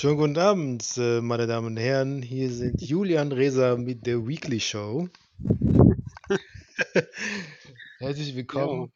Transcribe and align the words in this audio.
Schönen 0.00 0.16
guten 0.16 0.38
Abend, 0.38 0.96
äh, 0.96 1.20
meine 1.20 1.46
Damen 1.46 1.66
und 1.66 1.76
Herren. 1.76 2.22
Hier 2.22 2.50
sind 2.50 2.80
Julian 2.80 3.32
Reser 3.32 3.76
mit 3.76 4.06
der 4.06 4.26
Weekly 4.26 4.58
Show. 4.58 5.10
Herzlich 7.98 8.34
willkommen. 8.34 8.90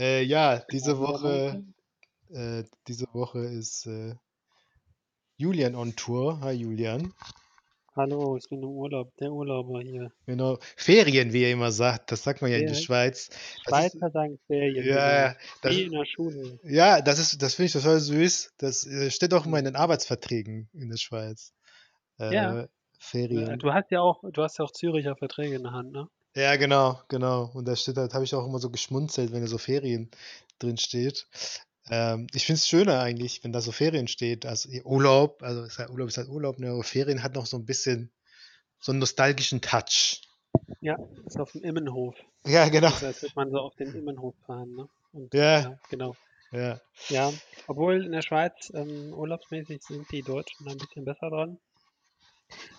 Äh, 0.00 0.24
ja, 0.24 0.64
diese 0.72 0.98
Woche, 0.98 1.62
äh, 2.30 2.64
diese 2.88 3.06
Woche 3.12 3.38
ist 3.38 3.86
äh, 3.86 4.16
Julian 5.36 5.76
on 5.76 5.94
Tour. 5.94 6.40
Hi 6.40 6.54
Julian. 6.54 7.14
Hallo, 7.96 8.36
ich 8.36 8.46
bin 8.50 8.62
im 8.62 8.68
Urlaub, 8.68 9.16
der 9.16 9.32
Urlauber 9.32 9.80
hier. 9.80 10.12
Genau, 10.26 10.58
Ferien, 10.76 11.32
wie 11.32 11.44
er 11.44 11.52
immer 11.52 11.72
sagt, 11.72 12.12
das 12.12 12.22
sagt 12.24 12.42
man 12.42 12.50
ja 12.50 12.58
in 12.58 12.66
der 12.66 12.74
Ja. 12.74 12.80
Schweiz. 12.82 13.30
Das 13.64 13.86
ist, 13.86 13.92
Schweizer 13.92 14.10
sagen 14.10 14.38
Ferien, 14.46 14.74
ja, 14.76 14.82
genau. 14.82 15.00
ja, 15.00 15.36
das, 15.62 15.72
Wie 15.74 15.82
in 15.84 15.92
der 15.92 16.04
Schule. 16.04 16.58
ja, 16.64 17.00
das 17.00 17.18
ist, 17.18 17.40
das 17.40 17.54
finde 17.54 17.66
ich 17.68 17.72
total 17.72 17.98
süß. 18.00 18.52
Das 18.58 18.86
äh, 18.86 19.10
steht 19.10 19.32
auch 19.32 19.46
immer 19.46 19.58
in 19.58 19.64
den 19.64 19.76
Arbeitsverträgen 19.76 20.68
in 20.74 20.90
der 20.90 20.98
Schweiz. 20.98 21.54
Ja, 22.18 22.60
Äh, 22.62 22.68
Ferien. 22.98 23.58
du 23.58 23.72
hast 23.72 23.90
ja 23.90 24.00
auch, 24.00 24.22
du 24.30 24.42
hast 24.42 24.58
ja 24.58 24.64
auch 24.64 24.72
Züricher 24.72 25.16
Verträge 25.16 25.54
in 25.56 25.62
der 25.62 25.72
Hand, 25.72 25.92
ne? 25.92 26.08
Ja, 26.34 26.56
genau, 26.56 27.00
genau. 27.08 27.50
Und 27.54 27.66
da 27.66 27.74
steht 27.76 27.96
halt, 27.96 28.12
habe 28.12 28.24
ich 28.24 28.34
auch 28.34 28.46
immer 28.46 28.58
so 28.58 28.68
geschmunzelt, 28.70 29.32
wenn 29.32 29.40
da 29.40 29.46
so 29.46 29.56
Ferien 29.58 30.10
drin 30.58 30.76
steht. 30.76 31.26
Ähm, 31.90 32.26
ich 32.34 32.46
finde 32.46 32.58
es 32.58 32.68
schöner 32.68 33.00
eigentlich, 33.00 33.44
wenn 33.44 33.52
da 33.52 33.60
so 33.60 33.72
Ferien 33.72 34.08
steht, 34.08 34.44
als 34.46 34.66
i- 34.66 34.82
Urlaub. 34.82 35.42
Also 35.42 35.62
ist 35.62 35.78
halt, 35.78 35.90
Urlaub 35.90 36.08
ist 36.08 36.18
halt 36.18 36.28
Urlaub, 36.28 36.58
ne? 36.58 36.70
Aber 36.70 36.82
Ferien 36.82 37.22
hat 37.22 37.34
noch 37.34 37.46
so 37.46 37.56
ein 37.56 37.64
bisschen 37.64 38.10
so 38.80 38.92
einen 38.92 38.98
nostalgischen 38.98 39.60
Touch. 39.60 40.22
Ja, 40.80 40.98
ist 41.26 41.38
auf 41.38 41.52
dem 41.52 41.62
Immenhof. 41.62 42.16
Ja, 42.46 42.68
genau. 42.68 42.88
Also 42.88 43.06
als 43.06 43.22
würde 43.22 43.34
man 43.36 43.50
so 43.50 43.58
auf 43.58 43.74
den 43.76 43.94
Immenhof 43.94 44.34
fahren, 44.46 44.74
ne? 44.74 44.88
Und 45.12 45.32
Ja, 45.34 45.60
ja, 45.60 45.78
genau. 45.90 46.16
ja. 46.52 46.80
Ja, 47.08 47.32
obwohl 47.68 48.04
in 48.04 48.12
der 48.12 48.22
Schweiz 48.22 48.72
ähm, 48.74 49.12
urlaubsmäßig 49.12 49.82
sind 49.82 50.10
die 50.10 50.22
Deutschen 50.22 50.66
ein 50.68 50.78
bisschen 50.78 51.04
besser 51.04 51.30
dran. 51.30 51.58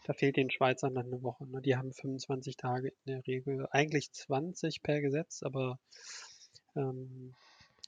Da 0.06 0.14
fehlt 0.14 0.38
den 0.38 0.50
Schweizern 0.50 0.96
dann 0.96 1.08
eine 1.08 1.22
Woche. 1.22 1.46
Ne? 1.48 1.62
Die 1.62 1.76
haben 1.76 1.94
25 1.94 2.58
Tage 2.58 2.90
in 2.90 3.14
der 3.14 3.28
Regel. 3.28 3.68
Eigentlich 3.72 4.12
20 4.12 4.82
per 4.82 5.02
Gesetz, 5.02 5.44
aber 5.44 5.80
ähm, 6.76 7.36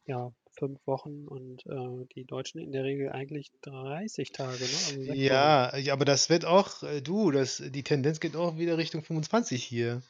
ja, 0.05 0.31
fünf 0.59 0.85
Wochen 0.85 1.27
und 1.27 1.65
äh, 1.65 2.05
die 2.13 2.25
Deutschen 2.25 2.59
in 2.59 2.71
der 2.71 2.83
Regel 2.83 3.11
eigentlich 3.11 3.51
30 3.61 4.31
Tage, 4.31 4.59
ne? 4.59 4.99
Also. 4.99 5.13
Ja, 5.13 5.77
ja, 5.77 5.93
aber 5.93 6.05
das 6.05 6.29
wird 6.29 6.45
auch, 6.45 6.83
äh, 6.83 7.01
du, 7.01 7.31
das, 7.31 7.63
die 7.65 7.83
Tendenz 7.83 8.19
geht 8.19 8.35
auch 8.35 8.57
wieder 8.57 8.77
Richtung 8.77 9.01
25 9.01 9.63
hier. 9.63 10.03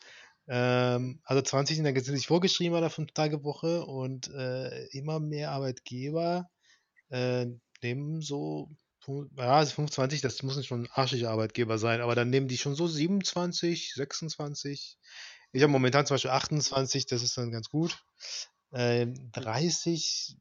Ähm, 0.48 1.20
also 1.24 1.42
20 1.42 1.78
sind 1.78 1.86
ja 1.86 1.92
gesetzlich 1.92 2.28
vorgeschrieben 2.28 2.74
bei 2.74 2.82
der 2.82 2.92
5-Tage-Woche 2.92 3.86
und 3.86 4.34
äh, 4.34 4.88
immer 4.88 5.20
mehr 5.20 5.52
Arbeitgeber 5.52 6.50
äh, 7.10 7.46
nehmen 7.84 8.22
so, 8.22 8.70
ja, 9.38 9.58
also 9.58 9.76
25, 9.76 10.22
das 10.22 10.42
müssen 10.44 10.64
schon 10.64 10.88
arschige 10.92 11.30
Arbeitgeber 11.30 11.78
sein, 11.78 12.02
aber 12.02 12.16
dann 12.16 12.30
nehmen 12.30 12.48
die 12.48 12.58
schon 12.58 12.76
so 12.76 12.88
27, 12.88 13.94
26. 13.94 14.98
Ich 15.52 15.64
habe 15.64 15.72
momentan 15.72 16.06
zum 16.06 16.16
Beispiel 16.16 16.32
28, 16.32 17.06
das 17.06 17.24
ist 17.24 17.38
dann 17.38 17.52
ganz 17.52 17.70
gut. 17.70 18.04
Ähm, 18.72 19.32
30, 19.32 20.38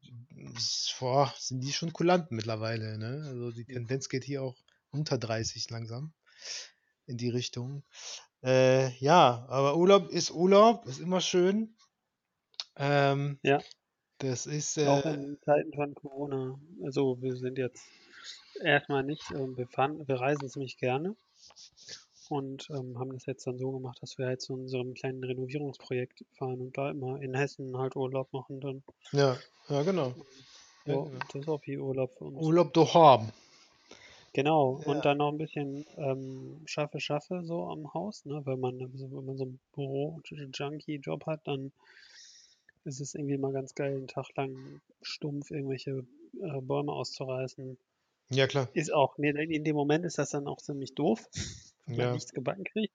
ist- 0.55 0.95
boah, 0.99 1.33
sind 1.37 1.61
die 1.61 1.73
schon 1.73 1.93
kulant 1.93 2.31
mittlerweile, 2.31 2.97
ne? 2.97 3.23
Also 3.27 3.51
die 3.51 3.65
Tendenz 3.65 4.07
geht 4.09 4.23
hier 4.23 4.43
auch 4.43 4.55
unter 4.91 5.17
30 5.17 5.69
langsam 5.69 6.13
in 7.07 7.17
die 7.17 7.29
Richtung. 7.29 7.83
Äh, 8.43 8.95
ja, 8.97 9.45
aber 9.49 9.77
Urlaub 9.77 10.09
ist 10.09 10.31
Urlaub, 10.31 10.85
ist 10.85 10.99
immer 10.99 11.21
schön. 11.21 11.75
Ähm, 12.77 13.39
Ja, 13.43 13.61
das 14.19 14.45
ist, 14.45 14.77
auch 14.77 15.05
äh, 15.05 15.13
in 15.13 15.39
Zeiten 15.41 15.73
von 15.73 15.95
Corona. 15.95 16.59
Also 16.83 17.21
wir 17.21 17.35
sind 17.35 17.57
jetzt 17.57 17.83
erstmal 18.61 19.03
nicht, 19.03 19.23
ähm, 19.31 19.57
wir 19.57 19.67
fahren, 19.67 20.07
wir 20.07 20.15
reisen 20.15 20.49
ziemlich 20.49 20.77
gerne 20.77 21.15
und 22.29 22.69
ähm, 22.69 22.97
haben 22.99 23.13
das 23.13 23.25
jetzt 23.25 23.45
dann 23.47 23.57
so 23.57 23.71
gemacht, 23.71 23.97
dass 24.01 24.17
wir 24.17 24.27
halt 24.27 24.41
zu 24.41 24.53
unserem 24.53 24.93
kleinen 24.93 25.23
Renovierungsprojekt 25.23 26.23
fahren 26.33 26.61
und 26.61 26.77
da 26.77 26.89
immer 26.91 27.21
in 27.21 27.35
Hessen 27.35 27.77
halt 27.77 27.95
Urlaub 27.95 28.31
machen 28.33 28.61
dann. 28.61 28.83
ja, 29.11 29.37
ja, 29.69 29.83
genau. 29.83 30.13
Ja, 30.85 30.93
Ja, 30.95 30.95
genau. 30.95 31.11
das 31.33 31.41
ist 31.41 31.47
auch 31.49 31.61
wie 31.65 31.77
Urlaub 31.77 32.11
für 32.17 32.25
uns. 32.25 32.37
Urlaub 32.41 32.73
daheim. 32.73 33.29
Genau, 34.33 34.79
Ja, 34.85 34.91
und 34.93 35.05
dann 35.05 35.17
noch 35.17 35.31
ein 35.31 35.37
bisschen 35.37 35.85
ähm, 35.97 36.61
schaffe, 36.65 36.99
schaffe 36.99 37.43
so 37.43 37.65
am 37.69 37.93
Haus, 37.93 38.25
ne? 38.25 38.41
Wenn 38.45 38.59
man, 38.59 38.77
so- 38.95 39.11
wenn 39.11 39.25
man 39.25 39.37
so 39.37 39.43
einen 39.45 39.59
Büro-Junkie-Job 39.73 41.25
hat, 41.25 41.41
dann 41.47 41.71
ist 42.85 42.99
es 43.01 43.15
irgendwie 43.15 43.37
mal 43.37 43.51
ganz 43.53 43.75
geil, 43.75 43.95
einen 43.95 44.07
Tag 44.07 44.27
lang 44.35 44.81
stumpf 45.01 45.51
irgendwelche 45.51 46.05
äh, 46.41 46.61
Bäume 46.61 46.91
auszureißen. 46.91 47.77
ja, 48.29 48.47
klar. 48.47 48.67
Ist 48.73 48.93
auch, 48.93 49.17
nee, 49.17 49.29
in 49.29 49.63
dem 49.63 49.75
Moment 49.75 50.05
ist 50.05 50.17
das 50.17 50.31
dann 50.31 50.47
auch 50.47 50.57
ziemlich 50.61 50.95
doof, 50.95 51.27
wenn 51.89 51.97
man 51.97 52.05
Ja. 52.05 52.11
nichts 52.11 52.31
gebacken 52.33 52.63
kriegt, 52.65 52.93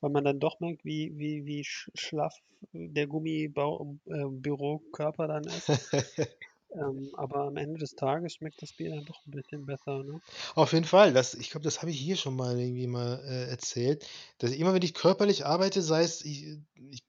weil 0.00 0.10
man 0.10 0.24
dann 0.24 0.40
doch 0.40 0.58
merkt, 0.60 0.84
wie, 0.84 1.12
wie, 1.16 1.44
wie 1.46 1.60
sch- 1.62 1.90
schlaff 1.94 2.34
der 2.72 3.06
Gummibürokörper 3.06 5.28
dann 5.28 5.48
ist. 5.48 5.70
Ähm, 6.72 7.10
aber 7.14 7.44
am 7.46 7.56
Ende 7.56 7.78
des 7.80 7.94
Tages 7.94 8.34
schmeckt 8.34 8.60
das 8.62 8.74
Bier 8.74 8.90
dann 8.90 9.04
doch 9.06 9.24
ein 9.26 9.30
bisschen 9.32 9.64
besser, 9.66 10.04
ne? 10.04 10.20
Auf 10.54 10.72
jeden 10.72 10.84
Fall, 10.84 11.12
das, 11.12 11.34
ich 11.34 11.50
glaube, 11.50 11.64
das 11.64 11.80
habe 11.80 11.90
ich 11.90 11.98
hier 11.98 12.16
schon 12.16 12.36
mal 12.36 12.58
irgendwie 12.58 12.86
mal 12.86 13.22
äh, 13.26 13.48
erzählt, 13.50 14.06
dass 14.38 14.52
immer 14.52 14.74
wenn 14.74 14.82
ich 14.82 14.94
körperlich 14.94 15.44
arbeite, 15.46 15.82
sei 15.82 16.02
es, 16.02 16.24
ich, 16.24 16.58
ich, 16.90 17.04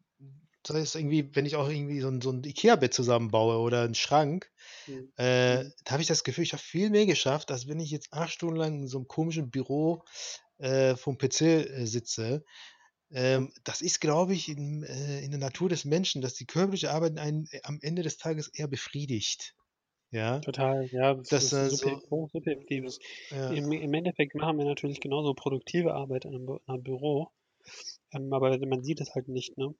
sei 0.67 0.79
es 0.79 0.95
irgendwie, 0.95 1.35
wenn 1.35 1.45
ich 1.45 1.55
auch 1.55 1.69
irgendwie 1.69 2.01
so 2.01 2.09
ein, 2.09 2.21
so 2.21 2.31
ein 2.31 2.43
Ikea-Bett 2.43 2.93
zusammenbaue 2.93 3.57
oder 3.59 3.83
einen 3.83 3.95
Schrank, 3.95 4.51
Hm, 4.87 5.11
äh, 5.17 5.23
hm. 5.47 5.71
da 5.85 5.91
habe 5.93 6.01
ich 6.01 6.07
das 6.09 6.23
Gefühl, 6.23 6.43
ich 6.45 6.53
habe 6.53 6.63
viel 6.63 6.89
mehr 6.89 7.05
geschafft, 7.05 7.51
als 7.51 7.67
wenn 7.67 7.79
ich 7.79 7.91
jetzt 7.91 8.13
acht 8.13 8.31
Stunden 8.33 8.55
lang 8.57 8.73
in 8.81 8.87
so 8.87 8.97
einem 8.99 9.07
komischen 9.07 9.49
Büro 9.51 10.03
äh, 10.59 10.95
vom 10.95 11.17
PC 11.17 11.63
äh, 11.63 11.85
sitze. 11.85 12.45
Ähm, 13.11 13.53
das 13.65 13.81
ist, 13.81 14.01
glaube 14.01 14.33
ich, 14.33 14.49
in, 14.49 14.83
äh, 14.83 15.21
in 15.21 15.31
der 15.31 15.39
Natur 15.39 15.69
des 15.69 15.85
Menschen, 15.85 16.21
dass 16.21 16.35
die 16.35 16.45
körperliche 16.47 16.91
Arbeit 16.91 17.19
einen 17.19 17.47
äh, 17.51 17.61
am 17.63 17.79
Ende 17.81 18.03
des 18.03 18.17
Tages 18.17 18.49
eher 18.49 18.67
befriedigt. 18.67 19.55
Ja, 20.11 20.45
Total, 20.45 20.87
ja, 20.93 21.13
das 21.13 21.41
das 21.41 21.41
ist 21.41 21.67
super, 21.67 21.99
so, 21.99 22.01
hochsubjektives. 22.09 22.99
ja, 23.29 23.57
Im, 23.57 23.71
Im 23.73 23.93
Endeffekt 23.93 24.33
machen 24.35 24.57
wir 24.57 24.65
natürlich 24.65 25.01
genauso 25.01 25.33
produktive 25.33 25.93
Arbeit 25.93 26.23
in 26.23 26.35
einem, 26.35 26.45
Bü- 26.47 26.81
Büro, 26.81 27.31
ähm, 28.13 28.33
aber 28.33 28.57
man 28.67 28.83
sieht 28.83 29.01
es 29.01 29.15
halt 29.15 29.27
nicht, 29.29 29.57
ne? 29.57 29.75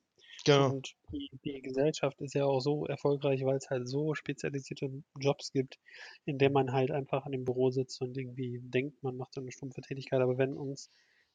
Genau. 0.46 0.74
Und 0.74 0.96
die, 1.12 1.30
die 1.44 1.62
Gesellschaft 1.62 2.22
ist 2.22 2.34
ja 2.36 2.46
auch 2.46 2.60
so 2.60 2.86
erfolgreich, 2.86 3.44
weil 3.46 3.58
es 3.58 3.70
halt 3.70 3.88
so 3.90 4.14
spezialisierte 4.16 4.92
Jobs 5.20 5.52
gibt, 5.52 5.80
in 6.26 6.38
denen 6.38 6.54
man 6.54 6.72
halt 6.74 6.92
einfach 6.92 7.26
in 7.26 7.32
dem 7.34 7.46
Büro 7.46 7.72
sitzt 7.72 8.02
und 8.02 8.18
irgendwie 8.18 8.60
denkt, 8.62 9.04
man 9.04 9.18
macht 9.18 9.34
so 9.34 9.42
eine 9.42 9.52
stumpfe 9.52 9.82
Tätigkeit. 9.82 10.22
Aber 10.22 10.38
wenn 10.38 10.54
uns, 10.58 10.90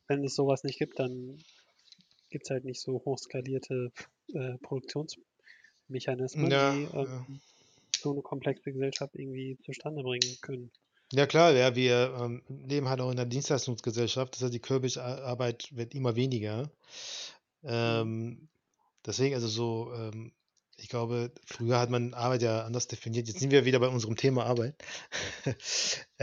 wenn 0.08 0.24
es 0.24 0.34
sowas 0.34 0.64
nicht 0.64 0.78
gibt, 0.78 0.98
dann 0.98 1.38
gibt 2.30 2.44
es 2.46 2.50
halt 2.50 2.64
nicht 2.64 2.80
so 2.80 3.02
hochskalierte 3.04 3.92
äh, 4.34 4.58
Produktionsmechanismen, 4.58 6.50
Ja, 6.50 6.72
die 6.72 6.82
ja. 6.84 7.26
ähm, 7.28 7.40
so 7.96 8.12
eine 8.12 8.22
komplexe 8.22 8.72
Gesellschaft 8.72 9.14
irgendwie 9.16 9.58
zustande 9.64 10.02
bringen 10.02 10.36
können. 10.40 10.70
Ja 11.12 11.26
klar, 11.26 11.52
ja, 11.52 11.74
wir 11.74 12.14
ähm, 12.20 12.42
leben 12.48 12.88
halt 12.88 13.00
auch 13.00 13.10
in 13.10 13.18
einer 13.18 13.28
Dienstleistungsgesellschaft, 13.28 14.34
das 14.34 14.42
heißt, 14.42 14.54
die 14.54 14.60
körperliche 14.60 15.02
Ar- 15.02 15.22
Arbeit 15.22 15.68
wird 15.76 15.94
immer 15.94 16.14
weniger. 16.14 16.70
Mhm. 17.82 18.02
Ähm, 18.02 18.48
deswegen, 19.06 19.34
also 19.34 19.48
so, 19.48 19.92
ähm, 19.94 20.32
ich 20.76 20.88
glaube, 20.88 21.32
früher 21.44 21.78
hat 21.78 21.90
man 21.90 22.14
Arbeit 22.14 22.42
ja 22.42 22.64
anders 22.64 22.88
definiert. 22.88 23.28
Jetzt 23.28 23.40
sind 23.40 23.50
wir 23.50 23.64
wieder 23.64 23.80
bei 23.80 23.88
unserem 23.88 24.16
Thema 24.16 24.44
Arbeit. 24.46 24.76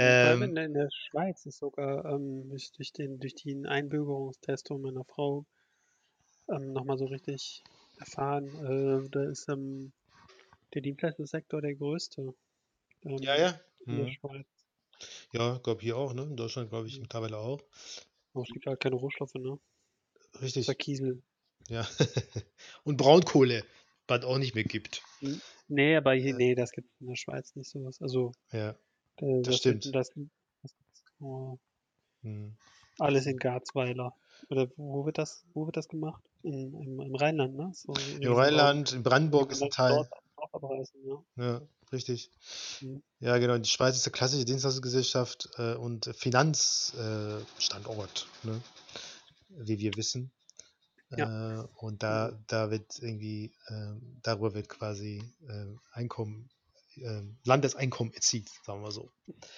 In 0.02 0.16
Ähm, 0.20 0.56
der, 0.56 0.66
in 0.66 0.74
der 0.74 0.90
Schweiz 0.92 1.46
ist 1.46 1.60
sogar 1.60 2.04
ähm, 2.06 2.50
durch, 2.50 2.94
den, 2.94 3.20
durch 3.20 3.36
den 3.36 3.68
Einbürgerungstest 3.68 4.70
von 4.70 4.82
meiner 4.82 5.04
Frau 5.06 5.46
ähm, 6.50 6.74
nochmal 6.74 6.98
so 6.98 7.06
richtig 7.06 7.64
erfahren, 8.00 8.46
äh, 8.66 9.10
da 9.10 9.24
ist 9.24 9.48
ähm, 9.50 9.94
der 10.74 10.82
Dienstleistungssektor 10.84 11.62
der 11.62 11.76
größte 11.76 12.34
ja, 13.22 13.36
ähm, 13.36 13.38
ja. 13.38 13.60
in 13.88 13.98
der 13.98 14.08
Hm. 14.08 14.08
Schweiz. 14.08 14.48
Ja, 15.34 15.58
glaube 15.60 15.82
hier 15.82 15.96
auch, 15.98 16.14
ne? 16.14 16.24
In 16.24 16.36
Deutschland 16.36 16.70
glaube 16.70 16.88
ich 16.88 16.98
Mhm. 16.98 17.02
mittlerweile 17.02 17.38
auch. 17.38 17.62
Aber 18.34 18.44
es 18.44 18.50
gibt 18.54 18.66
halt 18.68 18.80
keine 18.80 18.96
Rohstoffe, 18.96 19.34
ne? 19.36 19.60
Richtig, 20.42 20.78
Kiesel. 20.78 21.22
Ja. 21.68 21.88
Und 22.84 22.98
Braunkohle, 22.98 23.64
was 24.08 24.24
auch 24.24 24.38
nicht 24.38 24.56
mehr 24.56 24.64
gibt. 24.64 25.02
Hm, 25.20 25.42
Nee, 25.70 25.98
aber 25.98 26.14
hier, 26.14 26.34
nee, 26.34 26.56
das 26.56 26.72
gibt 26.72 26.90
in 27.02 27.08
der 27.08 27.18
Schweiz 27.18 27.54
nicht 27.56 27.70
sowas. 27.70 28.02
Also, 28.02 28.32
ja, 28.52 28.70
äh, 28.70 28.76
das 29.18 29.42
das 29.48 29.58
stimmt. 29.58 29.94
das, 29.94 30.12
das 30.64 30.72
nur 31.20 31.60
Hm. 32.22 32.56
alles 33.00 33.26
in 33.26 33.38
Garzweiler. 33.38 34.16
Oder 34.50 34.70
wo 34.78 35.06
wird 35.06 35.18
das, 35.18 35.44
wo 35.54 35.66
wird 35.66 35.76
das 35.78 35.88
gemacht? 35.90 36.24
In, 36.44 36.74
im, 36.82 37.02
Im 37.02 37.16
Rheinland, 37.16 37.56
ne? 37.56 37.72
So 37.74 37.94
Im. 38.20 38.32
Rheinland, 38.34 38.94
in 38.94 39.04
Brandenburg 39.04 39.52
ist 39.52 39.62
ein 39.62 39.70
Teil. 39.72 40.08
abreißen, 40.54 41.06
ja. 41.06 41.22
Ja, 41.36 41.62
richtig. 41.92 42.32
Hm. 42.80 43.04
Ja, 43.20 43.38
genau. 43.40 43.58
Die 43.58 43.70
Schweiz 43.70 43.98
ist 43.98 44.08
eine 44.08 44.14
klassische 44.14 44.46
Dienstleistungsgesellschaft 44.46 45.50
äh, 45.58 45.74
und 45.76 46.06
Finanzstandort, 46.16 48.28
äh, 48.44 48.48
ne? 48.48 48.62
Wie 49.50 49.80
wir 49.80 49.94
wissen. 49.96 50.32
Ja, 51.16 51.62
Äh, 51.62 51.68
und 51.76 52.04
da, 52.04 52.32
da 52.48 52.70
wird 52.72 53.00
irgendwie, 53.00 53.54
ähm, 53.70 54.20
darüber 54.24 54.54
wird 54.54 54.68
quasi 54.70 55.24
ähm, 55.50 55.80
Einkommen, 55.92 56.50
ähm, 56.98 57.38
Landeseinkommen 57.46 58.14
erzielt, 58.14 58.50
sagen 58.66 58.82
wir 58.82 58.92
so. 58.92 59.12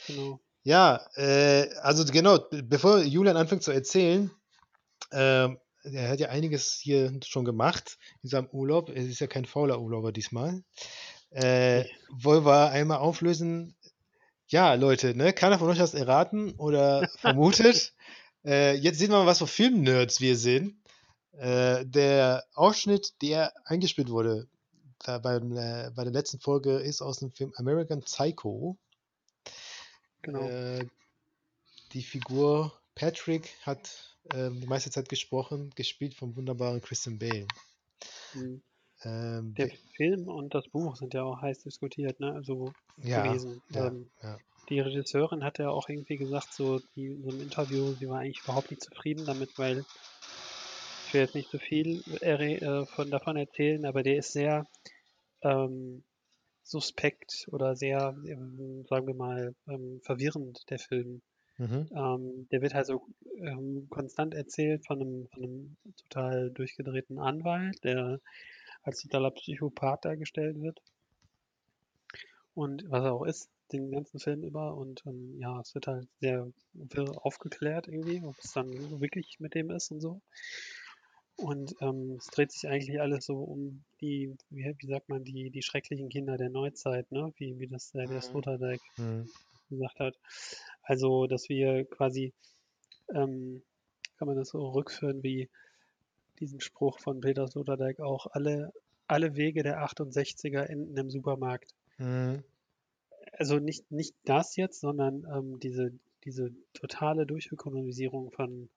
genau. 0.08 0.40
Ja, 0.64 1.02
äh, 1.16 1.70
also 1.82 2.06
genau, 2.06 2.38
bevor 2.52 3.00
Julian 3.02 3.38
anfängt 3.38 3.64
zu 3.64 3.72
erzählen, 3.72 4.30
ähm, 5.12 5.58
er 5.84 6.10
hat 6.10 6.20
ja 6.20 6.30
einiges 6.30 6.74
hier 6.74 7.18
schon 7.26 7.46
gemacht 7.46 7.98
in 8.22 8.30
seinem 8.30 8.48
Urlaub. 8.52 8.90
Es 8.90 9.06
ist 9.06 9.20
ja 9.22 9.28
kein 9.28 9.46
fauler 9.46 9.80
Urlauber 9.80 10.12
diesmal. 10.12 10.62
Äh, 11.32 11.84
Nee. 11.84 11.90
wollen 12.10 12.46
wir 12.46 12.72
einmal 12.72 12.98
auflösen? 12.98 13.76
Ja, 14.48 14.74
Leute, 14.74 15.16
ne? 15.16 15.32
Keiner 15.34 15.60
von 15.60 15.70
euch 15.70 15.80
hat 15.80 15.88
es 15.88 15.94
erraten 15.94 16.54
oder 16.58 17.08
vermutet. 17.18 17.94
äh, 18.46 18.76
jetzt 18.76 19.00
sehen 19.00 19.12
wir 19.12 19.20
mal, 19.20 19.26
was 19.28 19.40
für 19.40 19.48
Filmnerds 19.48 20.20
wir 20.22 20.36
sind. 20.36 20.79
Äh, 21.40 21.86
der 21.86 22.46
Ausschnitt, 22.54 23.22
der 23.22 23.54
eingespielt 23.66 24.10
wurde 24.10 24.48
beim, 25.06 25.56
äh, 25.56 25.90
bei 25.96 26.04
der 26.04 26.12
letzten 26.12 26.40
Folge, 26.40 26.78
ist 26.80 27.02
aus 27.02 27.20
dem 27.20 27.32
Film 27.32 27.54
American 27.56 28.02
Psycho. 28.02 28.78
Genau. 30.22 30.48
Äh, 30.48 30.86
die 31.94 32.04
Figur 32.04 32.74
Patrick 32.96 33.56
hat 33.62 34.18
ähm, 34.34 34.60
die 34.60 34.68
meiste 34.68 34.92
Zeit 34.92 35.08
gesprochen, 35.08 35.72
gespielt 35.76 36.14
vom 36.14 36.36
wunderbaren 36.36 36.82
Christian 36.82 37.18
Bale. 37.18 37.48
Mhm. 38.34 38.62
Ähm, 39.04 39.56
Der 39.56 39.68
der- 39.68 39.78
Film 39.96 40.28
und 40.28 40.54
das 40.54 40.68
Buch 40.68 40.98
sind 40.98 41.14
ja 41.14 41.24
auch 41.24 41.42
heiß 41.42 41.64
diskutiert, 41.64 42.20
ne? 42.20 42.34
Also 42.34 42.74
ja, 42.98 43.24
gewesen. 43.26 43.62
ja, 43.70 43.88
Ähm, 43.88 44.10
ja. 44.22 44.38
die 44.70 44.80
Regisseurin 44.82 45.44
hat 45.44 45.58
ja 45.60 45.70
auch 45.70 45.88
irgendwie 45.88 46.18
gesagt, 46.18 46.54
so 46.54 46.80
die, 46.96 47.08
in 47.08 47.24
so 47.24 47.30
einem 47.30 47.42
Interview, 47.42 47.94
sie 47.96 48.10
war 48.10 48.20
eigentlich 48.20 48.42
überhaupt 48.44 48.70
nicht 48.70 48.84
zufrieden 48.84 49.26
damit, 49.26 49.58
weil 49.58 49.86
ich 51.10 51.14
will 51.16 51.22
jetzt 51.22 51.34
nicht 51.34 51.50
so 51.50 51.58
viel 51.58 52.04
erre- 52.22 52.62
äh, 52.62 52.86
von, 52.86 53.10
davon 53.10 53.36
erzählen, 53.36 53.84
aber 53.86 54.04
der 54.04 54.18
ist 54.18 54.32
sehr 54.32 54.68
ähm, 55.42 56.04
suspekt 56.62 57.48
oder 57.52 57.76
sehr, 57.76 58.16
ähm, 58.28 58.86
sagen 58.88 59.08
wir 59.08 59.16
mal, 59.16 59.56
ähm, 59.68 60.02
verwirrend, 60.04 60.70
der 60.70 60.78
Film. 60.78 61.24
Mhm. 61.58 61.90
Ähm, 61.96 62.48
der 62.52 62.62
wird 62.62 62.76
halt 62.76 62.86
so 62.86 63.08
ähm, 63.38 63.88
konstant 63.90 64.36
erzählt 64.36 64.86
von 64.86 65.02
einem, 65.02 65.28
von 65.30 65.44
einem 65.44 65.78
total 65.98 66.52
durchgedrehten 66.52 67.18
Anwalt, 67.18 67.84
der 67.84 68.20
als 68.84 69.02
totaler 69.02 69.32
Psychopath 69.32 70.06
dargestellt 70.06 70.62
wird. 70.62 70.80
Und 72.54 72.84
was 72.88 73.04
er 73.04 73.14
auch 73.14 73.26
ist, 73.26 73.50
den 73.72 73.90
ganzen 73.92 74.20
Film 74.20 74.44
über. 74.44 74.76
Und 74.76 75.02
ähm, 75.08 75.40
ja, 75.40 75.60
es 75.60 75.74
wird 75.74 75.88
halt 75.88 76.08
sehr 76.20 76.52
aufgeklärt 77.16 77.88
irgendwie, 77.88 78.22
ob 78.24 78.38
es 78.38 78.52
dann 78.52 78.70
wirklich 79.02 79.40
mit 79.40 79.56
dem 79.56 79.72
ist 79.72 79.92
und 79.92 80.02
so. 80.02 80.22
Und 81.42 81.76
ähm, 81.82 82.16
es 82.18 82.28
dreht 82.28 82.52
sich 82.52 82.68
eigentlich 82.70 83.00
alles 83.02 83.26
so 83.26 83.38
um 83.38 83.84
die, 84.02 84.36
wie, 84.50 84.76
wie 84.78 84.88
sagt 84.88 85.10
man, 85.10 85.24
die, 85.24 85.50
die 85.50 85.62
schrecklichen 85.62 86.10
Kinder 86.10 86.38
der 86.38 86.50
Neuzeit, 86.50 87.12
ne? 87.12 87.32
Wie, 87.38 87.60
wie 87.60 87.68
das 87.68 87.94
äh, 87.96 88.08
der 88.08 88.18
Mhm. 88.18 88.22
Sloterdijk 88.22 88.82
Mhm. 88.98 89.30
gesagt 89.70 90.00
hat. 90.00 90.18
Also, 90.84 91.28
dass 91.28 91.50
wir 91.50 91.86
quasi, 91.86 92.34
ähm, 93.14 93.64
kann 94.18 94.28
man 94.28 94.38
das 94.38 94.50
so 94.50 94.70
rückführen 94.70 95.24
wie 95.24 95.50
diesen 96.40 96.60
Spruch 96.62 97.00
von 97.00 97.22
Peter 97.22 97.48
Sloterdijk 97.48 98.00
auch, 98.02 98.28
alle, 98.28 98.74
alle 99.08 99.36
Wege 99.36 99.64
der 99.64 99.82
68er 99.84 100.64
enden 100.64 100.98
im 100.98 101.10
Supermarkt. 101.10 101.74
Mhm. 102.00 102.44
Also 103.34 103.60
nicht, 103.60 103.92
nicht 103.92 104.16
das 104.26 104.56
jetzt, 104.56 104.82
sondern 104.82 105.26
ähm, 105.34 105.60
diese, 105.60 105.94
diese 106.26 106.52
totale 106.74 107.26
Durchökonomisierung 107.26 108.32
von, 108.32 108.70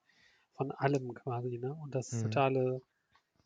von 0.55 0.71
allem 0.71 1.13
quasi, 1.13 1.57
ne? 1.59 1.73
Und 1.75 1.95
das 1.95 2.09
Mhm. 2.11 2.23
totale 2.23 2.81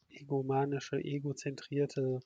egomanische, 0.09 0.97
egozentrierte 0.97 2.19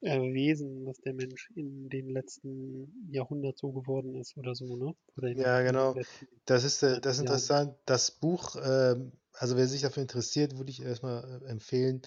äh, 0.00 0.18
Wesen, 0.32 0.86
was 0.86 1.00
der 1.02 1.12
Mensch 1.12 1.50
in 1.54 1.90
den 1.90 2.08
letzten 2.08 3.10
Jahrhundert 3.10 3.58
so 3.58 3.72
geworden 3.72 4.14
ist 4.14 4.34
oder 4.38 4.54
so, 4.54 4.74
ne? 4.76 4.94
Oder 5.16 5.34
Ja, 5.34 5.60
genau. 5.62 6.00
Das 6.46 6.64
ist, 6.64 6.82
äh, 6.82 7.00
100 7.00 7.00
das 7.00 7.16
ist 7.16 7.20
interessant. 7.20 7.76
Das 7.84 8.10
Buch, 8.10 8.56
ähm, 8.62 9.12
also 9.32 9.56
wer 9.56 9.66
sich 9.68 9.82
dafür 9.82 10.02
interessiert, 10.02 10.56
würde 10.56 10.70
ich 10.70 10.80
erstmal 10.80 11.42
äh, 11.42 11.46
empfehlen, 11.48 12.02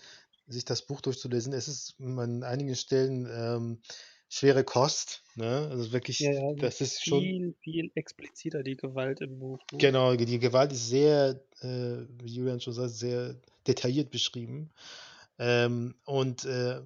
sich 0.47 0.65
das 0.65 0.85
Buch 0.85 1.01
durchzulesen. 1.01 1.53
Es 1.53 1.67
ist 1.67 1.95
an 1.99 2.43
einigen 2.43 2.75
Stellen 2.75 3.27
ähm, 3.31 3.81
schwere 4.29 4.63
Kost. 4.63 5.23
Ne? 5.35 5.67
Also 5.71 5.91
wirklich, 5.91 6.19
Ja, 6.19 6.31
ja, 6.31 6.53
das 6.57 6.81
ist 6.81 7.03
schon, 7.05 7.33
viel, 7.33 7.55
viel 7.61 7.91
expliziter 7.95 8.61
die 8.61 8.77
Gewalt 8.77 9.21
im 9.21 9.39
Buch, 9.39 9.59
ne? 9.71 9.91
genau, 9.91 10.15
die 10.15 10.39
Gewalt 10.39 10.71
ist 10.71 10.89
sehr, 10.89 11.41
äh, 11.61 12.05
wie 12.21 12.33
Julian 12.33 12.61
schon 12.61 12.73
sagt, 12.73 12.91
sehr 12.91 13.35
detailliert 13.67 14.11
beschrieben. 14.11 14.71
Ähm, 15.39 15.95
und 16.05 16.45
äh, 16.45 16.81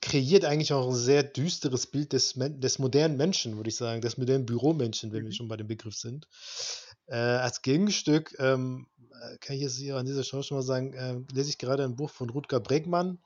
kreiert 0.00 0.44
eigentlich 0.44 0.72
auch 0.72 0.88
ein 0.88 0.94
sehr 0.94 1.22
düsteres 1.24 1.86
Bild 1.86 2.12
des, 2.12 2.36
Men- 2.36 2.60
des 2.60 2.78
modernen 2.78 3.16
Menschen, 3.16 3.56
würde 3.56 3.68
ich 3.70 3.76
sagen, 3.76 4.00
des 4.00 4.18
modernen 4.18 4.46
Büromenschen, 4.46 5.12
wenn 5.12 5.24
wir 5.24 5.30
Mhm. 5.30 5.34
schon 5.34 5.48
bei 5.48 5.56
dem 5.56 5.66
Begriff 5.66 5.96
sind. 5.96 6.28
Äh, 7.06 7.16
als 7.16 7.62
Gegenstück 7.62 8.34
ähm, 8.38 8.86
äh, 9.12 9.36
kann 9.38 9.56
ich 9.56 9.62
jetzt 9.62 9.78
hier 9.78 9.96
an 9.96 10.06
dieser 10.06 10.22
Stelle 10.24 10.42
schon 10.44 10.58
mal 10.58 10.62
sagen, 10.62 10.94
ähm, 10.96 11.26
lese 11.32 11.50
ich 11.50 11.58
gerade 11.58 11.84
ein 11.84 11.96
Buch 11.96 12.10
von 12.10 12.30
Rutger 12.30 12.60
Bregmann. 12.60 13.18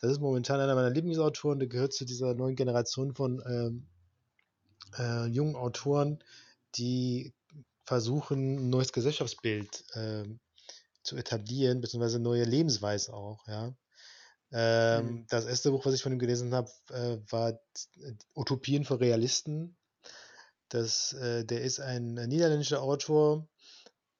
Das 0.00 0.12
ist 0.12 0.20
momentan 0.20 0.60
einer 0.60 0.74
meiner 0.74 0.90
Lieblingsautoren. 0.90 1.58
Der 1.58 1.68
gehört 1.68 1.92
zu 1.92 2.04
dieser 2.04 2.34
neuen 2.34 2.56
Generation 2.56 3.14
von 3.14 3.42
ähm, 3.46 3.86
äh, 4.98 5.26
jungen 5.26 5.56
Autoren, 5.56 6.22
die 6.76 7.32
versuchen, 7.84 8.56
ein 8.56 8.70
neues 8.70 8.92
Gesellschaftsbild 8.92 9.84
ähm, 9.94 10.40
zu 11.02 11.16
etablieren, 11.16 11.80
beziehungsweise 11.80 12.18
neue 12.18 12.44
Lebensweisen 12.44 13.14
auch, 13.14 13.46
ja. 13.48 13.68
Mhm. 13.68 13.76
Ähm, 14.50 15.26
das 15.28 15.44
erste 15.44 15.70
Buch, 15.70 15.84
was 15.84 15.94
ich 15.94 16.02
von 16.02 16.12
ihm 16.12 16.18
gelesen 16.18 16.54
habe, 16.54 16.70
äh, 16.90 17.18
war 17.30 17.50
äh, 17.50 18.12
Utopien 18.34 18.84
für 18.84 19.00
Realisten. 19.00 19.76
Das, 20.70 21.12
äh, 21.14 21.44
der 21.44 21.62
ist 21.62 21.80
ein 21.80 22.14
niederländischer 22.14 22.82
Autor 22.82 23.46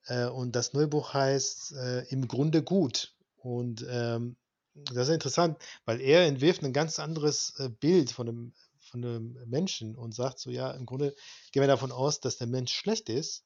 äh, 0.07 0.27
und 0.27 0.55
das 0.55 0.73
neue 0.75 0.89
Buch 0.89 1.15
heißt 1.15 1.73
äh, 1.73 2.05
Im 2.09 2.29
Grunde 2.29 2.63
gut. 2.63 3.15
Und 3.37 3.87
ähm, 3.89 4.37
das 4.85 5.09
ist 5.09 5.15
interessant, 5.15 5.59
weil 5.85 6.01
er 6.01 6.27
entwirft 6.27 6.63
ein 6.63 6.73
ganz 6.73 6.99
anderes 6.99 7.55
äh, 7.59 7.69
Bild 7.69 8.11
von 8.11 8.29
einem, 8.29 8.53
von 8.79 9.05
einem 9.05 9.37
Menschen 9.47 9.97
und 9.97 10.15
sagt 10.15 10.39
so, 10.39 10.51
ja, 10.51 10.71
im 10.71 10.87
Grunde 10.87 11.15
gehen 11.53 11.63
wir 11.63 11.67
davon 11.67 11.93
aus, 11.93 12.21
dass 12.21 12.39
der 12.39 12.47
Mensch 12.47 12.73
schlecht 12.73 13.09
ist, 13.09 13.45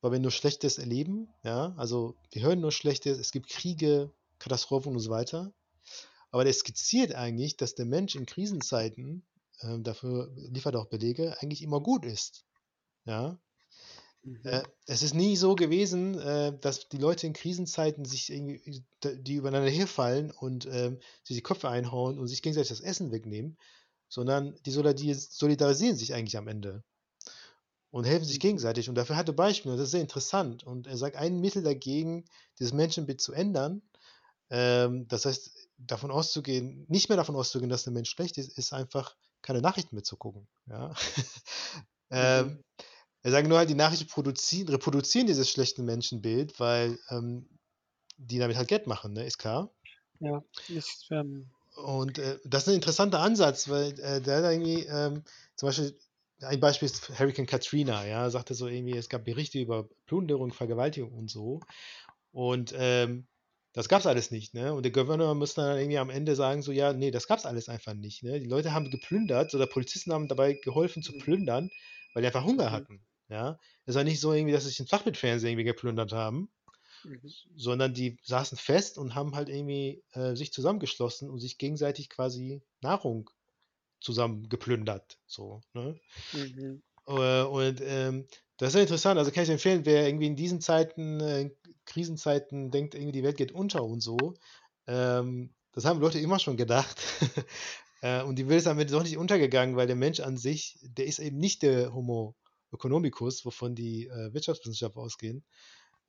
weil 0.00 0.12
wir 0.12 0.18
nur 0.18 0.30
Schlechtes 0.30 0.78
erleben. 0.78 1.28
Ja, 1.42 1.74
also 1.76 2.16
wir 2.30 2.42
hören 2.42 2.60
nur 2.60 2.72
Schlechtes, 2.72 3.18
es 3.18 3.30
gibt 3.30 3.48
Kriege, 3.48 4.12
Katastrophen 4.38 4.92
und 4.92 5.00
so 5.00 5.10
weiter. 5.10 5.52
Aber 6.30 6.44
der 6.44 6.52
skizziert 6.52 7.14
eigentlich, 7.14 7.56
dass 7.56 7.74
der 7.74 7.86
Mensch 7.86 8.14
in 8.14 8.26
Krisenzeiten, 8.26 9.24
ähm, 9.60 9.82
dafür 9.82 10.32
liefert 10.34 10.74
er 10.74 10.80
auch 10.80 10.88
Belege, 10.88 11.36
eigentlich 11.40 11.62
immer 11.62 11.80
gut 11.80 12.04
ist. 12.04 12.44
Ja, 13.04 13.38
Mhm. 14.24 14.42
äh, 14.44 14.62
es 14.86 15.02
ist 15.02 15.14
nie 15.14 15.36
so 15.36 15.56
gewesen, 15.56 16.18
äh, 16.18 16.58
dass 16.58 16.88
die 16.88 16.98
Leute 16.98 17.26
in 17.26 17.32
Krisenzeiten 17.32 18.04
sich 18.04 18.30
irgendwie, 18.32 18.84
d- 19.04 19.18
die 19.22 19.34
übereinander 19.36 19.70
herfallen 19.70 20.30
und 20.32 20.66
ähm, 20.66 20.98
sich 21.24 21.36
die 21.36 21.42
Köpfe 21.42 21.68
einhauen 21.68 22.18
und 22.18 22.28
sich 22.28 22.42
gegenseitig 22.42 22.70
das 22.70 22.80
Essen 22.80 23.12
wegnehmen, 23.12 23.58
sondern 24.08 24.56
die 24.66 24.72
solidari- 24.72 25.14
solidarisieren 25.14 25.96
sich 25.96 26.14
eigentlich 26.14 26.36
am 26.36 26.48
Ende 26.48 26.84
und 27.90 28.04
helfen 28.04 28.24
sich 28.24 28.36
Mhm. 28.36 28.40
gegenseitig. 28.40 28.88
Und 28.88 28.94
dafür 28.94 29.16
hat 29.16 29.28
er 29.28 29.34
Beispiele. 29.34 29.76
Das 29.76 29.86
ist 29.86 29.90
sehr 29.92 30.00
interessant. 30.00 30.64
Und 30.64 30.86
er 30.86 30.96
sagt, 30.96 31.16
ein 31.16 31.40
Mittel 31.40 31.62
dagegen, 31.62 32.24
dieses 32.58 32.72
Menschenbild 32.72 33.20
zu 33.20 33.32
ändern, 33.32 33.82
ähm, 34.50 35.08
das 35.08 35.26
heißt, 35.26 35.52
davon 35.78 36.10
auszugehen, 36.10 36.86
nicht 36.88 37.08
mehr 37.10 37.16
davon 37.18 37.36
auszugehen, 37.36 37.70
dass 37.70 37.84
der 37.84 37.92
Mensch 37.94 38.10
schlecht 38.10 38.38
ist, 38.38 38.58
ist 38.58 38.72
einfach 38.74 39.16
keine 39.42 39.62
Nachrichten 39.62 39.96
mehr 39.96 40.04
zu 40.04 40.16
gucken. 40.16 40.48
Ja? 40.66 40.94
ähm, 42.10 42.62
Er 43.22 43.30
sagt 43.32 43.48
nur 43.48 43.58
halt, 43.58 43.70
die 43.70 43.74
Nachrichten 43.74 44.08
produzieren, 44.08 44.68
reproduzieren 44.68 45.26
dieses 45.26 45.50
schlechte 45.50 45.82
Menschenbild, 45.82 46.58
weil 46.60 46.98
ähm, 47.10 47.48
die 48.18 48.38
damit 48.38 48.56
halt 48.56 48.68
Geld 48.68 48.86
machen, 48.88 49.14
ne? 49.14 49.24
ist 49.26 49.38
klar. 49.38 49.74
Ja, 50.20 50.42
ist, 50.68 51.08
ähm, 51.10 51.50
Und 51.74 52.18
äh, 52.18 52.38
das 52.44 52.64
ist 52.64 52.68
ein 52.68 52.74
interessanter 52.76 53.20
Ansatz, 53.20 53.68
weil 53.68 53.98
äh, 54.00 54.20
der 54.20 54.38
hat 54.38 54.52
irgendwie, 54.52 54.84
ähm, 54.86 55.24
zum 55.56 55.68
Beispiel, 55.68 55.98
ein 56.42 56.60
Beispiel 56.60 56.86
ist 56.86 57.18
Hurricane 57.18 57.46
Katrina, 57.46 58.04
ja, 58.06 58.28
sagte 58.30 58.54
so 58.54 58.66
irgendwie, 58.66 58.96
es 58.96 59.08
gab 59.08 59.24
Berichte 59.24 59.58
über 59.58 59.88
Plünderung, 60.06 60.52
Vergewaltigung 60.52 61.12
und 61.12 61.30
so. 61.30 61.60
Und 62.32 62.74
ähm, 62.76 63.28
das 63.74 63.88
gab 63.88 64.00
es 64.00 64.06
alles 64.06 64.30
nicht, 64.30 64.54
ne? 64.54 64.74
Und 64.74 64.84
der 64.84 64.92
Gouverneur 64.92 65.34
muss 65.34 65.54
dann 65.54 65.78
irgendwie 65.78 65.98
am 65.98 66.10
Ende 66.10 66.36
sagen, 66.36 66.62
so, 66.62 66.72
ja, 66.72 66.92
nee, 66.92 67.10
das 67.10 67.26
gab 67.28 67.38
es 67.38 67.46
alles 67.46 67.68
einfach 67.68 67.94
nicht, 67.94 68.22
ne? 68.22 68.40
Die 68.40 68.46
Leute 68.48 68.72
haben 68.74 68.90
geplündert, 68.90 69.54
oder 69.54 69.66
Polizisten 69.66 70.12
haben 70.12 70.28
dabei 70.28 70.54
geholfen 70.54 71.02
zu 71.02 71.12
Mhm. 71.12 71.18
plündern, 71.18 71.70
weil 72.14 72.22
die 72.22 72.26
einfach 72.28 72.44
Hunger 72.44 72.70
Mhm. 72.70 72.72
hatten, 72.72 73.04
ja? 73.32 73.58
Es 73.86 73.94
war 73.96 74.04
nicht 74.04 74.20
so 74.20 74.32
irgendwie, 74.32 74.52
dass 74.52 74.62
sie 74.64 74.68
sich 74.68 74.80
ein 74.80 74.86
Flachbildfernseher 74.86 75.50
irgendwie 75.50 75.64
geplündert 75.64 76.12
haben, 76.12 76.50
Mhm. 77.04 77.32
sondern 77.56 77.94
die 77.94 78.16
saßen 78.22 78.56
fest 78.56 78.98
und 78.98 79.14
haben 79.14 79.34
halt 79.34 79.48
irgendwie 79.48 80.02
äh, 80.12 80.36
sich 80.36 80.52
zusammengeschlossen 80.52 81.30
und 81.30 81.40
sich 81.40 81.58
gegenseitig 81.58 82.08
quasi 82.08 82.62
Nahrung 82.80 83.30
zusammen 84.00 84.48
geplündert. 84.48 85.18
So, 85.26 85.62
ne? 85.74 85.98
Mhm. 86.32 86.82
Äh, 87.06 87.42
und 87.42 87.80
ähm, 87.80 88.26
das 88.56 88.70
ist 88.70 88.74
ja 88.74 88.80
interessant. 88.82 89.18
Also 89.18 89.32
kann 89.32 89.44
ich 89.44 89.50
empfehlen, 89.50 89.84
wer 89.84 90.06
irgendwie 90.06 90.26
in 90.26 90.36
diesen 90.36 90.60
Zeiten, 90.60 91.20
äh, 91.20 91.50
Krisenzeiten 91.84 92.70
denkt, 92.70 92.94
irgendwie 92.94 93.12
die 93.12 93.24
Welt 93.24 93.36
geht 93.36 93.52
unter 93.52 93.82
und 93.82 94.00
so. 94.00 94.34
Ähm, 94.86 95.52
das 95.72 95.84
haben 95.84 96.00
Leute 96.00 96.20
immer 96.20 96.38
schon 96.38 96.56
gedacht. 96.56 97.00
äh, 98.02 98.22
und 98.22 98.36
die 98.36 98.48
Welt 98.48 98.58
ist 98.58 98.66
damit 98.66 98.92
doch 98.92 99.02
nicht 99.02 99.16
untergegangen, 99.16 99.76
weil 99.76 99.86
der 99.88 99.96
Mensch 99.96 100.20
an 100.20 100.36
sich, 100.36 100.78
der 100.82 101.06
ist 101.06 101.18
eben 101.18 101.38
nicht 101.38 101.62
der 101.62 101.92
Homo 101.92 102.36
Ökonomikus, 102.72 103.44
wovon 103.44 103.74
die 103.74 104.06
äh, 104.06 104.32
Wirtschaftswissenschaft 104.32 104.96
ausgehen, 104.96 105.44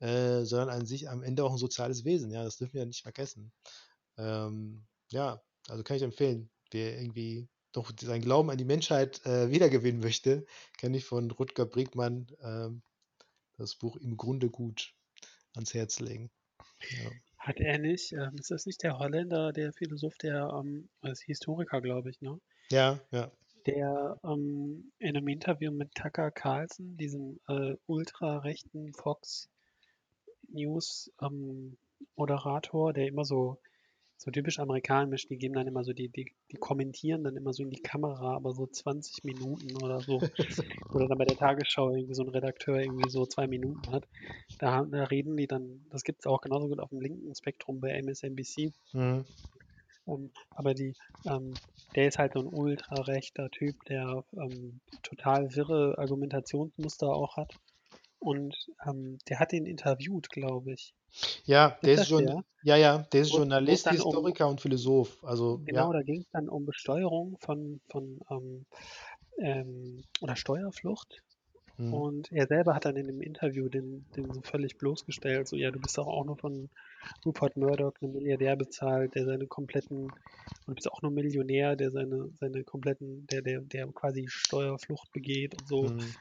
äh, 0.00 0.44
sondern 0.44 0.70
an 0.70 0.86
sich 0.86 1.08
am 1.08 1.22
Ende 1.22 1.44
auch 1.44 1.52
ein 1.52 1.58
soziales 1.58 2.04
Wesen. 2.04 2.30
Ja, 2.30 2.44
das 2.44 2.56
dürfen 2.56 2.74
wir 2.74 2.80
ja 2.80 2.86
nicht 2.86 3.02
vergessen. 3.02 3.52
Ähm, 4.16 4.86
ja, 5.10 5.42
also 5.68 5.82
kann 5.82 5.96
ich 5.96 6.02
empfehlen, 6.02 6.50
wer 6.70 7.00
irgendwie 7.00 7.48
doch 7.72 7.92
seinen 8.00 8.22
Glauben 8.22 8.50
an 8.50 8.58
die 8.58 8.64
Menschheit 8.64 9.24
äh, 9.26 9.50
wiedergewinnen 9.50 10.00
möchte, 10.00 10.46
kann 10.78 10.94
ich 10.94 11.04
von 11.04 11.30
Rutger 11.30 11.66
Bregmann 11.66 12.26
ähm, 12.42 12.82
das 13.56 13.74
Buch 13.74 13.96
im 13.96 14.16
Grunde 14.16 14.50
gut 14.50 14.94
ans 15.54 15.74
Herz 15.74 16.00
legen. 16.00 16.30
Ja. 16.90 17.10
Hat 17.38 17.60
er 17.60 17.78
nicht, 17.78 18.12
ähm, 18.12 18.36
ist 18.38 18.50
das 18.50 18.64
nicht 18.64 18.82
der 18.82 18.98
Holländer, 18.98 19.52
der 19.52 19.72
Philosoph, 19.72 20.16
der 20.16 20.50
ähm, 20.58 20.88
ist 21.02 21.22
Historiker, 21.22 21.80
glaube 21.80 22.10
ich, 22.10 22.20
ne? 22.20 22.40
Ja, 22.70 23.00
ja. 23.10 23.30
Der 23.66 24.18
ähm, 24.24 24.92
in 24.98 25.16
einem 25.16 25.28
Interview 25.28 25.72
mit 25.72 25.94
Tucker 25.94 26.30
Carlson, 26.30 26.96
diesem 26.96 27.40
äh, 27.48 27.76
ultrarechten 27.86 28.92
Fox 28.92 29.48
News 30.48 31.10
ähm, 31.22 31.76
Moderator, 32.16 32.92
der 32.92 33.08
immer 33.08 33.24
so 33.24 33.58
so 34.16 34.30
typisch 34.30 34.58
amerikanisch, 34.58 35.26
die 35.26 35.36
geben 35.36 35.54
dann 35.54 35.66
immer 35.66 35.84
so, 35.84 35.92
die, 35.92 36.08
die, 36.08 36.32
die 36.50 36.56
kommentieren 36.56 37.24
dann 37.24 37.36
immer 37.36 37.52
so 37.52 37.62
in 37.62 37.70
die 37.70 37.82
Kamera, 37.82 38.34
aber 38.34 38.54
so 38.54 38.66
20 38.66 39.24
Minuten 39.24 39.76
oder 39.76 40.00
so. 40.00 40.18
oder 40.94 41.08
dann 41.08 41.18
bei 41.18 41.24
der 41.24 41.36
Tagesschau 41.36 41.90
irgendwie 41.90 42.14
so 42.14 42.22
ein 42.22 42.28
Redakteur 42.28 42.80
irgendwie 42.80 43.10
so 43.10 43.26
zwei 43.26 43.46
Minuten 43.46 43.90
hat. 43.90 44.06
Da, 44.58 44.84
da 44.84 45.04
reden 45.04 45.36
die 45.36 45.46
dann, 45.46 45.84
das 45.90 46.04
gibt 46.04 46.20
es 46.20 46.26
auch 46.26 46.40
genauso 46.40 46.68
gut 46.68 46.80
auf 46.80 46.90
dem 46.90 47.00
linken 47.00 47.34
Spektrum 47.34 47.80
bei 47.80 48.00
MSNBC. 48.00 48.72
Mhm. 48.92 49.24
Ähm, 50.06 50.30
aber 50.50 50.74
die, 50.74 50.94
ähm, 51.26 51.54
der 51.94 52.08
ist 52.08 52.18
halt 52.18 52.32
so 52.34 52.40
ein 52.40 52.48
ultra 52.48 52.96
rechter 53.02 53.50
Typ, 53.50 53.76
der 53.86 54.24
ähm, 54.32 54.80
total 55.02 55.54
wirre 55.54 55.96
Argumentationsmuster 55.98 57.08
auch 57.08 57.36
hat. 57.36 57.52
Und 58.18 58.56
ähm, 58.86 59.18
der 59.28 59.38
hat 59.38 59.52
ihn 59.52 59.66
interviewt, 59.66 60.30
glaube 60.30 60.72
ich. 60.72 60.94
Ja, 61.44 61.78
der 61.82 61.94
ist, 61.94 62.00
ist 62.02 62.08
schon, 62.08 62.26
der? 62.26 62.44
ja, 62.62 62.76
ja, 62.76 62.98
der 62.98 63.20
ist 63.20 63.32
Journalist, 63.32 63.88
Historiker 63.88 64.46
um, 64.46 64.52
und 64.52 64.60
Philosoph. 64.60 65.22
Also, 65.22 65.60
genau, 65.64 65.92
ja. 65.92 65.98
da 65.98 66.02
ging 66.02 66.22
es 66.22 66.30
dann 66.32 66.48
um 66.48 66.64
Besteuerung 66.66 67.36
von, 67.38 67.80
von 67.88 68.20
ähm, 68.30 68.66
ähm, 69.38 70.04
oder 70.20 70.36
Steuerflucht. 70.36 71.22
Hm. 71.76 71.92
Und 71.92 72.32
er 72.32 72.46
selber 72.46 72.74
hat 72.74 72.84
dann 72.84 72.96
in 72.96 73.06
dem 73.06 73.20
Interview 73.20 73.68
den, 73.68 74.06
den 74.16 74.32
so 74.32 74.40
völlig 74.42 74.78
bloßgestellt, 74.78 75.48
so 75.48 75.56
ja, 75.56 75.70
du 75.70 75.80
bist 75.80 75.98
doch 75.98 76.06
auch 76.06 76.24
nur 76.24 76.36
von 76.36 76.68
Rupert 77.24 77.56
Murdoch, 77.56 77.94
einem 78.00 78.12
Milliardär 78.12 78.56
bezahlt, 78.56 79.14
der 79.14 79.24
seine 79.24 79.46
kompletten, 79.46 80.04
und 80.04 80.68
du 80.68 80.74
bist 80.74 80.90
auch 80.90 81.02
nur 81.02 81.10
Millionär, 81.10 81.76
der 81.76 81.90
seine, 81.90 82.30
seine 82.40 82.64
kompletten, 82.64 83.26
der, 83.26 83.42
der, 83.42 83.60
der 83.60 83.86
quasi 83.88 84.26
Steuerflucht 84.28 85.12
begeht 85.12 85.56
und 85.56 85.68
so. 85.68 85.88
Hm. 85.88 86.14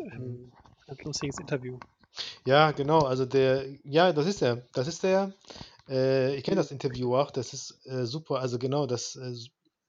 Ähm, 0.00 0.52
Ganz 0.86 1.02
lustiges 1.02 1.38
Interview. 1.38 1.78
Ja, 2.44 2.72
genau. 2.72 3.04
Also 3.04 3.24
der, 3.24 3.64
ja, 3.84 4.12
das 4.12 4.26
ist 4.26 4.42
er. 4.42 4.66
Das 4.72 4.86
ist 4.86 5.02
er. 5.04 5.32
Äh, 5.88 6.36
ich 6.36 6.44
kenne 6.44 6.56
das 6.56 6.70
Interview 6.70 7.14
auch. 7.16 7.30
Das 7.30 7.54
ist 7.54 7.86
äh, 7.86 8.06
super. 8.06 8.40
Also 8.40 8.58
genau, 8.58 8.86
das 8.86 9.16
äh, 9.16 9.34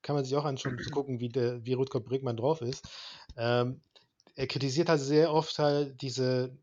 kann 0.01 0.15
man 0.15 0.23
sich 0.23 0.35
auch 0.35 0.45
anschauen, 0.45 0.79
zu 0.79 0.89
gucken, 0.91 1.19
wie 1.19 1.29
der, 1.29 1.65
wie 1.65 1.73
Rutger 1.73 1.99
Bregmann 1.99 2.37
drauf 2.37 2.61
ist. 2.61 2.87
Ähm, 3.37 3.81
er 4.35 4.47
kritisiert 4.47 4.89
halt 4.89 5.01
sehr 5.01 5.33
oft 5.33 5.57
halt 5.59 6.01
diese, 6.01 6.55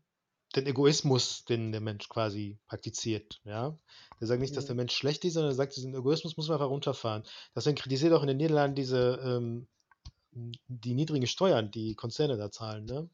den 0.55 0.67
Egoismus, 0.67 1.45
den 1.45 1.71
der 1.71 1.81
Mensch 1.81 2.07
quasi 2.09 2.57
praktiziert. 2.67 3.41
Ja, 3.43 3.77
der 4.19 4.27
sagt 4.27 4.41
nicht, 4.41 4.55
dass 4.55 4.65
der 4.65 4.75
Mensch 4.75 4.95
schlecht 4.95 5.25
ist, 5.25 5.33
sondern 5.33 5.51
er 5.51 5.55
sagt, 5.55 5.75
diesen 5.75 5.95
Egoismus 5.95 6.37
muss 6.37 6.47
man 6.47 6.55
einfach 6.55 6.69
runterfahren. 6.69 7.23
Deswegen 7.55 7.75
kritisiert 7.75 8.13
auch 8.13 8.21
in 8.21 8.27
den 8.27 8.37
Niederlanden 8.37 8.75
diese 8.75 9.19
ähm, 9.23 9.67
die 10.35 10.93
niedrigen 10.93 11.27
Steuern, 11.27 11.71
die 11.71 11.95
Konzerne 11.95 12.37
da 12.37 12.51
zahlen. 12.51 12.85
Ne? 12.85 13.09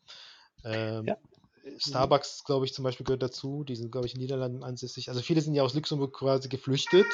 Ähm, 0.64 1.06
ja. 1.06 1.18
Starbucks, 1.78 2.44
glaube 2.46 2.66
ich, 2.66 2.74
zum 2.74 2.84
Beispiel 2.84 3.06
gehört 3.06 3.22
dazu. 3.22 3.64
Die 3.64 3.76
sind, 3.76 3.92
glaube 3.92 4.08
ich, 4.08 4.14
in 4.14 4.20
den 4.20 4.26
Niederlanden 4.26 4.64
ansässig. 4.64 5.10
Also 5.10 5.22
viele 5.22 5.42
sind 5.42 5.54
ja 5.54 5.64
aus 5.64 5.74
Luxemburg 5.74 6.14
quasi 6.14 6.50
geflüchtet. 6.50 7.08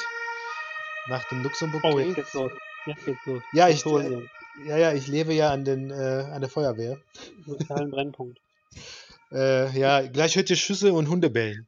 Nach 1.08 1.24
dem 1.28 1.42
luxemburg 1.42 1.82
Oh, 1.84 1.98
jetzt 1.98 2.14
geht's 2.14 2.34
los. 2.34 2.52
Jetzt 2.86 3.04
geht's 3.04 3.26
los. 3.26 3.42
Ja, 3.52 3.68
ich, 3.68 3.84
äh, 3.84 4.26
ja, 4.64 4.76
ja, 4.78 4.92
ich 4.92 5.06
lebe 5.06 5.34
ja 5.34 5.50
an, 5.50 5.64
den, 5.64 5.90
äh, 5.90 5.94
an 5.94 6.40
der 6.40 6.50
Feuerwehr. 6.50 6.98
Sozialen 7.44 7.90
Brennpunkt. 7.90 8.40
äh, 9.32 9.78
ja, 9.78 10.06
gleich 10.06 10.36
hört 10.36 10.50
ihr 10.50 10.56
Schüsse 10.56 10.92
und 10.92 11.08
Hunde 11.08 11.30
bellen. 11.30 11.66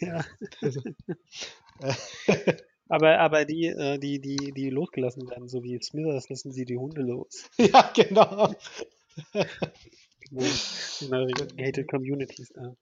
ja. 0.00 0.24
Also, 0.62 0.80
aber, 2.88 3.18
aber 3.18 3.44
die, 3.44 3.66
äh, 3.66 3.98
die, 3.98 4.20
die, 4.20 4.52
die 4.52 4.70
losgelassen 4.70 5.28
werden, 5.28 5.48
so 5.48 5.62
wie 5.62 5.80
Smithers, 5.80 6.28
lassen 6.28 6.52
sie 6.52 6.64
die 6.64 6.78
Hunde 6.78 7.02
los. 7.02 7.48
ja, 7.58 7.92
genau. 7.94 8.54
Genau, 10.30 11.26
gated 11.56 11.88
Communities 11.88 12.52
da. 12.54 12.74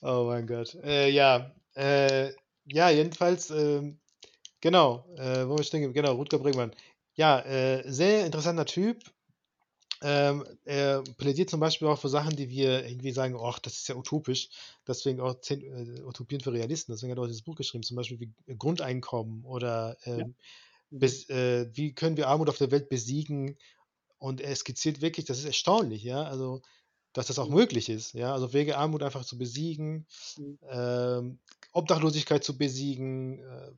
Oh 0.00 0.24
mein 0.26 0.46
Gott. 0.46 0.74
Äh, 0.82 1.10
ja, 1.10 1.54
äh, 1.74 2.30
ja, 2.64 2.90
jedenfalls, 2.90 3.50
äh, 3.50 3.82
genau, 4.60 5.04
äh, 5.16 5.46
wo 5.46 5.56
wir 5.56 5.64
stehen, 5.64 5.92
genau, 5.92 6.14
Rutger 6.14 6.38
Bregmann. 6.38 6.72
Ja, 7.18 7.40
äh, 7.40 7.82
sehr 7.90 8.24
interessanter 8.24 8.64
Typ. 8.64 9.02
Ähm, 10.02 10.44
er 10.64 11.02
plädiert 11.16 11.50
zum 11.50 11.58
Beispiel 11.58 11.88
auch 11.88 11.98
für 11.98 12.08
Sachen, 12.08 12.36
die 12.36 12.48
wir 12.48 12.86
irgendwie 12.86 13.10
sagen, 13.10 13.36
ach, 13.36 13.58
das 13.58 13.74
ist 13.74 13.88
ja 13.88 13.96
utopisch. 13.96 14.50
Deswegen 14.86 15.20
auch 15.20 15.40
zehn, 15.40 15.62
äh, 15.62 16.02
Utopien 16.02 16.40
für 16.40 16.52
Realisten. 16.52 16.92
Deswegen 16.92 17.10
hat 17.10 17.18
er 17.18 17.22
auch 17.22 17.26
dieses 17.26 17.42
Buch 17.42 17.56
geschrieben, 17.56 17.82
zum 17.82 17.96
Beispiel 17.96 18.20
wie 18.20 18.56
Grundeinkommen 18.56 19.44
oder 19.44 19.96
ähm, 20.04 20.18
ja. 20.18 20.26
bis, 20.90 21.28
äh, 21.28 21.68
wie 21.72 21.92
können 21.92 22.16
wir 22.16 22.28
Armut 22.28 22.48
auf 22.48 22.58
der 22.58 22.70
Welt 22.70 22.88
besiegen 22.88 23.58
und 24.18 24.40
er 24.40 24.54
skizziert 24.54 25.00
wirklich, 25.00 25.26
das 25.26 25.40
ist 25.40 25.44
erstaunlich, 25.44 26.04
ja, 26.04 26.22
also, 26.22 26.62
dass 27.12 27.26
das 27.26 27.40
auch 27.40 27.48
mhm. 27.48 27.56
möglich 27.56 27.88
ist, 27.88 28.14
ja, 28.14 28.32
also 28.32 28.52
Wege 28.52 28.78
Armut 28.78 29.02
einfach 29.02 29.24
zu 29.24 29.38
besiegen, 29.38 30.06
mhm. 30.36 30.58
ähm, 30.70 31.38
Obdachlosigkeit 31.72 32.44
zu 32.44 32.56
besiegen, 32.56 33.40
äh, 33.40 33.72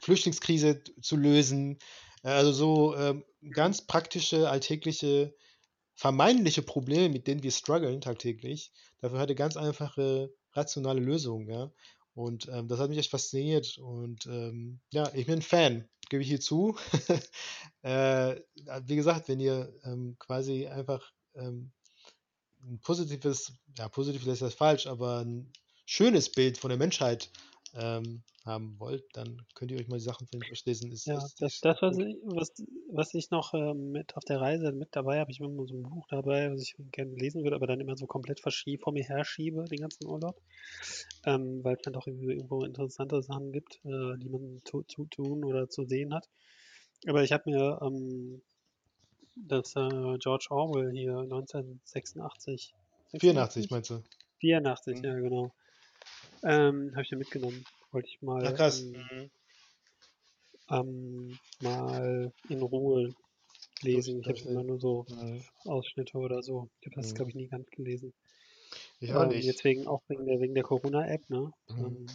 Flüchtlingskrise 0.00 0.82
zu 1.02 1.16
lösen, 1.16 1.76
äh, 1.76 2.07
also 2.22 2.52
so 2.52 2.96
ähm, 2.96 3.24
ganz 3.52 3.86
praktische, 3.86 4.48
alltägliche, 4.50 5.34
vermeintliche 5.94 6.62
Probleme, 6.62 7.08
mit 7.08 7.26
denen 7.26 7.42
wir 7.42 7.50
strugglen 7.50 8.00
tagtäglich. 8.00 8.72
Dafür 9.00 9.18
hat 9.18 9.28
er 9.28 9.34
ganz 9.34 9.56
einfache, 9.56 10.32
rationale 10.52 11.00
Lösungen, 11.00 11.48
ja. 11.48 11.70
Und 12.14 12.48
ähm, 12.48 12.66
das 12.66 12.80
hat 12.80 12.90
mich 12.90 12.98
echt 12.98 13.10
fasziniert. 13.10 13.78
Und 13.78 14.26
ähm, 14.26 14.80
ja, 14.90 15.08
ich 15.14 15.26
bin 15.26 15.36
ein 15.36 15.42
Fan 15.42 15.88
gebe 16.08 16.22
ich 16.22 16.28
hier 16.28 16.40
zu. 16.40 16.76
äh, 17.82 18.36
wie 18.82 18.96
gesagt, 18.96 19.28
wenn 19.28 19.40
ihr 19.40 19.72
ähm, 19.84 20.16
quasi 20.18 20.66
einfach 20.66 21.12
ähm, 21.34 21.72
ein 22.62 22.80
positives, 22.80 23.52
ja, 23.76 23.88
positiv 23.88 24.26
ist 24.26 24.42
das 24.42 24.54
falsch, 24.54 24.86
aber 24.86 25.24
ein 25.24 25.52
schönes 25.86 26.30
Bild 26.30 26.58
von 26.58 26.70
der 26.70 26.78
Menschheit 26.78 27.30
ähm, 27.78 28.22
haben 28.44 28.78
wollt, 28.78 29.04
dann 29.12 29.42
könnt 29.54 29.70
ihr 29.70 29.78
euch 29.78 29.88
mal 29.88 29.98
die 29.98 30.04
Sachen 30.04 30.26
durchlesen. 30.30 30.90
Ist, 30.90 31.06
ja, 31.06 31.18
ist, 31.18 31.40
das, 31.40 31.60
das 31.60 31.80
was, 31.80 31.98
ich, 31.98 32.16
was, 32.24 32.52
was 32.90 33.14
ich 33.14 33.30
noch 33.30 33.54
ähm, 33.54 33.92
mit 33.92 34.16
auf 34.16 34.24
der 34.24 34.40
Reise 34.40 34.72
mit 34.72 34.88
dabei 34.92 35.20
habe, 35.20 35.30
ich 35.30 35.40
habe 35.40 35.50
immer 35.52 35.66
so 35.66 35.74
ein 35.74 35.82
Buch 35.82 36.06
dabei, 36.08 36.50
was 36.50 36.62
ich 36.62 36.74
gerne 36.92 37.14
lesen 37.14 37.44
würde, 37.44 37.56
aber 37.56 37.66
dann 37.66 37.80
immer 37.80 37.96
so 37.96 38.06
komplett 38.06 38.40
vor 38.40 38.92
mir 38.92 39.04
herschiebe, 39.04 39.64
den 39.64 39.80
ganzen 39.80 40.06
Urlaub, 40.06 40.40
ähm, 41.24 41.62
weil 41.62 41.76
es 41.76 41.82
dann 41.82 41.92
doch 41.92 42.06
irgendwo 42.06 42.64
interessante 42.64 43.22
Sachen 43.22 43.52
gibt, 43.52 43.76
äh, 43.84 44.16
die 44.18 44.28
man 44.28 44.60
zu, 44.64 44.82
zu, 44.82 45.04
tun 45.06 45.44
oder 45.44 45.68
zu 45.68 45.84
sehen 45.84 46.14
hat. 46.14 46.28
Aber 47.06 47.22
ich 47.22 47.32
habe 47.32 47.50
mir 47.50 47.78
ähm, 47.82 48.42
das 49.36 49.76
äh, 49.76 50.18
George 50.18 50.46
Orwell 50.50 50.90
hier 50.90 51.18
1986 51.18 52.74
84 53.20 53.70
meinst 53.70 53.90
du? 53.90 54.02
84, 54.40 54.98
mhm. 54.98 55.04
ja 55.04 55.14
genau. 55.14 55.52
Ähm, 56.42 56.92
habe 56.92 57.02
ich 57.02 57.10
mir 57.10 57.18
mitgenommen. 57.18 57.64
Wollte 57.90 58.08
ich 58.08 58.22
mal, 58.22 58.46
Ach, 58.46 58.54
krass. 58.54 58.82
Ähm, 58.82 58.92
mhm. 58.92 59.30
ähm, 60.70 61.38
mal 61.60 62.32
in 62.48 62.62
Ruhe 62.62 63.14
lesen. 63.82 64.20
Ich 64.20 64.28
habe 64.28 64.38
immer 64.50 64.62
nur 64.62 64.78
so 64.80 65.06
mhm. 65.08 65.42
Ausschnitte 65.64 66.18
oder 66.18 66.42
so. 66.42 66.68
Ich 66.80 66.86
habe 66.86 66.96
das, 67.00 67.12
mhm. 67.12 67.14
glaube 67.16 67.30
ich, 67.30 67.36
nie 67.36 67.48
ganz 67.48 67.68
gelesen. 67.70 68.12
Ich 69.00 69.12
auch 69.14 69.22
ähm, 69.22 69.28
nicht. 69.28 69.44
Jetzt 69.44 69.64
wegen, 69.64 69.86
auch 69.86 70.02
wegen 70.08 70.26
der, 70.26 70.40
wegen 70.40 70.54
der 70.54 70.64
Corona-App, 70.64 71.28
ne? 71.30 71.52
Mhm. 71.68 71.84
Ähm, 71.84 72.06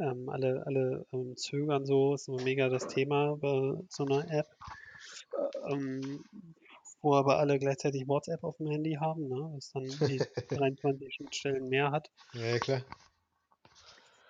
ähm, 0.00 0.28
alle 0.30 0.64
alle 0.66 1.06
ähm, 1.12 1.36
zögern 1.36 1.84
so, 1.84 2.14
ist 2.14 2.28
immer 2.28 2.42
mega 2.42 2.68
das 2.68 2.88
Thema 2.88 3.36
bei 3.36 3.74
so 3.88 4.06
einer 4.06 4.30
App. 4.30 4.48
Ähm, 5.70 6.24
wo 7.02 7.14
aber 7.14 7.38
alle 7.38 7.58
gleichzeitig 7.58 8.06
WhatsApp 8.06 8.44
auf 8.44 8.56
dem 8.56 8.68
Handy 8.68 8.94
haben, 8.94 9.28
ne? 9.28 9.50
was 9.54 9.70
dann 9.72 9.82
die 9.82 10.18
23 10.48 11.14
Schnittstellen 11.14 11.68
mehr 11.68 11.90
hat. 11.90 12.10
Ja, 12.32 12.58
klar. 12.58 12.82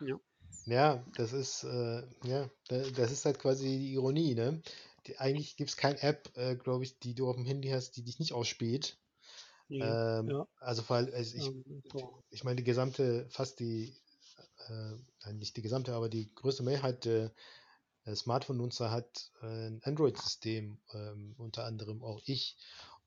Ja. 0.01 0.19
Ja, 0.65 1.05
das 1.17 1.33
ist, 1.33 1.65
äh, 1.65 2.03
ja, 2.25 2.49
das 2.69 3.11
ist 3.11 3.25
halt 3.25 3.39
quasi 3.39 3.67
die 3.67 3.93
Ironie, 3.95 4.35
ne? 4.35 4.63
Die, 5.07 5.19
eigentlich 5.19 5.57
gibt 5.57 5.71
es 5.71 5.77
keine 5.77 6.01
App, 6.03 6.31
äh, 6.37 6.55
glaube 6.55 6.85
ich, 6.85 7.01
die 7.01 7.15
du 7.15 7.29
auf 7.29 7.35
dem 7.35 7.45
Handy 7.45 7.69
hast, 7.69 7.97
die 7.97 8.05
dich 8.05 8.21
nicht 8.21 8.33
ausspäht. 8.33 8.97
Ja, 9.69 10.21
ähm, 10.21 10.29
ja. 10.29 10.47
Also 10.61 10.83
vor 10.83 10.97
allem, 10.97 11.13
also 11.13 11.37
ich, 11.37 11.49
ähm, 11.49 11.65
ich 12.31 12.45
meine, 12.45 12.57
die 12.57 12.65
gesamte, 12.65 13.27
fast 13.29 13.59
die, 13.59 13.97
äh, 14.69 15.33
nicht 15.33 15.57
die 15.57 15.63
gesamte, 15.63 15.95
aber 15.95 16.09
die 16.09 16.33
größte 16.33 16.63
Mehrheit 16.63 17.05
der 17.05 17.33
Smartphone-Nutzer 18.15 18.91
hat 18.91 19.31
äh, 19.43 19.69
ein 19.69 19.81
Android-System, 19.85 20.79
ähm, 20.93 21.35
unter 21.39 21.65
anderem 21.65 22.03
auch 22.03 22.21
ich. 22.27 22.57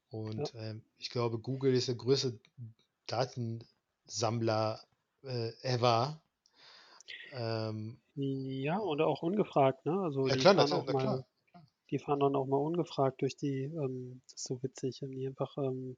Und 0.10 0.54
ähm, 0.56 0.82
ich 0.98 1.10
glaube, 1.10 1.40
Google 1.40 1.74
ist 1.74 1.88
der 1.88 1.96
größte 1.96 2.40
Datensammler 3.08 4.82
äh, 5.24 5.52
ever. 5.62 6.22
Ähm, 7.34 7.98
Ja, 8.16 8.78
und 8.78 9.02
auch 9.02 9.22
ungefragt, 9.24 9.86
ne? 9.86 10.00
Also 10.00 10.28
ja 10.28 10.36
die 10.36 10.40
klar, 10.40 10.54
fahren 10.54 10.70
natürlich, 10.70 10.84
auch 10.90 10.94
na 10.94 10.94
klar. 11.00 11.16
mal, 11.18 11.26
die 11.92 12.00
fahren 12.00 12.20
dann 12.22 12.36
auch 12.36 12.46
mal 12.46 12.58
ungefragt 12.58 13.22
durch 13.22 13.36
die, 13.36 13.64
ähm, 13.64 14.22
das 14.24 14.34
ist 14.36 14.48
so 14.48 14.64
witzig, 14.64 15.02
haben 15.02 15.12
die 15.12 15.28
einfach 15.28 15.58
ähm, 15.58 15.98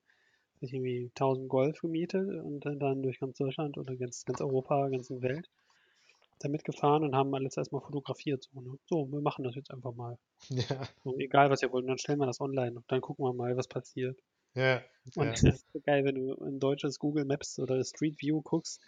irgendwie 0.59 1.11
1000 1.13 1.49
Golf 1.49 1.79
gemietet 1.81 2.27
und 2.43 2.61
dann, 2.65 3.03
durch 3.03 3.19
ganz 3.19 3.37
Deutschland 3.37 3.77
oder 3.77 3.95
ganz, 3.95 4.25
ganz 4.25 4.41
Europa, 4.41 4.89
ganze 4.89 5.21
Welt 5.21 5.47
damit 6.39 6.63
gefahren 6.63 7.03
und 7.03 7.15
haben 7.15 7.33
alles 7.35 7.57
erstmal 7.57 7.81
fotografiert. 7.81 8.43
So, 8.53 8.61
ne? 8.61 8.77
so, 8.85 9.11
wir 9.11 9.21
machen 9.21 9.43
das 9.43 9.55
jetzt 9.55 9.71
einfach 9.71 9.93
mal. 9.93 10.17
Ja, 10.49 10.87
So, 11.03 11.17
egal 11.17 11.49
was 11.49 11.61
ihr 11.61 11.71
wollt, 11.71 11.83
und 11.83 11.89
dann 11.89 11.97
stellen 11.97 12.19
wir 12.19 12.25
das 12.27 12.39
online 12.41 12.75
und 12.77 12.85
dann 12.91 13.01
gucken 13.01 13.25
wir 13.25 13.33
mal, 13.33 13.57
was 13.57 13.67
passiert. 13.67 14.19
ja, 14.55 14.81
Und 15.15 15.25
ja. 15.25 15.31
das 15.31 15.43
ist 15.43 15.65
so 15.73 15.79
geil, 15.81 16.03
wenn 16.05 16.15
du 16.15 16.33
in 16.45 16.59
deutsches 16.59 16.99
Google 16.99 17.25
Maps 17.25 17.57
oder 17.59 17.83
Street 17.83 18.21
View 18.21 18.41
guckst, 18.41 18.79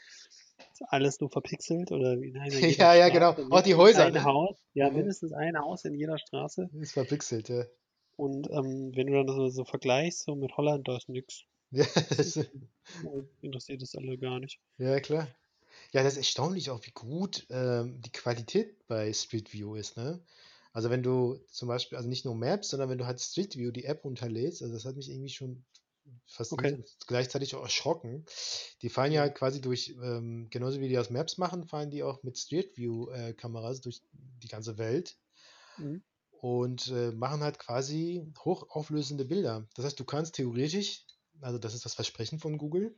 ist 0.71 0.81
alles 0.89 1.19
nur 1.19 1.29
verpixelt 1.31 1.91
oder 1.91 2.15
nein, 2.15 2.51
in 2.51 2.59
jeder 2.69 2.69
Ja, 2.69 2.93
ja, 2.95 3.09
genau. 3.09 3.33
Straße 3.33 3.51
Auch 3.51 3.61
die 3.61 3.75
Häuser, 3.75 4.05
ein 4.05 4.13
ne? 4.13 4.23
Haus, 4.23 4.57
ja, 4.73 4.87
Ja. 4.87 4.93
mindestens 4.93 5.33
ein 5.33 5.57
Haus 5.57 5.85
in 5.85 5.93
jeder 5.95 6.17
Straße. 6.17 6.69
Ist 6.79 6.93
verpixelt, 6.93 7.49
ja. 7.49 7.65
Und 8.15 8.49
ähm, 8.51 8.91
wenn 8.95 9.07
du 9.07 9.13
dann 9.13 9.27
so, 9.35 9.47
so 9.47 9.63
vergleichst, 9.63 10.23
so 10.25 10.35
mit 10.35 10.55
Holland, 10.57 10.87
da 10.87 10.97
ist 10.97 11.07
nix. 11.09 11.43
Ja, 11.71 11.85
Das 12.17 12.33
das, 12.33 12.49
interessiert 13.41 13.81
es 13.81 13.95
alle 13.95 14.17
gar 14.17 14.39
nicht. 14.39 14.59
ja, 14.77 14.99
klar. 14.99 15.27
Ja, 15.91 16.03
das 16.03 16.13
ist 16.13 16.17
erstaunlich 16.17 16.69
auch, 16.69 16.85
wie 16.85 16.91
gut 16.91 17.47
ähm, 17.49 18.01
die 18.01 18.11
Qualität 18.11 18.85
bei 18.87 19.11
Street 19.13 19.53
View 19.53 19.75
ist, 19.75 19.97
ne? 19.97 20.23
Also 20.71 20.89
wenn 20.91 21.01
du 21.01 21.35
zum 21.49 21.67
Beispiel, 21.67 21.97
also 21.97 22.07
nicht 22.07 22.25
nur 22.25 22.35
Maps, 22.35 22.69
sondern 22.69 22.89
wenn 22.89 22.99
du 22.99 23.05
halt 23.07 23.19
Street 23.19 23.55
View 23.57 23.71
die 23.71 23.85
App 23.85 24.03
runterlädst, 24.05 24.61
also 24.61 24.73
das 24.73 24.85
hat 24.85 24.95
mich 24.95 25.09
irgendwie 25.09 25.29
schon 25.29 25.65
fasziniert 26.27 26.73
Okay. 26.73 26.83
gleichzeitig 27.07 27.55
auch 27.55 27.63
erschrocken. 27.63 28.25
Die 28.81 28.89
fahren 28.89 29.11
ja 29.11 29.21
Mhm. 29.21 29.23
halt 29.23 29.35
quasi 29.35 29.61
durch, 29.61 29.89
ähm, 30.01 30.49
genauso 30.51 30.79
wie 30.81 30.89
die 30.89 30.97
aus 30.99 31.09
Maps 31.09 31.37
machen, 31.39 31.65
fahren 31.67 31.91
die 31.91 32.03
auch 32.03 32.23
mit 32.23 32.37
Street 32.37 32.77
View 32.77 33.09
äh, 33.11 33.33
Kameras 33.33 33.81
durch 33.81 34.03
die 34.13 34.47
ganze 34.47 34.77
Welt 34.77 35.17
Mhm. 35.77 35.99
und 36.31 36.87
äh, 36.87 37.11
machen 37.11 37.41
halt 37.43 37.59
quasi 37.59 38.25
hochauflösende 38.43 39.25
Bilder. 39.25 39.67
Das 39.75 39.85
heißt, 39.85 39.99
du 39.99 40.05
kannst 40.05 40.35
theoretisch, 40.35 41.05
also 41.41 41.57
das 41.57 41.73
ist 41.73 41.85
das 41.85 41.95
Versprechen 41.95 42.39
von 42.39 42.57
Google, 42.57 42.97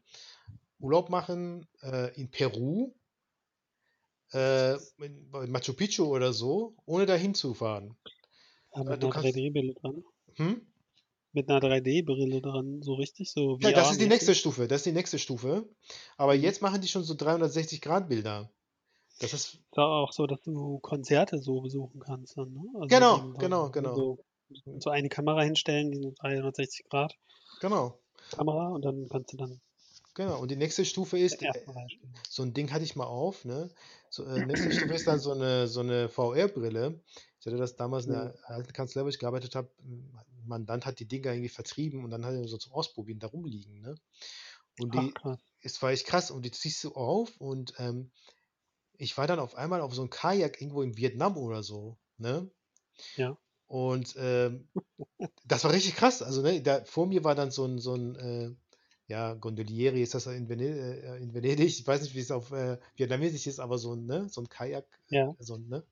Urlaub 0.82 1.10
machen 1.10 1.68
äh, 1.82 2.14
in 2.20 2.30
Peru, 2.32 2.94
äh, 4.34 4.76
in, 5.00 5.30
Machu 5.52 5.74
Picchu 5.74 6.06
oder 6.06 6.34
so, 6.34 6.76
ohne 6.86 7.06
dahin 7.06 7.34
zu 7.36 7.54
fahren. 7.54 7.98
Ja, 8.76 8.84
Äh, 8.86 8.98
mit 8.98 9.00
du 9.00 9.08
einer 9.08 9.10
kannst, 9.10 9.44
3D-Brille 9.44 9.74
dran. 9.76 10.04
hm? 10.38 10.54
Mit 11.34 11.50
einer 11.50 11.60
3D-Brille 11.60 12.42
dran, 12.42 12.82
so 12.84 12.94
richtig, 12.94 13.32
so 13.32 13.58
Ja, 13.62 13.72
das 13.72 13.92
ist 13.92 14.02
die 14.02 14.08
nächste. 14.08 14.36
Stufe, 14.36 14.68
das 14.68 14.80
ist 14.82 14.86
die 14.88 14.92
nächste 14.92 15.18
Stufe. 15.20 15.70
Aber 16.18 16.34
Mhm. 16.34 16.36
jetzt 16.36 16.62
machen 16.62 16.82
die 16.82 16.88
schon 16.90 17.04
so 17.06 17.14
360-Grad-Bilder. 17.16 18.52
Das 19.20 19.32
ist, 19.34 19.64
Ist 19.72 19.78
auch 19.78 20.12
so, 20.12 20.28
dass 20.28 20.42
du 20.44 20.80
Konzerte 20.80 21.38
so 21.40 21.62
besuchen 21.62 22.00
kannst 22.02 22.38
dann, 22.38 22.54
ne? 22.54 22.62
Also 22.82 23.06
genau, 23.06 23.34
dann, 23.34 23.38
genau, 23.40 23.72
genau, 23.72 23.96
so, 23.96 24.20
so 24.78 24.90
eine 24.90 25.10
Kamera 25.10 25.44
hinstellen, 25.44 25.92
die 25.92 25.98
so 26.02 26.12
360 26.16 26.86
Grad 26.90 27.18
genau, 27.60 28.02
Kamera 28.30 28.68
und 28.70 28.84
dann 28.84 29.08
kannst 29.10 29.32
du 29.32 29.38
dann 29.38 29.62
genau. 30.14 30.40
Und 30.40 30.52
die 30.52 30.56
nächste 30.56 30.86
Stufe 30.86 31.18
ist, 31.20 31.42
äh, 31.44 31.66
so 32.30 32.44
ein 32.44 32.54
Ding 32.54 32.72
hatte 32.72 32.84
ich 32.86 32.96
mal 32.96 33.06
auf, 33.06 33.46
ne? 33.46 33.70
So, 34.10 34.26
äh, 34.26 34.42
nächste 34.44 34.72
Stufe 34.72 34.94
ist 34.96 35.08
dann 35.08 35.20
so 35.20 35.32
eine, 35.32 35.68
so 35.68 35.82
eine 35.82 36.10
VR-Brille. 36.10 37.04
Ich 37.40 37.46
hatte 37.46 37.58
das 37.58 37.76
damals 37.76 38.06
in 38.06 38.12
Mhm. 38.12 38.14
der 38.14 38.36
alten 38.46 38.74
Kanzlei, 38.74 39.04
wo 39.04 39.08
ich 39.10 39.20
gearbeitet 39.20 39.56
habe. 39.56 39.72
Mandant 40.46 40.86
hat 40.86 41.00
die 41.00 41.08
Dinger 41.08 41.32
irgendwie 41.34 41.50
vertrieben 41.50 42.04
und 42.04 42.12
dann 42.12 42.26
hat 42.26 42.34
er 42.34 42.48
so 42.48 42.58
zum 42.58 42.74
Ausprobieren 42.74 43.20
da 43.20 43.28
rumliegen, 43.28 43.82
ne? 43.82 43.96
Und 44.78 44.92
Ach, 44.92 44.96
die, 44.96 45.16
krass. 45.16 45.42
es 45.62 45.82
war 45.82 45.92
echt 45.92 46.08
krass 46.08 46.32
und 46.32 46.44
die 46.44 46.52
ziehst 46.52 46.84
du 46.84 46.94
auf 46.94 47.38
und 47.42 47.74
ähm, 47.80 48.12
ich 48.98 49.18
war 49.18 49.28
dann 49.28 49.40
auf 49.40 49.56
einmal 49.56 49.82
auf 49.82 49.94
so 49.96 50.02
einem 50.02 50.10
Kajak 50.12 50.62
irgendwo 50.62 50.82
in 50.84 50.98
Vietnam 50.98 51.38
oder 51.38 51.64
so, 51.64 52.00
ne? 52.18 52.52
Ja. 53.16 53.38
Und 53.68 54.16
ähm, 54.18 54.70
das 55.46 55.64
war 55.64 55.74
richtig 55.74 55.96
krass. 55.96 56.22
Also, 56.22 56.42
ne, 56.42 56.62
da 56.62 56.86
vor 56.86 57.08
mir 57.08 57.24
war 57.24 57.36
dann 57.36 57.52
so 57.52 57.66
ein, 57.66 57.80
so 57.80 57.96
ein 57.96 58.16
äh, 58.16 58.56
ja, 59.12 59.34
Gondolieri 59.36 60.02
ist 60.02 60.14
das 60.16 60.28
in, 60.28 60.50
äh, 60.50 61.18
in 61.18 61.34
Venedig. 61.34 61.68
Ich 61.80 61.86
weiß 61.88 62.02
nicht, 62.02 62.16
wie 62.16 62.20
es 62.20 62.32
auf 62.32 62.52
äh, 62.52 62.80
Vietnamesisch 62.96 63.48
ist, 63.48 63.60
aber 63.60 63.78
so 63.78 63.94
ein, 63.94 64.06
ne, 64.06 64.30
so 64.30 64.42
ein 64.42 64.50
Kajak, 64.50 64.86
Ja. 65.10 65.36
so 65.40 65.56
ein, 65.56 65.68
ne? 65.68 65.86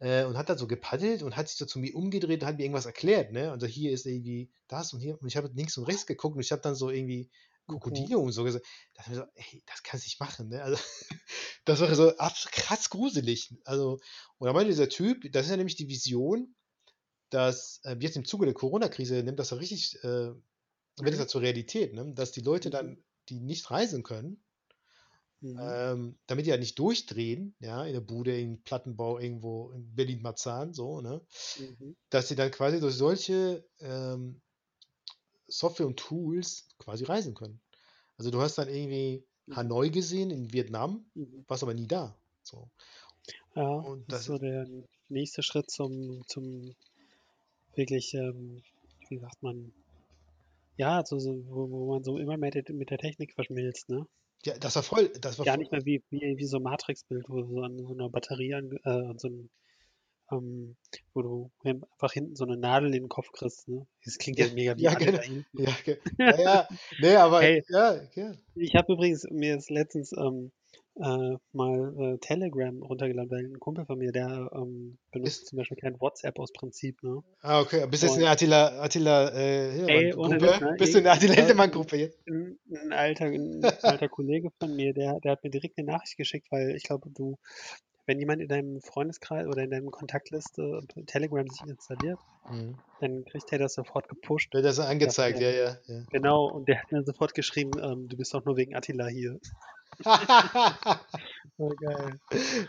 Äh, 0.00 0.24
und 0.24 0.36
hat 0.38 0.48
dann 0.48 0.58
so 0.58 0.68
gepaddelt 0.68 1.22
und 1.24 1.36
hat 1.36 1.48
sich 1.48 1.58
so 1.58 1.66
zu 1.66 1.80
mir 1.80 1.94
umgedreht 1.96 2.42
und 2.42 2.48
hat 2.48 2.56
mir 2.56 2.62
irgendwas 2.64 2.86
erklärt, 2.86 3.32
ne? 3.32 3.50
Also 3.50 3.66
hier 3.66 3.92
ist 3.92 4.06
irgendwie 4.06 4.50
das 4.68 4.92
und 4.92 5.00
hier. 5.00 5.20
Und 5.20 5.26
ich 5.28 5.36
habe 5.36 5.50
links 5.54 5.76
und 5.76 5.84
rechts 5.84 6.06
geguckt 6.06 6.36
und 6.36 6.42
ich 6.42 6.52
habe 6.52 6.62
dann 6.62 6.76
so 6.76 6.90
irgendwie 6.90 7.30
Okay. 7.68 8.08
Krokodile 8.08 8.18
und 8.18 8.32
so 8.32 8.44
gesagt. 8.44 8.64
Da 8.94 9.02
dachte 9.02 9.12
ich 9.12 9.18
so, 9.18 9.24
ey, 9.56 9.62
das 9.66 9.82
kannst 9.82 10.06
du 10.06 10.08
nicht 10.08 10.20
machen, 10.20 10.48
ne? 10.48 10.62
Also, 10.62 10.78
das 11.64 11.80
war 11.80 11.94
so 11.94 12.12
krass 12.52 12.90
gruselig. 12.90 13.54
Also, 13.64 13.98
und 14.38 14.46
dann 14.46 14.54
meinte 14.54 14.70
dieser 14.70 14.88
Typ, 14.88 15.30
das 15.32 15.46
ist 15.46 15.50
ja 15.50 15.56
nämlich 15.56 15.76
die 15.76 15.88
Vision, 15.88 16.54
dass 17.30 17.80
äh, 17.84 17.96
jetzt 18.00 18.16
im 18.16 18.24
Zuge 18.24 18.46
der 18.46 18.54
Corona-Krise 18.54 19.22
nimmt 19.22 19.38
das 19.38 19.50
ja 19.50 19.56
richtig, 19.58 20.02
äh, 20.04 20.32
wird 21.04 21.14
das 21.14 21.18
Mhm. 21.18 21.20
ja 21.20 21.28
zur 21.28 21.42
Realität, 21.42 21.94
ne? 21.94 22.14
Dass 22.14 22.32
die 22.32 22.40
Leute 22.42 22.70
Mhm. 22.70 22.70
dann, 22.70 23.04
die 23.28 23.40
nicht 23.40 23.70
reisen 23.70 24.02
können, 24.02 24.44
Mhm. 25.42 25.78
ähm, 25.82 26.18
damit 26.26 26.46
die 26.46 26.50
ja 26.50 26.56
nicht 26.56 26.78
durchdrehen, 26.78 27.56
ja, 27.60 27.84
in 27.84 27.92
der 27.92 28.00
Bude, 28.00 28.38
in 28.38 28.62
Plattenbau 28.62 29.18
irgendwo 29.18 29.70
in 29.72 29.94
Berlin-Marzahn, 29.94 30.72
so, 30.74 31.00
ne? 31.00 31.26
Mhm. 31.56 31.94
Dass 32.10 32.28
sie 32.28 32.36
dann 32.36 32.50
quasi 32.50 32.80
durch 32.80 32.94
solche 32.94 33.68
ähm, 33.80 34.42
Software 35.48 35.86
und 35.86 35.98
Tools 35.98 36.68
quasi 36.78 37.04
reisen 37.04 37.34
können. 37.34 37.60
Also 38.16 38.30
du 38.30 38.40
hast 38.40 38.58
dann 38.58 38.68
irgendwie 38.68 39.26
Mhm. 39.46 39.56
Hanoi 39.56 39.90
gesehen 39.90 40.30
in 40.30 40.52
Vietnam, 40.52 41.10
Mhm. 41.14 41.44
warst 41.46 41.62
aber 41.62 41.74
nie 41.74 41.86
da. 41.88 42.20
So. 42.42 42.70
Ja, 43.54 43.84
Und 43.84 44.12
das 44.12 44.20
ist 44.22 44.26
so 44.26 44.38
der 44.38 44.66
nächste 45.10 45.42
Schritt 45.42 45.70
zum, 45.70 46.22
zum 46.28 46.74
wirklich, 47.74 48.12
ähm, 48.12 48.62
wie 49.08 49.18
sagt 49.18 49.42
man, 49.42 49.72
ja, 50.78 51.04
so, 51.04 51.18
so, 51.18 51.44
wo, 51.48 51.70
wo 51.70 51.92
man 51.92 52.02
so 52.02 52.16
immer 52.16 52.38
mehr 52.38 52.52
mit 52.70 52.90
der 52.90 52.98
Technik 52.98 53.34
verschmilzt, 53.34 53.90
ne? 53.90 54.06
ja, 54.44 54.56
das 54.58 54.76
war 54.76 54.82
voll, 54.82 55.08
das 55.20 55.38
war 55.38 55.44
Gar 55.44 55.54
voll, 55.54 55.62
nicht 55.62 55.72
mehr 55.72 55.84
wie, 55.84 56.02
wie, 56.10 56.36
wie 56.36 56.46
so 56.46 56.58
ein 56.58 56.62
Matrix-Bild, 56.62 57.28
wo 57.28 57.42
du 57.42 57.46
so 57.46 57.60
an 57.60 57.78
so 57.78 57.92
einer 57.92 58.08
Batterie 58.08 58.54
an, 58.54 58.70
äh, 58.84 58.90
an 58.90 59.18
so 59.18 59.28
einem, 59.28 59.50
ähm, 60.30 60.76
wo 61.14 61.22
du 61.22 61.50
einfach 61.64 62.12
hinten 62.12 62.36
so 62.36 62.44
eine 62.44 62.56
Nadel 62.56 62.94
in 62.94 63.02
den 63.02 63.08
Kopf 63.08 63.32
kriegst, 63.32 63.66
ne? 63.68 63.86
Das 64.04 64.18
klingt 64.18 64.38
ja, 64.38 64.46
ja 64.46 64.54
mega 64.54 64.76
wie 64.76 64.82
ja, 64.82 64.94
genau, 64.94 65.20
ja, 65.54 65.76
ja, 66.18 66.40
ja, 66.40 66.68
nee, 67.00 67.16
aber, 67.16 67.40
Hey, 67.42 67.64
ja, 67.68 68.00
ja, 68.14 68.32
ich 68.54 68.74
habe 68.74 68.92
übrigens 68.92 69.26
mir 69.30 69.54
jetzt 69.54 69.70
letztens 69.70 70.12
ähm, 70.12 70.52
äh, 71.00 71.36
mal 71.52 71.94
äh, 72.14 72.18
Telegram 72.18 72.82
runtergeladen, 72.82 73.30
weil 73.30 73.44
ein 73.44 73.60
Kumpel 73.60 73.86
von 73.86 73.98
mir, 73.98 74.12
der 74.12 74.50
ähm, 74.52 74.98
benutzt 75.12 75.42
ist, 75.42 75.46
zum 75.48 75.58
Beispiel 75.58 75.76
kein 75.76 76.00
WhatsApp 76.00 76.38
aus 76.38 76.52
Prinzip, 76.52 77.02
ne? 77.02 77.22
ah, 77.42 77.60
okay, 77.60 77.86
bist 77.86 78.02
jetzt 78.02 78.12
Und 78.12 78.18
eine 78.18 78.30
Attila, 78.30 78.80
Attila, 78.80 79.30
äh, 79.32 79.70
Hildemann-Gruppe, 79.72 80.64
ne? 80.64 80.74
bist 80.78 80.94
du 80.94 80.98
Ich, 80.98 81.04
eine 81.04 81.12
Attila 81.12 81.32
äh, 81.32 81.36
Hildemann-Gruppe 81.36 81.96
jetzt? 81.96 82.18
ein, 82.28 82.58
ein 82.70 82.92
alter, 82.92 83.26
ein 83.26 83.60
alter 83.82 84.08
Kollege 84.08 84.50
von 84.58 84.74
mir, 84.74 84.92
der, 84.92 85.20
der 85.20 85.32
hat 85.32 85.44
mir 85.44 85.50
direkt 85.50 85.78
eine 85.78 85.86
Nachricht 85.86 86.16
geschickt, 86.16 86.48
weil 86.50 86.74
ich 86.76 86.82
glaube, 86.82 87.10
du, 87.10 87.38
wenn 88.06 88.18
jemand 88.18 88.42
in 88.42 88.48
deinem 88.48 88.80
Freundeskreis 88.80 89.46
oder 89.46 89.62
in 89.62 89.70
deinem 89.70 89.90
Kontaktliste 89.90 90.80
Telegram 91.06 91.46
sich 91.46 91.68
installiert, 91.68 92.18
Mhm. 92.50 92.78
dann 93.00 93.24
kriegt 93.24 93.52
er 93.52 93.58
das 93.58 93.74
sofort 93.74 94.08
gepusht. 94.08 94.54
Wird 94.54 94.64
das 94.64 94.80
angezeigt, 94.80 95.38
ja, 95.38 95.50
ja, 95.50 95.76
ja. 95.86 96.02
genau, 96.10 96.46
und 96.46 96.68
der 96.68 96.80
hat 96.80 96.90
mir 96.90 97.02
sofort 97.04 97.34
geschrieben, 97.34 97.70
ähm, 97.82 98.08
du 98.08 98.16
bist 98.16 98.32
doch 98.34 98.44
nur 98.44 98.56
wegen 98.56 98.74
Attila 98.74 99.06
hier. 99.06 99.38
Oh, 101.58 101.74
geil. 101.76 102.20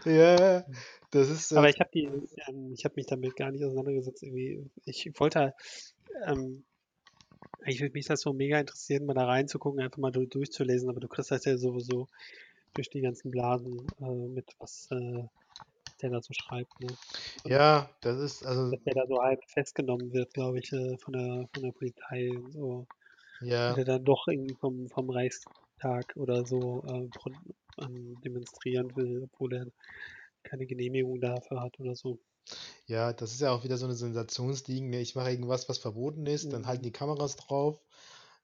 ja, 0.05 0.63
das 1.11 1.29
ist, 1.29 1.51
Aber 1.53 1.67
äh, 1.67 1.69
ich 1.69 1.79
habe 1.79 1.89
die, 1.93 2.05
ähm, 2.47 2.71
ich 2.73 2.85
habe 2.85 2.95
mich 2.95 3.05
damit 3.07 3.35
gar 3.35 3.51
nicht 3.51 3.63
auseinandergesetzt. 3.63 4.23
Irgendwie. 4.23 4.69
Ich 4.85 5.11
wollte, 5.19 5.53
ähm, 6.25 6.65
ich 7.65 7.81
würde 7.81 7.93
mich 7.93 8.05
das 8.05 8.21
so 8.21 8.33
mega 8.33 8.59
interessieren, 8.59 9.05
mal 9.05 9.13
da 9.13 9.25
reinzugucken, 9.25 9.81
einfach 9.81 9.97
mal 9.99 10.11
du- 10.11 10.25
durchzulesen, 10.27 10.89
aber 10.89 10.99
du 10.99 11.07
kriegst 11.07 11.31
das 11.31 11.45
ja 11.45 11.57
sowieso 11.57 12.07
durch 12.73 12.89
die 12.89 13.01
ganzen 13.01 13.31
Blasen 13.31 13.93
äh, 13.99 14.29
mit, 14.29 14.51
was 14.59 14.87
äh, 14.91 15.23
der 16.01 16.11
da 16.11 16.21
so 16.21 16.33
schreibt, 16.33 16.79
ne? 16.81 16.97
Ja, 17.45 17.89
das 18.01 18.19
ist, 18.19 18.43
also, 18.45 18.71
dass 18.71 18.81
der 18.83 18.93
da 18.95 19.05
so 19.07 19.21
halb 19.21 19.39
festgenommen 19.49 20.11
wird, 20.13 20.33
glaube 20.33 20.59
ich, 20.59 20.71
äh, 20.73 20.97
von 20.97 21.13
der 21.13 21.47
von 21.53 21.61
der 21.63 21.71
Polizei 21.71 22.39
und 22.39 22.51
so. 22.51 22.87
Dass 23.65 23.75
ja, 23.75 23.77
er 23.77 23.85
dann 23.85 24.05
doch 24.05 24.27
irgendwie 24.27 24.55
vom, 24.55 24.89
vom 24.89 25.09
Reichstag 25.83 26.15
oder 26.17 26.45
so 26.45 26.83
äh, 26.87 27.83
ähm, 27.83 28.19
demonstrieren 28.21 28.95
will, 28.95 29.23
obwohl 29.23 29.53
er 29.53 29.67
keine 30.43 30.67
Genehmigung 30.67 31.21
dafür 31.21 31.61
hat 31.61 31.79
oder 31.79 31.95
so. 31.95 32.19
ja, 32.87 33.13
das 33.13 33.31
ist 33.33 33.41
ja 33.41 33.51
auch 33.51 33.63
wieder 33.63 33.77
so 33.77 33.85
eine 33.85 33.95
Sensationsding, 33.95 34.89
ne? 34.89 35.01
Ich 35.01 35.15
mache 35.15 35.31
irgendwas, 35.31 35.69
was 35.69 35.77
verboten 35.79 36.25
ist, 36.25 36.53
dann 36.53 36.65
halten 36.67 36.83
Mhm. 36.83 36.85
die 36.85 36.91
Kameras 36.91 37.35
drauf, 37.35 37.81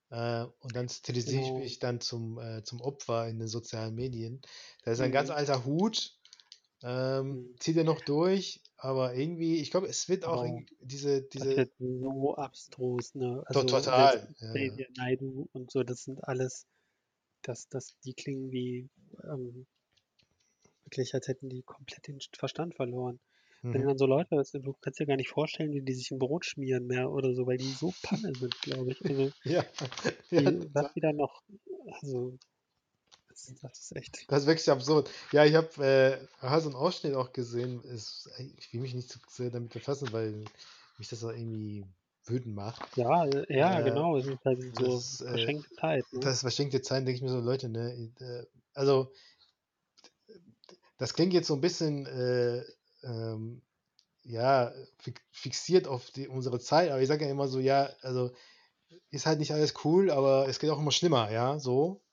äh, 0.10 0.45
und 0.60 0.76
dann 0.76 0.89
stilisiere 0.89 1.41
ich 1.41 1.56
Genau. 1.56 1.58
mich 1.58 1.80
dann 1.80 2.02
zum, 2.02 2.39
äh, 2.39 2.63
zum 2.63 2.82
Opfer 2.82 3.28
in 3.28 3.39
den 3.39 3.48
sozialen 3.48 3.95
Medien. 3.95 4.41
Das 4.84 4.95
ist 4.95 5.02
ein 5.02 5.12
ganz 5.12 5.30
Mhm. 5.30 5.32
alter 5.32 5.65
Hut, 5.65 6.19
Ähm, 6.84 7.43
Mhm. 7.43 7.56
zieht 7.60 7.78
er 7.78 7.84
noch 7.86 8.02
durch, 8.02 8.63
aber 8.78 9.15
irgendwie, 9.15 9.58
ich 9.62 9.71
glaube, 9.71 9.88
es 9.88 10.10
wird 10.10 10.26
auch 10.26 10.43
Aber 10.43 10.45
irgendwie 10.45 10.67
diese, 10.82 11.24
das 11.38 11.56
diese, 11.56 11.58
wird 11.58 11.74
so 11.80 12.36
abstrus, 12.36 13.15
ne? 13.15 13.43
Also 13.48 13.63
total, 13.65 14.34
ja, 14.39 14.80
und 15.54 15.71
so, 15.71 15.84
das 15.84 16.04
sind 16.04 16.24
alles, 16.24 16.67
das, 17.48 17.68
das, 17.70 17.98
die 18.06 18.14
klingen 18.14 18.52
wie 18.52 18.90
ähm, 19.24 19.66
wirklich, 20.86 21.14
als 21.14 21.28
hätten 21.28 21.50
die 21.50 21.64
komplett 21.64 22.08
den 22.08 22.20
Verstand 22.38 22.76
verloren. 22.76 23.20
Wenn 23.64 23.82
Mhm. 23.82 23.88
dann 23.88 23.98
so 23.98 24.06
Leute, 24.06 24.36
weißt 24.36 24.56
du 24.56 24.74
kannst 24.80 25.00
dir 25.00 25.08
gar 25.08 25.16
nicht 25.18 25.30
vorstellen, 25.30 25.74
wie 25.74 25.82
die 25.82 25.94
sich 25.94 26.12
ein 26.12 26.20
Brot 26.20 26.46
schmieren 26.46 26.86
mehr 26.86 27.10
oder 27.10 27.34
so, 27.34 27.48
weil 27.48 27.58
die 27.58 27.66
so 27.66 27.94
Panne 28.04 28.32
sind, 28.36 28.54
glaube 28.62 28.92
ich. 28.92 29.04
Also 29.04 29.32
Ja, 29.46 29.66
ja, 30.32 30.52
die, 30.52 30.60
was 30.74 30.86
total. 30.86 30.92
die 30.94 31.00
dann 31.02 31.16
noch, 31.16 31.42
also 32.02 32.38
das, 33.30 33.80
ist- 33.80 33.96
echt. 33.96 34.32
Das 34.32 34.42
ist 34.44 34.48
wirklich 34.48 34.70
absurd. 34.70 35.10
Ja, 35.32 35.46
ich 35.46 35.56
habe 35.56 35.84
äh, 35.84 36.60
so 36.60 36.70
einen 36.70 36.76
Ausschnitt 36.76 37.16
auch 37.16 37.34
gesehen. 37.34 37.82
Ist, 37.84 38.30
ich 38.58 38.72
will 38.74 38.82
mich 38.82 38.94
nicht 38.94 39.10
zu 39.10 39.20
sehr 39.28 39.50
damit 39.50 39.74
befassen, 39.74 40.12
weil 40.14 40.46
mich 40.98 41.10
das 41.10 41.24
auch 41.24 41.32
irgendwie 41.32 41.86
wütend 42.30 42.56
macht. 42.56 42.84
Ja, 42.96 43.26
äh, 43.26 43.46
ja, 43.58 43.80
Äh, 43.80 43.82
genau, 43.82 44.18
es 44.18 44.26
ist 44.28 44.44
halt 44.44 44.60
so 44.76 45.02
das, 45.02 45.22
äh, 45.22 45.52
verschenkte 45.54 45.70
Zeit, 45.80 46.06
ne? 46.12 46.32
das 46.32 46.42
verschenkte 46.42 46.82
Zeit, 46.82 47.00
denke 47.08 47.14
ich 47.14 47.22
mir 47.24 47.30
so, 47.30 47.40
Leute, 47.42 47.70
ne? 47.70 48.12
äh, 48.20 48.46
Also, 48.74 49.14
das 50.98 51.14
klingt 51.14 51.34
jetzt 51.34 51.48
so 51.48 51.56
ein 51.56 51.62
bisschen, 51.62 52.06
äh, 52.06 52.64
ähm, 53.04 53.62
ja, 54.24 54.74
fi- 55.00 55.16
fixiert 55.32 55.88
auf 55.88 56.12
die, 56.12 56.28
unsere 56.30 56.60
Zeit, 56.60 56.92
aber 56.92 57.02
ich 57.02 57.08
sage 57.08 57.26
ja 57.26 57.32
immer 57.32 57.48
so, 57.48 57.60
ja, 57.60 57.92
also 58.02 58.32
ist 59.12 59.26
halt 59.28 59.40
nicht 59.40 59.54
alles 59.54 59.76
cool, 59.86 60.12
aber 60.12 60.48
es 60.50 60.60
geht 60.60 60.72
auch 60.72 60.80
immer 60.80 60.92
schlimmer, 60.92 61.32
ja, 61.32 61.60
so. 61.60 62.04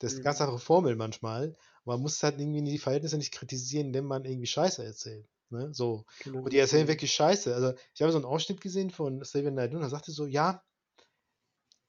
Das 0.00 0.12
ist 0.14 0.18
eine 0.18 0.24
ganz 0.24 0.40
Mhm. 0.40 0.42
andere 0.42 0.58
Formel 0.60 0.96
manchmal. 0.96 1.56
Man 1.84 2.00
muss 2.00 2.22
halt 2.22 2.40
irgendwie 2.40 2.62
die 2.64 2.78
Verhältnisse 2.78 3.18
nicht 3.18 3.32
kritisieren, 3.32 3.88
indem 3.88 4.06
man 4.06 4.24
irgendwie 4.26 4.46
Scheiße 4.48 4.84
erzählt. 4.84 5.28
Ne? 5.50 5.72
So. 5.72 6.04
Genau. 6.24 6.40
Und 6.40 6.52
die 6.52 6.58
erzählen 6.58 6.88
wirklich 6.88 7.12
Scheiße. 7.12 7.54
Also, 7.54 7.74
ich 7.94 8.02
habe 8.02 8.12
so 8.12 8.18
einen 8.18 8.24
Ausschnitt 8.24 8.60
gesehen 8.60 8.90
von 8.90 9.24
Steven 9.24 9.54
Naidoo 9.54 9.76
und 9.78 9.82
er 9.82 9.90
sagte 9.90 10.12
so, 10.12 10.26
ja, 10.26 10.62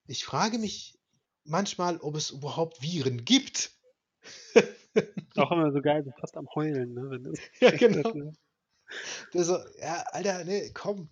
ich 0.08 0.26
frage 0.26 0.58
mich 0.58 0.98
manchmal, 1.44 1.98
ob 1.98 2.16
es 2.16 2.32
überhaupt 2.32 2.82
Viren 2.82 3.26
gibt. 3.26 3.72
Auch 5.36 5.52
immer 5.52 5.72
so 5.72 5.82
geil, 5.82 6.04
so 6.04 6.12
fast 6.20 6.36
am 6.36 6.48
Heulen, 6.56 6.94
ne? 6.94 7.34
Ja, 7.60 7.72
genau. 7.72 8.04
wird, 8.04 8.16
ne? 8.16 8.34
Der 9.34 9.44
so, 9.44 9.58
ja, 9.80 10.04
Alter, 10.12 10.44
nee, 10.44 10.72
komm. 10.74 11.10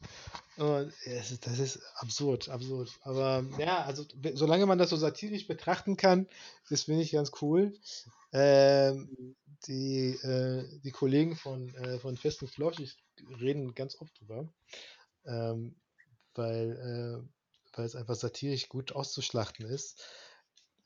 Und 0.58 0.92
es 1.06 1.32
ist, 1.32 1.46
das 1.46 1.60
ist 1.60 1.80
absurd, 1.96 2.50
absurd. 2.50 2.92
Aber 3.04 3.46
ja, 3.60 3.84
also 3.84 4.04
solange 4.34 4.66
man 4.66 4.80
das 4.80 4.90
so 4.90 4.96
satirisch 4.96 5.48
betrachten 5.48 5.98
kann, 5.98 6.28
das 6.70 6.84
finde 6.84 7.04
ich 7.04 7.12
ganz 7.12 7.32
cool. 7.42 7.74
Ähm, 8.34 9.36
die, 9.68 10.10
äh, 10.24 10.80
die 10.84 10.92
Kollegen 10.92 11.36
von, 11.36 11.74
äh, 11.76 12.00
von 12.00 12.18
Fest 12.18 12.42
und 12.42 12.50
Flauschig 12.50 12.98
reden 13.40 13.76
ganz 13.76 13.96
oft 14.00 14.20
drüber, 14.20 14.52
ähm, 15.26 15.76
weil, 16.34 16.72
äh, 17.24 17.78
weil 17.78 17.86
es 17.86 17.96
einfach 17.96 18.16
satirisch 18.16 18.68
gut 18.70 18.92
auszuschlachten 18.94 19.66
ist. 19.66 20.02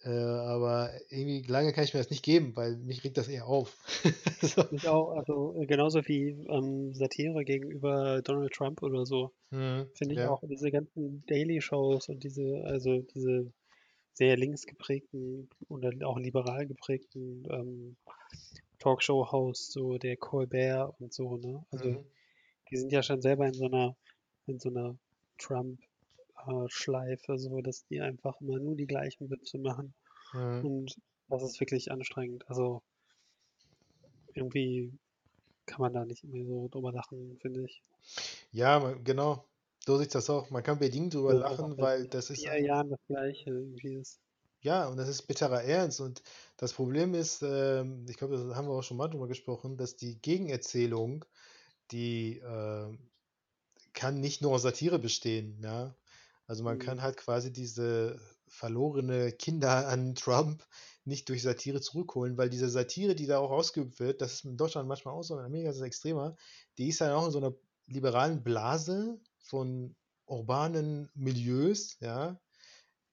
Äh, 0.03 0.09
aber 0.09 0.91
irgendwie 1.09 1.43
lange 1.43 1.73
kann 1.73 1.83
ich 1.83 1.93
mir 1.93 1.99
das 1.99 2.09
nicht 2.09 2.23
geben, 2.23 2.55
weil 2.55 2.77
mich 2.77 3.03
regt 3.03 3.17
das 3.17 3.27
eher 3.27 3.45
auf. 3.47 3.77
so. 4.41 4.63
Ich 4.69 4.87
auch, 4.87 5.11
also 5.11 5.61
äh, 5.61 5.65
genauso 5.67 6.01
wie 6.07 6.29
ähm, 6.49 6.93
Satire 6.93 7.43
gegenüber 7.43 8.21
Donald 8.23 8.53
Trump 8.53 8.81
oder 8.81 9.05
so, 9.05 9.31
Hm, 9.51 9.89
finde 9.93 10.15
ich 10.15 10.23
ja. 10.23 10.27
auch 10.27 10.41
diese 10.47 10.71
ganzen 10.71 11.25
Daily-Shows 11.27 12.09
und 12.09 12.23
diese, 12.23 12.63
also 12.65 12.99
diese 13.01 13.53
sehr 14.13 14.37
links 14.37 14.65
geprägten 14.67 15.49
oder 15.69 15.91
auch 16.07 16.19
liberal 16.19 16.67
geprägten 16.67 17.45
ähm, 17.51 17.97
Talkshow-Hosts, 18.79 19.73
so 19.73 19.97
der 19.97 20.17
Colbert 20.17 20.95
und 20.99 21.13
so, 21.13 21.37
ne? 21.37 21.65
Also 21.71 21.97
Mhm. 21.97 22.05
die 22.71 22.77
sind 22.77 22.91
ja 22.91 23.03
schon 23.03 23.21
selber 23.21 23.47
in 23.47 23.53
so 23.53 23.65
einer, 23.65 23.97
in 24.47 24.59
so 24.59 24.69
einer 24.69 24.97
Trump-Schleife, 26.43 27.37
so 27.37 27.61
dass 27.61 27.85
die 27.85 28.01
einfach 28.01 28.39
immer 28.41 28.59
nur 28.59 28.75
die 28.75 28.87
gleichen 28.87 29.29
Witze 29.29 29.57
machen. 29.57 29.93
Mhm. 30.33 30.65
Und 30.65 30.95
das 31.27 31.43
ist 31.43 31.59
wirklich 31.59 31.91
anstrengend. 31.91 32.47
Also 32.49 32.81
irgendwie 34.33 34.93
kann 35.65 35.81
man 35.81 35.93
da 35.93 36.05
nicht 36.05 36.23
mehr 36.23 36.45
so 36.45 36.67
drüber 36.69 36.91
lachen, 36.91 37.37
finde 37.41 37.65
ich. 37.65 37.81
Ja, 38.51 38.79
man, 38.79 39.03
genau. 39.03 39.45
So 39.85 39.97
sieht 39.97 40.13
das 40.13 40.29
auch. 40.29 40.49
Man 40.49 40.63
kann 40.63 40.79
bedingt 40.79 41.13
drüber 41.13 41.29
auch 41.29 41.57
lachen, 41.57 41.77
weil 41.77 42.07
das 42.07 42.29
ist 42.29 42.47
ein, 42.47 42.65
Jahren 42.65 42.89
das 42.89 42.99
Gleiche 43.07 43.49
irgendwie 43.49 43.95
ist. 43.95 44.19
ja, 44.61 44.87
und 44.87 44.97
das 44.97 45.07
ist 45.07 45.23
bitterer 45.23 45.63
Ernst. 45.63 46.01
Und 46.01 46.21
das 46.57 46.73
Problem 46.73 47.13
ist, 47.13 47.41
ähm, 47.41 48.05
ich 48.07 48.17
glaube, 48.17 48.37
das 48.37 48.55
haben 48.55 48.67
wir 48.67 48.73
auch 48.73 48.83
schon 48.83 48.97
mal 48.97 49.07
drüber 49.07 49.27
gesprochen, 49.27 49.77
dass 49.77 49.95
die 49.95 50.21
Gegenerzählung, 50.21 51.25
die 51.91 52.41
ähm, 52.45 52.99
kann 53.93 54.19
nicht 54.19 54.41
nur 54.41 54.53
aus 54.53 54.61
Satire 54.61 54.99
bestehen, 54.99 55.59
ja. 55.63 55.95
Also 56.51 56.63
man 56.65 56.77
kann 56.77 56.97
Mhm. 56.97 57.01
halt 57.01 57.15
quasi 57.17 57.51
diese 57.53 58.19
verlorene 58.47 59.31
Kinder 59.31 59.87
an 59.87 60.15
Trump 60.15 60.67
nicht 61.05 61.29
durch 61.29 61.41
Satire 61.43 61.81
zurückholen, 61.81 62.37
weil 62.37 62.49
diese 62.49 62.69
Satire, 62.69 63.15
die 63.15 63.25
da 63.25 63.39
auch 63.39 63.51
ausgeübt 63.51 63.99
wird, 63.99 64.21
das 64.21 64.33
ist 64.33 64.45
in 64.45 64.57
Deutschland 64.57 64.87
manchmal 64.87 65.13
auch 65.15 65.23
so, 65.23 65.37
in 65.39 65.45
Amerika 65.45 65.69
ist 65.71 65.77
es 65.77 65.81
extremer, 65.83 66.35
die 66.77 66.89
ist 66.89 67.01
dann 67.01 67.11
auch 67.11 67.25
in 67.25 67.31
so 67.31 67.39
einer 67.39 67.55
liberalen 67.87 68.43
Blase 68.43 69.21
von 69.39 69.95
urbanen 70.27 71.09
Milieus, 71.15 71.97
ja. 72.01 72.39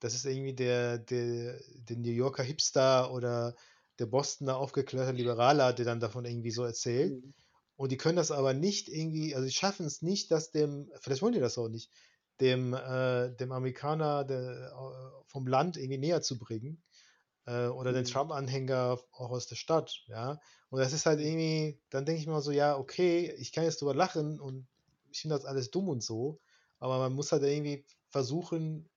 Das 0.00 0.14
ist 0.14 0.24
irgendwie 0.26 0.54
der, 0.54 0.98
der, 0.98 1.60
der 1.74 1.96
New 1.96 2.10
Yorker 2.10 2.42
Hipster 2.42 3.12
oder 3.12 3.56
der 3.98 4.06
Bostoner 4.06 4.56
aufgeklärte 4.56 5.12
Liberaler, 5.12 5.72
der 5.72 5.84
dann 5.84 6.00
davon 6.00 6.24
irgendwie 6.24 6.50
so 6.52 6.64
erzählt. 6.64 7.16
Mhm. 7.16 7.32
Und 7.76 7.92
die 7.92 7.96
können 7.96 8.16
das 8.16 8.30
aber 8.32 8.54
nicht 8.54 8.88
irgendwie, 8.88 9.34
also 9.34 9.46
die 9.46 9.54
schaffen 9.54 9.86
es 9.86 10.02
nicht, 10.02 10.30
dass 10.30 10.50
dem, 10.52 10.90
vielleicht 11.00 11.22
wollen 11.22 11.34
die 11.34 11.40
das 11.40 11.58
auch 11.58 11.68
nicht, 11.68 11.90
dem, 12.40 12.74
äh, 12.74 13.30
dem 13.36 13.52
Amerikaner 13.52 14.24
der, 14.24 14.72
äh, 14.72 15.24
vom 15.26 15.46
Land 15.46 15.76
irgendwie 15.76 15.98
näher 15.98 16.22
zu 16.22 16.38
bringen. 16.38 16.82
Äh, 17.46 17.66
oder 17.68 17.92
den 17.92 18.04
Mhm. 18.04 18.12
Trump-Anhänger 18.12 19.00
auch 19.12 19.30
aus 19.30 19.46
der 19.46 19.56
Stadt, 19.56 20.02
ja. 20.08 20.40
Und 20.70 20.80
das 20.80 20.92
ist 20.92 21.06
halt 21.06 21.20
irgendwie, 21.20 21.80
dann 21.90 22.04
denke 22.04 22.20
ich 22.20 22.26
mir 22.26 22.40
so, 22.42 22.52
ja, 22.52 22.76
okay, 22.78 23.32
ich 23.38 23.52
kann 23.52 23.64
jetzt 23.64 23.80
drüber 23.80 23.94
lachen 23.94 24.40
und 24.40 24.68
ich 25.10 25.20
finde 25.22 25.36
das 25.36 25.44
alles 25.46 25.70
dumm 25.70 25.88
und 25.88 26.02
so, 26.02 26.40
aber 26.78 26.98
man 26.98 27.14
muss 27.14 27.32
halt 27.32 27.42
irgendwie 27.42 27.86
versuchen, 28.10 28.90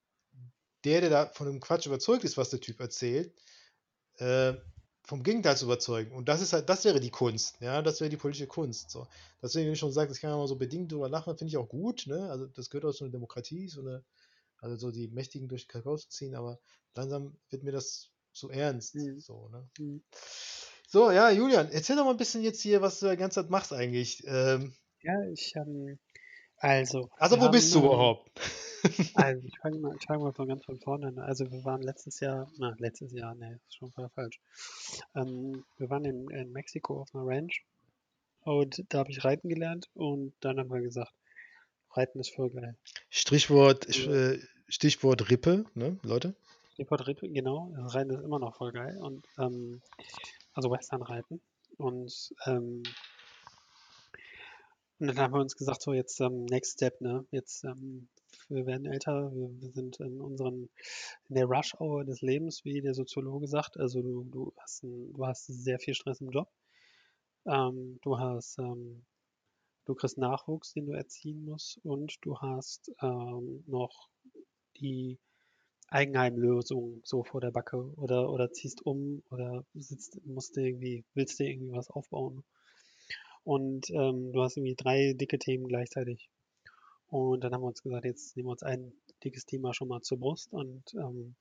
der, 0.84 1.02
der 1.02 1.10
da 1.10 1.26
von 1.28 1.48
dem 1.48 1.60
Quatsch 1.60 1.86
überzeugt 1.86 2.24
ist, 2.24 2.38
was 2.38 2.50
der 2.50 2.60
Typ 2.60 2.80
erzählt, 2.80 3.34
äh, 4.18 4.54
vom 5.12 5.24
Gegenteil 5.24 5.58
zu 5.58 5.66
überzeugen. 5.66 6.14
Und 6.14 6.30
das 6.30 6.40
ist 6.40 6.54
halt, 6.54 6.70
das 6.70 6.86
wäre 6.86 7.02
die 7.02 7.10
Kunst, 7.10 7.58
ja, 7.60 7.82
das 7.82 8.00
wäre 8.00 8.10
die 8.10 8.16
politische 8.16 8.48
Kunst. 8.48 8.92
So. 8.92 9.08
Deswegen, 9.44 9.66
wie 9.68 9.72
du 9.72 9.76
schon 9.76 9.92
sagst, 9.92 10.16
ich 10.16 10.22
kann 10.22 10.30
ja 10.30 10.38
mal 10.38 10.48
so 10.48 10.56
bedingt 10.56 10.90
drüber 10.90 11.10
lachen, 11.10 11.38
finde 11.38 11.50
ich 11.50 11.58
auch 11.58 11.68
gut, 11.68 12.08
ne? 12.08 12.30
Also 12.30 12.46
das 12.48 12.70
gehört 12.70 12.86
auch 12.86 12.96
zu 12.96 13.04
einer 13.04 13.12
Demokratie, 13.12 13.68
so 13.68 13.82
eine, 13.82 14.06
also 14.60 14.78
so 14.78 14.90
die 14.90 15.10
Mächtigen 15.10 15.50
durch 15.50 15.68
den 15.68 15.74
Kakao 15.74 15.98
zu 15.98 16.08
ziehen, 16.08 16.34
aber 16.34 16.60
langsam 16.96 17.36
wird 17.50 17.64
mir 17.64 17.74
das 17.74 18.10
zu 18.32 18.50
ernst. 18.52 18.96
Mhm. 18.96 19.20
So, 19.20 19.50
ne? 19.50 19.68
Mhm. 19.80 20.02
So, 20.88 21.12
ja, 21.12 21.30
Julian, 21.30 21.70
erzähl 21.74 21.98
doch 21.98 22.06
mal 22.06 22.12
ein 22.12 22.18
bisschen 22.18 22.42
jetzt 22.42 22.62
hier, 22.62 22.82
was 22.82 23.02
du 23.02 23.10
die 23.10 23.18
ganze 23.18 23.42
Zeit 23.42 23.50
machst 23.50 23.74
eigentlich. 23.74 24.24
Ähm, 24.28 24.74
Ja, 25.02 25.14
ich, 25.34 25.52
ähm, 25.58 26.00
also, 26.56 27.10
also, 27.18 27.42
wo 27.42 27.50
bist 27.50 27.76
du 27.76 27.80
überhaupt? 27.80 28.32
Also, 29.16 29.48
ich 29.48 29.58
fange 29.60 29.78
mal, 29.80 29.96
ich 29.96 30.06
fange 30.06 30.24
mal 30.24 30.34
von 30.34 30.48
ganz 30.48 30.66
von 30.66 30.80
vorne 30.80 31.08
an. 31.08 31.20
Also, 31.20 31.52
wir 31.52 31.64
waren 31.66 31.82
letztes 31.82 32.20
Jahr, 32.20 32.50
na, 32.58 32.76
letztes 32.80 33.12
Jahr, 33.12 33.36
ne, 33.36 33.60
ist 33.68 33.76
schon 33.78 33.92
voll 33.92 34.10
falsch. 34.10 34.40
Ähm, 35.16 35.64
wir 35.78 35.90
waren 35.90 36.06
in, 36.06 36.30
in 36.30 36.52
Mexiko 36.52 37.02
auf 37.02 37.14
einer 37.14 37.26
Ranch 37.26 37.64
und 38.44 38.84
da 38.90 39.00
habe 39.00 39.12
ich 39.12 39.24
Reiten 39.24 39.50
gelernt 39.50 39.90
und 39.94 40.34
dann 40.40 40.60
haben 40.60 40.72
wir 40.72 40.82
gesagt, 40.82 41.14
Reiten 41.92 42.20
ist 42.20 42.34
voll 42.34 42.50
geil. 42.50 42.76
Stichwort, 43.10 43.94
Ja. 43.96 44.12
äh, 44.32 44.40
Stichwort 44.68 45.30
Rippe, 45.30 45.66
ne, 45.76 46.00
Leute? 46.04 46.34
Stichwort 46.74 47.08
Reiten, 47.08 47.34
genau, 47.34 47.72
also 47.76 47.90
Reiten 47.98 48.12
ist 48.12 48.24
immer 48.24 48.40
noch 48.40 48.56
voll 48.56 48.72
geil 48.72 48.98
und, 48.98 49.26
ähm, 49.38 49.82
also 50.54 50.72
Western-Reiten 50.72 51.42
und, 51.78 52.34
ähm, 52.46 52.84
und 55.00 55.08
dann 55.08 55.20
haben 55.20 55.34
wir 55.34 55.42
uns 55.42 55.56
gesagt, 55.56 55.82
so 55.82 55.94
jetzt 55.94 56.20
ähm, 56.22 56.46
Next 56.46 56.74
Step, 56.74 57.02
ne? 57.02 57.26
Jetzt, 57.32 57.64
ähm, 57.64 58.08
wir 58.52 58.66
werden 58.66 58.86
älter, 58.86 59.32
wir, 59.34 59.50
wir 59.62 59.72
sind 59.72 60.00
in 60.00 60.22
unseren, 60.22 60.70
in 61.30 61.36
der 61.36 61.46
Rush-Hour 61.46 62.06
des 62.06 62.22
Lebens, 62.22 62.64
wie 62.66 62.82
der 62.82 62.94
Soziologe 62.94 63.48
sagt. 63.48 63.78
Also 63.78 64.02
du, 64.02 64.24
du 64.26 64.54
hast 64.58 64.84
ein, 64.84 65.14
du 65.14 65.26
hast 65.26 65.48
sehr 65.48 65.80
viel 65.80 65.94
Stress 65.94 66.22
im 66.22 66.30
Job. 66.30 66.50
Ähm, 67.46 68.00
du 68.04 68.20
hast, 68.20 68.60
ähm, 68.60 69.04
du 69.86 69.96
kriegst 69.96 70.18
Nachwuchs, 70.18 70.74
den 70.74 70.86
du 70.86 70.94
erziehen 70.94 71.44
musst 71.44 71.80
und 71.84 72.18
du 72.22 72.38
hast 72.38 72.92
ähm, 73.02 73.64
noch 73.68 74.10
die 74.78 75.18
Eigenheimlösung 75.90 77.02
so 77.04 77.24
vor 77.24 77.42
der 77.42 77.52
Backe 77.52 77.78
oder, 77.98 78.30
oder 78.30 78.52
ziehst 78.52 78.86
um 78.86 79.24
oder 79.30 79.66
sitzt, 79.74 80.26
musst 80.26 80.56
du 80.56 80.62
irgendwie, 80.62 81.04
willst 81.14 81.40
du 81.40 81.44
irgendwie 81.44 81.74
was 81.74 81.90
aufbauen. 81.90 82.44
Und 83.44 83.90
ähm, 83.90 84.32
du 84.32 84.42
hast 84.42 84.56
irgendwie 84.56 84.76
drei 84.76 85.14
dicke 85.14 85.40
Themen 85.40 85.68
gleichzeitig. 85.68 86.30
Und 87.12 87.44
dann 87.44 87.54
haben 87.54 87.62
wir 87.62 87.68
uns 87.68 87.84
gesagt, 87.84 88.06
jetzt 88.06 88.38
nehmen 88.38 88.48
wir 88.48 88.54
uns 88.54 88.64
ein 88.64 88.94
dickes 89.24 89.46
Thema 89.46 89.74
schon 89.74 89.90
mal 89.90 90.02
zur 90.02 90.18
Brust 90.18 90.54
und 90.54 90.82
ähm, 90.94 91.36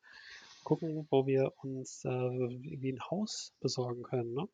gucken, 0.64 1.06
wo 1.10 1.26
wir 1.26 1.52
uns 1.62 2.04
äh, 2.04 2.08
irgendwie 2.08 2.92
ein 2.92 3.08
Haus 3.08 3.52
besorgen 3.60 4.02
können. 4.02 4.34
Ne? 4.34 4.48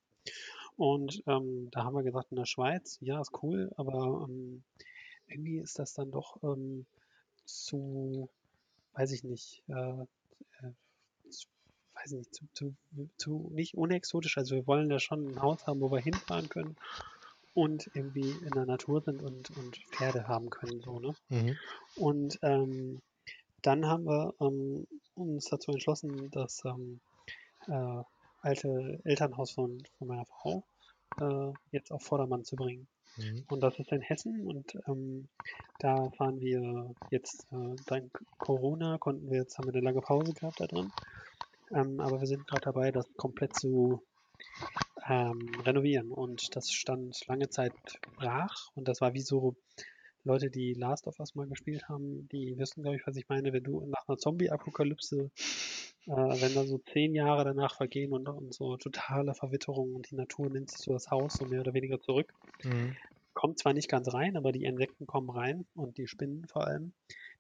Und 0.77 1.23
ähm, 1.27 1.71
da 1.71 1.85
haben 1.85 1.97
wir 1.97 2.03
gesagt, 2.03 2.31
in 2.33 2.37
der 2.37 2.45
Schweiz, 2.45 2.99
ja, 3.01 3.19
ist 3.19 3.33
cool, 3.43 3.73
aber 3.79 4.27
ähm, 4.29 4.63
irgendwie 5.27 5.59
ist 5.59 5.79
das 5.79 5.95
dann 5.95 6.11
doch 6.11 6.37
ähm, 6.43 6.85
zu, 7.47 8.29
weiß 8.93 9.11
ich 9.13 9.25
nicht, 9.25 9.63
äh, 9.69 9.73
äh, 9.73 10.73
zu, 11.31 11.49
weiß 11.95 12.13
ich 12.13 12.19
nicht, 12.19 12.35
zu, 12.35 12.45
zu, 12.53 12.77
zu 13.17 13.51
nicht 13.55 13.75
unexotisch. 13.75 14.37
Also 14.37 14.55
wir 14.55 14.67
wollen 14.67 14.91
da 14.91 14.99
schon 14.99 15.27
ein 15.27 15.41
Haus 15.41 15.67
haben, 15.67 15.81
wo 15.81 15.91
wir 15.91 16.01
hinfahren 16.01 16.51
können 16.51 16.77
und 17.57 17.91
irgendwie 17.95 18.33
in 18.45 18.51
der 18.51 18.67
Natur 18.67 19.01
sind 19.01 19.23
und, 19.23 19.51
und 19.57 19.79
Pferde 19.91 20.29
haben 20.29 20.51
können, 20.51 20.83
so, 20.83 21.01
ne? 21.01 21.15
Mhm. 21.31 21.57
Und 21.97 22.39
ähm, 22.43 23.01
dann 23.63 23.87
haben 23.87 24.05
wir 24.05 24.35
ähm, 24.41 24.87
uns 25.15 25.47
dazu 25.47 25.73
entschlossen, 25.73 26.31
das 26.33 26.63
ähm, 26.67 27.01
äh, 27.67 28.03
alte 28.43 29.01
Elternhaus 29.05 29.53
von, 29.53 29.83
von 29.97 30.07
meiner 30.07 30.27
Frau 30.27 30.65
äh, 31.19 31.53
jetzt 31.73 31.91
auf 31.93 32.03
Vordermann 32.03 32.45
zu 32.45 32.57
bringen. 32.57 32.87
Mhm. 33.17 33.45
Und 33.49 33.63
das 33.63 33.79
ist 33.79 33.91
in 33.91 34.03
Hessen 34.03 34.47
und 34.47 34.77
ähm, 34.87 35.27
da 35.79 36.11
fahren 36.11 36.39
wir 36.41 36.95
jetzt, 37.11 37.47
äh, 37.53 37.75
dank 37.87 38.23
Corona 38.37 38.99
konnten 38.99 39.31
wir 39.31 39.39
jetzt, 39.39 39.57
haben 39.57 39.67
wir 39.67 39.73
eine 39.73 39.83
lange 39.83 40.03
Pause 40.03 40.35
gehabt 40.35 40.61
da 40.61 40.67
drin. 40.67 40.93
Ähm, 41.71 42.01
aber 42.01 42.21
wir 42.21 42.27
sind 42.27 42.47
gerade 42.47 42.65
dabei, 42.67 42.93
das 42.93 43.07
komplett 43.17 43.57
zu 43.57 44.03
ähm, 45.09 45.47
renovieren 45.65 46.11
und 46.11 46.55
das 46.57 46.71
stand 46.73 47.19
lange 47.27 47.49
Zeit 47.49 47.75
brach 48.17 48.71
und 48.75 48.89
das 48.89 49.01
war 49.01 49.15
wie 49.15 49.21
so 49.21 49.57
Leute, 50.25 50.51
die 50.51 50.75
Last 50.75 51.07
of 51.07 51.21
Us 51.21 51.37
mal 51.37 51.47
gespielt 51.47 51.89
haben, 51.89 52.29
die 52.33 52.59
wissen, 52.59 52.83
glaube 52.83 52.97
ich, 52.97 53.07
was 53.07 53.17
ich 53.17 53.29
meine, 53.29 53.53
wenn 53.53 53.63
du 53.63 53.87
nach 53.87 54.09
einer 54.09 54.19
Zombie-Apokalypse, 54.19 55.31
äh, 56.07 56.11
wenn 56.11 56.55
da 56.55 56.65
so 56.67 56.79
zehn 56.79 57.15
Jahre 57.15 57.45
danach 57.45 57.77
vergehen 57.77 58.13
und, 58.13 58.29
und 58.29 58.53
so 58.53 58.77
totale 58.77 59.35
Verwitterung 59.35 59.95
und 59.95 60.11
die 60.11 60.17
Natur 60.17 60.51
nimmt 60.51 60.71
sich 60.71 60.81
so 60.81 60.93
das 60.93 61.11
Haus 61.13 61.37
so 61.37 61.47
mehr 61.47 61.61
oder 61.61 61.75
weniger 61.75 62.01
zurück, 62.01 62.35
Mhm. 62.65 62.97
kommt 63.35 63.59
zwar 63.59 63.75
nicht 63.75 63.89
ganz 63.89 64.13
rein, 64.13 64.37
aber 64.37 64.51
die 64.51 64.65
Insekten 64.65 65.07
kommen 65.07 65.31
rein 65.31 65.67
und 65.75 65.99
die 65.99 66.09
Spinnen 66.09 66.47
vor 66.49 66.67
allem. 66.67 66.93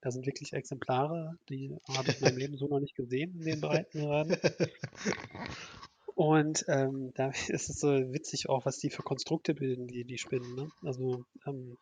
Da 0.02 0.10
sind 0.10 0.26
wirklich 0.26 0.52
Exemplare, 0.52 1.38
die 1.48 1.74
habe 1.88 2.10
ich 2.10 2.18
in 2.18 2.22
meinem 2.22 2.36
Leben 2.38 2.56
so 2.56 2.68
noch 2.68 2.80
nicht 2.80 2.94
gesehen 2.94 3.34
in 3.40 3.46
den 3.46 3.60
Breitengraden. 3.60 4.36
Und 6.16 6.64
ähm, 6.68 7.12
da 7.14 7.28
ist 7.48 7.68
es 7.70 7.78
so 7.78 7.88
witzig 7.90 8.48
auch, 8.48 8.64
was 8.66 8.78
die 8.78 8.90
für 8.90 9.02
Konstrukte 9.02 9.54
bilden, 9.54 9.86
die, 9.86 10.04
die 10.04 10.18
Spinnen. 10.18 10.54
Ne? 10.56 10.70
Also 10.82 11.24
ähm, 11.46 11.76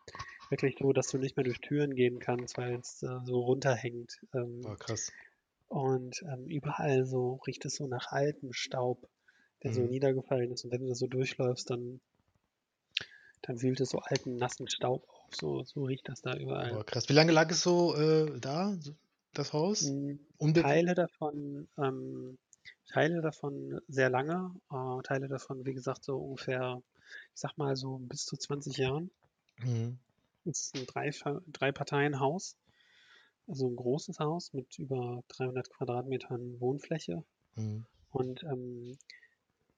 wirklich 0.50 0.76
so, 0.78 0.92
dass 0.92 1.06
du 1.08 1.18
nicht 1.18 1.36
mehr 1.36 1.44
durch 1.44 1.60
Türen 1.60 1.94
gehen 1.94 2.18
kannst, 2.18 2.58
weil 2.58 2.74
es 2.74 3.02
äh, 3.02 3.20
so 3.24 3.40
runterhängt. 3.40 4.18
Ähm, 4.34 4.60
Oh, 4.66 4.74
krass. 4.76 5.12
und 5.68 6.20
ähm, 6.22 6.46
überall 6.48 7.06
so 7.06 7.40
riecht 7.46 7.64
es 7.64 7.76
so 7.76 7.86
nach 7.86 8.10
altem 8.10 8.52
Staub, 8.52 9.08
der 9.62 9.72
so 9.72 9.82
Mhm. 9.82 9.90
niedergefallen 9.90 10.50
ist. 10.50 10.64
Und 10.64 10.72
wenn 10.72 10.80
du 10.82 10.88
da 10.88 10.94
so 10.96 11.06
durchläufst, 11.06 11.70
dann, 11.70 12.00
dann 13.42 13.62
wühlt 13.62 13.80
es 13.80 13.90
so 13.90 14.00
alten, 14.00 14.36
nassen 14.36 14.68
Staub 14.68 15.08
auf. 15.08 15.34
So, 15.34 15.62
so 15.62 15.84
riecht 15.84 16.08
das 16.08 16.22
da 16.22 16.36
überall. 16.36 16.76
Oh, 16.76 16.82
krass. 16.82 17.08
Wie 17.08 17.12
lange 17.12 17.30
lag 17.30 17.48
es 17.52 17.62
so 17.62 17.94
äh, 17.94 18.38
da, 18.40 18.76
so, 18.80 18.94
das 19.32 19.52
Haus? 19.52 19.82
Unbe 20.38 20.62
Teile 20.62 20.94
davon, 20.94 21.68
ähm, 21.78 22.36
Teile 22.86 23.20
davon 23.20 23.80
sehr 23.88 24.10
lange, 24.10 24.54
äh, 24.70 25.02
Teile 25.02 25.28
davon, 25.28 25.64
wie 25.64 25.74
gesagt, 25.74 26.04
so 26.04 26.16
ungefähr, 26.16 26.82
ich 27.34 27.40
sag 27.40 27.56
mal 27.58 27.76
so 27.76 27.98
bis 27.98 28.24
zu 28.24 28.36
20 28.36 28.76
Jahren. 28.76 29.10
Mhm. 29.58 29.98
Es 30.44 30.66
ist 30.66 30.76
ein 30.76 30.86
drei, 30.86 31.10
drei 31.48 31.72
Parteien-Haus, 31.72 32.56
also 33.46 33.68
ein 33.68 33.76
großes 33.76 34.18
Haus 34.18 34.52
mit 34.52 34.78
über 34.78 35.22
300 35.28 35.70
Quadratmetern 35.70 36.60
Wohnfläche 36.60 37.24
Mhm. 37.56 37.84
und, 38.10 38.42
ähm, 38.44 38.98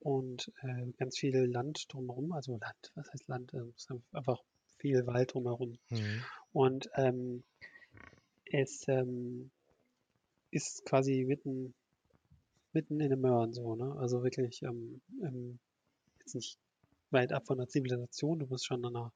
und 0.00 0.52
äh, 0.62 0.92
ganz 0.98 1.18
viel 1.18 1.36
Land 1.36 1.92
drumherum, 1.92 2.32
also 2.32 2.58
Land, 2.58 2.92
was 2.94 3.12
heißt 3.12 3.28
Land? 3.28 3.54
Äh, 3.54 3.62
einfach 4.12 4.42
viel 4.78 5.06
Wald 5.06 5.34
drumherum. 5.34 5.78
Mhm. 5.90 6.22
Und 6.52 6.88
ähm, 6.94 7.44
es 8.44 8.86
ähm, 8.88 9.50
ist 10.50 10.84
quasi 10.86 11.24
mitten, 11.24 11.74
mitten 12.76 13.00
in 13.00 13.10
den 13.10 13.20
Möhren 13.22 13.52
so, 13.54 13.74
ne? 13.76 13.96
Also 13.98 14.22
wirklich 14.22 14.62
ähm, 14.62 15.00
ähm, 15.22 15.58
jetzt 16.20 16.34
nicht 16.36 16.58
weit 17.10 17.32
ab 17.32 17.46
von 17.46 17.58
der 17.58 17.68
Zivilisation, 17.68 18.40
du 18.40 18.46
bist 18.48 18.66
schon 18.66 18.84
an 18.84 18.96
einer, 18.96 19.12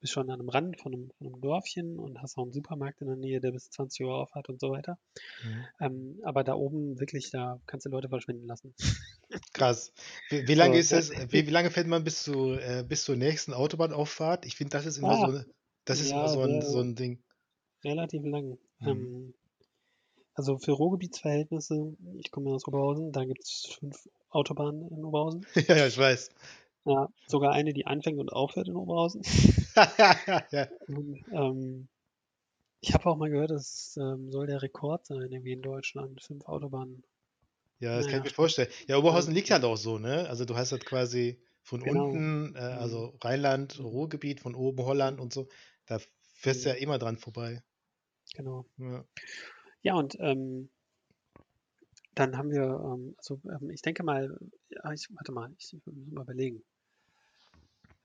bist 0.00 0.12
schon 0.14 0.30
an 0.30 0.40
einem 0.40 0.48
Rand 0.50 0.80
von 0.80 0.94
einem, 0.94 1.10
von 1.18 1.26
einem 1.28 1.40
Dorfchen 1.42 1.98
und 1.98 2.22
hast 2.22 2.38
auch 2.38 2.44
einen 2.44 2.52
Supermarkt 2.52 3.02
in 3.02 3.08
der 3.08 3.16
Nähe, 3.16 3.40
der 3.40 3.52
bis 3.52 3.70
20 3.70 4.06
Uhr 4.06 4.14
auf 4.16 4.34
hat 4.34 4.48
und 4.48 4.60
so 4.60 4.70
weiter. 4.70 4.98
Mhm. 5.42 5.68
Ähm, 5.80 6.20
aber 6.24 6.44
da 6.44 6.54
oben 6.54 7.00
wirklich, 7.00 7.30
da 7.30 7.60
kannst 7.66 7.86
du 7.86 7.90
Leute 7.90 8.08
verschwinden 8.10 8.46
lassen. 8.46 8.74
Krass. 9.52 9.92
Wie, 10.28 10.46
wie 10.46 10.54
lange 10.54 10.78
So, 10.78 10.78
ist 10.78 10.92
das? 10.92 11.10
Wie, 11.10 11.46
wie 11.46 11.50
lange 11.50 11.70
fährt 11.70 11.86
man 11.88 12.04
bis 12.04 12.22
zu 12.22 12.52
äh, 12.54 12.84
bis 12.86 13.04
zur 13.04 13.16
nächsten 13.16 13.54
Autobahnauffahrt? 13.54 14.46
Ich 14.46 14.56
finde, 14.56 14.70
das 14.76 14.86
ist 14.86 14.98
immer 14.98 15.16
Ah, 15.16 15.16
so, 15.16 15.40
das 15.84 16.00
ist 16.00 16.12
immer 16.12 16.28
ja, 16.28 16.28
so 16.28 16.42
ein, 16.42 16.62
so 16.62 16.80
ein 16.80 16.94
Ding. 16.94 17.22
relativ 17.84 18.22
lang. 18.24 18.58
Mhm. 18.80 19.08
Also 20.36 20.58
für 20.58 20.72
Ruhrgebietsverhältnisse, 20.72 21.96
ich 22.18 22.30
komme 22.30 22.50
aus 22.50 22.66
Oberhausen, 22.68 23.10
da 23.10 23.24
gibt 23.24 23.42
es 23.44 23.76
fünf 23.80 24.08
Autobahnen 24.30 24.86
in 24.88 25.04
Oberhausen. 25.04 25.46
Ja, 25.68 25.76
ja, 25.76 25.86
ich 25.86 25.98
weiß. 25.98 26.30
Ja, 26.84 27.08
sogar 27.26 27.52
eine, 27.52 27.72
die 27.72 27.86
anfängt 27.86 28.18
und 28.20 28.32
aufhört 28.32 28.68
in 28.68 28.76
Oberhausen. 28.76 29.22
ja. 30.52 30.68
Und, 30.86 31.24
ähm, 31.32 31.88
ich 32.80 32.94
habe 32.94 33.06
auch 33.06 33.16
mal 33.16 33.30
gehört, 33.30 33.50
das 33.50 33.96
ähm, 34.00 34.30
soll 34.30 34.46
der 34.46 34.62
Rekord 34.62 35.06
sein, 35.06 35.32
irgendwie 35.32 35.52
in 35.52 35.62
Deutschland. 35.62 36.22
Fünf 36.22 36.44
Autobahnen. 36.46 37.02
Ja, 37.78 37.96
das 37.96 38.06
kann 38.06 38.18
ich 38.20 38.24
Naja, 38.24 38.30
mir 38.30 38.34
vorstellen. 38.34 38.68
Ja, 38.88 38.96
Oberhausen 38.98 39.34
liegt 39.34 39.50
halt 39.50 39.64
auch 39.64 39.76
so, 39.76 39.98
ne? 39.98 40.28
Also 40.28 40.44
du 40.44 40.56
hast 40.56 40.72
halt 40.72 40.86
quasi 40.86 41.40
von 41.62 41.82
genau. 41.82 42.08
unten, 42.10 42.54
äh, 42.56 42.58
also 42.58 43.16
Rheinland. 43.22 43.78
Ruhrgebiet, 43.80 44.40
von 44.40 44.54
oben 44.54 44.84
Holland 44.84 45.20
und 45.20 45.32
so. 45.32 45.48
Da 45.86 45.98
fährst 46.34 46.64
du 46.64 46.70
ja 46.70 46.74
Mhm. 46.76 46.82
immer 46.82 46.98
dran 46.98 47.18
vorbei. 47.18 47.62
Genau. 48.34 48.66
Ja. 48.78 49.04
Ja, 49.82 49.94
und 49.94 50.16
ähm, 50.20 50.70
dann 52.16 52.36
haben 52.36 52.50
wir, 52.50 52.62
ähm, 52.64 53.14
also 53.18 53.40
ähm, 53.44 53.70
ich 53.70 53.80
denke 53.80 54.02
mal, 54.02 54.36
ja, 54.70 54.90
ich, 54.92 55.06
warte 55.14 55.30
mal, 55.30 55.54
ich, 55.56 55.72
ich 55.72 55.86
muss 55.86 56.12
mal 56.12 56.22
überlegen. 56.22 56.64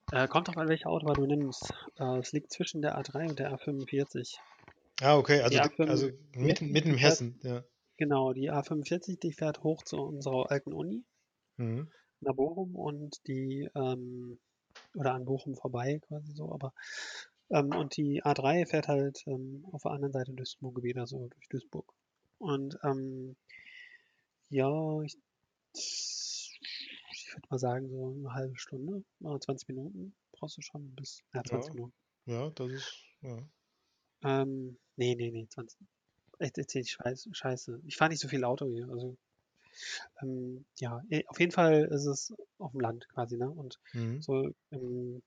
Äh, 0.09 0.29
kommt 0.29 0.47
drauf 0.47 0.55
an, 0.55 0.69
welche 0.69 0.85
Autobahn 0.85 1.17
du 1.17 1.25
nimmst. 1.25 1.73
Äh, 1.97 2.19
es 2.19 2.31
liegt 2.31 2.53
zwischen 2.53 2.81
der 2.81 2.97
A3 2.97 3.27
und 3.27 3.39
der 3.39 3.51
A45. 3.51 4.39
Ah, 5.01 5.17
okay, 5.17 5.41
also, 5.41 5.49
Die 5.51 5.59
di- 5.59 5.69
also 5.85 6.09
A45, 6.09 6.13
mitten, 6.33 6.71
mitten 6.71 6.89
im 6.91 6.97
Hessen, 6.97 7.39
ja. 7.43 7.63
genau, 7.97 8.33
die 8.33 8.51
A45, 8.51 9.19
die 9.19 9.33
fährt 9.33 9.63
hoch 9.63 9.83
zu 9.83 9.97
unserer 9.97 10.51
alten 10.51 10.73
Uni 10.73 11.05
Mhm. 11.57 11.91
nach 12.21 12.35
Bochum 12.35 12.75
und 12.75 13.17
die, 13.27 13.69
ähm, 13.75 14.39
oder 14.95 15.13
an 15.13 15.25
Bochum 15.25 15.55
vorbei 15.55 15.99
quasi 16.07 16.33
so, 16.33 16.51
aber 16.53 16.73
ähm, 17.51 17.75
und 17.75 17.97
die 17.97 18.23
A3 18.23 18.65
fährt 18.65 18.87
halt 18.87 19.23
ähm, 19.27 19.65
auf 19.71 19.83
der 19.83 19.91
anderen 19.91 20.13
Seite 20.13 20.33
durchs 20.33 20.57
Ruhrgebiet, 20.61 20.97
also 20.97 21.27
durch 21.27 21.47
Duisburg. 21.49 21.93
Und 22.39 22.77
ähm, 22.83 23.35
ja, 24.49 25.01
ich, 25.01 25.17
ich 25.73 26.59
würde 27.33 27.47
mal 27.49 27.57
sagen, 27.59 27.89
so 27.89 28.11
eine 28.11 28.33
halbe 28.33 28.57
Stunde, 28.57 29.03
äh, 29.23 29.39
20 29.39 29.67
Minuten 29.69 30.15
brauchst 30.31 30.57
du 30.57 30.61
schon 30.61 30.93
bis, 30.95 31.23
ja, 31.33 31.43
20 31.43 31.73
Ja, 31.73 31.75
Minuten. 31.75 31.93
ja, 32.25 32.49
das 32.51 32.71
ist, 32.71 33.05
ja. 33.21 33.47
Ähm, 34.23 34.77
nee, 34.95 35.15
nee, 35.15 35.29
nee, 35.31 35.47
20. 35.47 35.77
Echt, 36.39 36.57
erzähl 36.57 36.81
ich 36.81 36.91
Scheiße, 36.91 37.29
Scheiße. 37.33 37.81
Ich 37.85 37.97
fahre 37.97 38.09
nicht 38.09 38.19
so 38.21 38.27
viel 38.27 38.43
Auto 38.43 38.65
hier, 38.67 38.89
also 38.89 39.15
ähm, 40.21 40.65
ja, 40.79 41.01
eh, 41.09 41.25
auf 41.27 41.39
jeden 41.39 41.51
Fall 41.51 41.85
ist 41.91 42.05
es 42.05 42.33
auf 42.57 42.71
dem 42.71 42.81
Land 42.81 43.07
quasi, 43.09 43.37
ne? 43.37 43.49
Und 43.49 43.79
Mhm. 43.93 44.19
so 44.19 44.49
im 44.71 45.21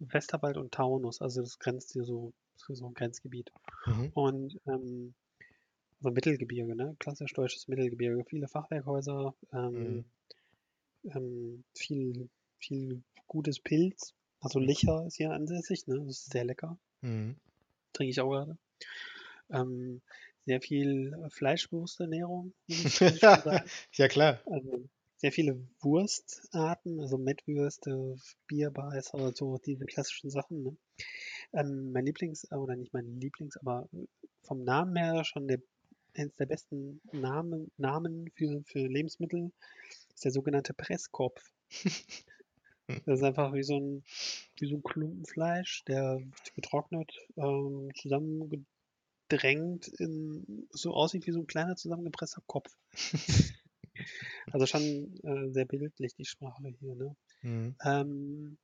Westerwald 0.00 0.56
und 0.56 0.72
Taunus, 0.72 1.20
also 1.22 1.42
das 1.42 1.58
grenzt 1.58 1.92
hier 1.92 2.04
so, 2.04 2.32
so 2.56 2.74
so 2.74 2.86
ein 2.86 2.94
Grenzgebiet. 2.94 3.52
Mhm. 3.86 4.10
Und 4.14 4.60
ähm, 4.66 5.14
so 6.00 6.10
Mittelgebirge, 6.10 6.76
ne? 6.76 6.96
Klassisch 6.98 7.32
deutsches 7.32 7.68
Mittelgebirge, 7.68 8.24
viele 8.24 8.48
Fachwerkhäuser, 8.48 9.34
ähm, 9.52 10.04
Mhm. 11.04 11.10
ähm, 11.14 11.64
viel, 11.74 12.28
viel 12.58 13.02
gutes 13.26 13.60
Pilz. 13.60 14.14
Also 14.40 14.58
Mhm. 14.58 14.66
Licher 14.66 15.06
ist 15.06 15.16
hier 15.16 15.30
ansässig, 15.32 15.86
ne? 15.86 15.98
Das 16.00 16.18
ist 16.18 16.30
sehr 16.32 16.44
lecker. 16.44 16.78
Mhm. 17.02 17.36
Trinke 17.92 18.10
ich 18.10 18.20
auch 18.20 18.30
gerade. 18.30 18.58
Ähm, 19.50 20.02
sehr 20.44 20.60
viel 20.60 21.16
fleischbewusste 21.30 22.04
Ernährung. 22.04 22.52
Ja, 23.92 24.08
klar. 24.08 24.40
Also 24.46 24.88
sehr 25.16 25.32
viele 25.32 25.58
Wurstarten, 25.80 27.00
also 27.00 27.16
Mettwürste, 27.18 28.16
Bierbeißer, 28.46 29.32
so 29.34 29.58
diese 29.58 29.86
klassischen 29.86 30.30
Sachen. 30.30 30.62
Ne? 30.62 30.76
Ähm, 31.52 31.92
mein 31.92 32.04
Lieblings, 32.04 32.50
oder 32.52 32.76
nicht 32.76 32.92
mein 32.92 33.20
Lieblings, 33.20 33.56
aber 33.56 33.88
vom 34.42 34.62
Namen 34.64 34.96
her 34.96 35.24
schon 35.24 35.48
der, 35.48 35.60
eines 36.16 36.34
der 36.36 36.46
besten 36.46 37.00
Namen, 37.12 37.70
Namen 37.76 38.30
für, 38.34 38.62
für 38.64 38.86
Lebensmittel 38.86 39.52
ist 40.14 40.24
der 40.24 40.32
sogenannte 40.32 40.74
Presskopf. 40.74 41.52
Das 42.86 43.18
ist 43.18 43.24
einfach 43.24 43.52
wie 43.52 43.64
so 43.64 43.78
ein, 43.78 44.04
wie 44.60 44.68
so 44.68 44.76
ein 44.76 44.82
Klumpen 44.82 45.24
Fleisch, 45.24 45.84
der 45.86 46.20
getrocknet, 46.54 47.12
ähm, 47.36 47.90
zusammengedrängt 47.96 49.88
in, 49.98 50.68
so 50.70 50.94
aussieht 50.94 51.26
wie 51.26 51.32
so 51.32 51.40
ein 51.40 51.48
kleiner 51.48 51.74
zusammengepresster 51.74 52.42
Kopf. 52.46 52.76
Also 54.52 54.66
schon 54.66 55.18
äh, 55.22 55.50
sehr 55.50 55.64
bildlich 55.64 56.14
die 56.14 56.24
Sprache 56.24 56.68
hier, 56.80 56.94
ne? 56.94 57.16
Mhm. 57.42 57.76
Ähm, 57.84 58.58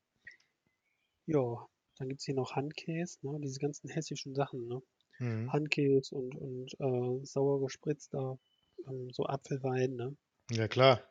ja, 1.26 1.68
dann 1.98 2.08
gibt 2.08 2.20
es 2.20 2.26
hier 2.26 2.34
noch 2.34 2.56
Handkäse, 2.56 3.18
ne? 3.22 3.38
diese 3.40 3.60
ganzen 3.60 3.88
hessischen 3.88 4.34
Sachen. 4.34 4.66
Ne? 4.66 4.82
Mhm. 5.18 5.52
Handkäse 5.52 6.14
und, 6.14 6.34
und 6.34 6.74
äh, 6.80 7.24
sauer 7.24 7.60
gespritzter, 7.60 8.38
ähm, 8.86 9.10
so 9.10 9.24
Apfelwein. 9.26 9.94
Ne? 9.94 10.16
Ja, 10.50 10.68
klar. 10.68 11.02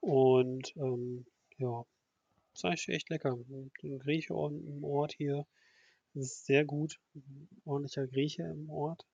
Und 0.00 0.74
ähm, 0.76 1.26
ja, 1.58 1.84
ist 2.54 2.64
eigentlich 2.64 2.88
echt 2.88 3.10
lecker. 3.10 3.32
Ein 3.32 3.70
Grieche 3.98 4.34
im 4.34 4.84
Ort 4.84 5.12
hier 5.12 5.46
ist 6.14 6.46
sehr 6.46 6.64
gut. 6.64 6.98
Ein 7.14 7.48
ordentlicher 7.64 8.06
Grieche 8.06 8.42
im 8.42 8.68
Ort. 8.70 9.06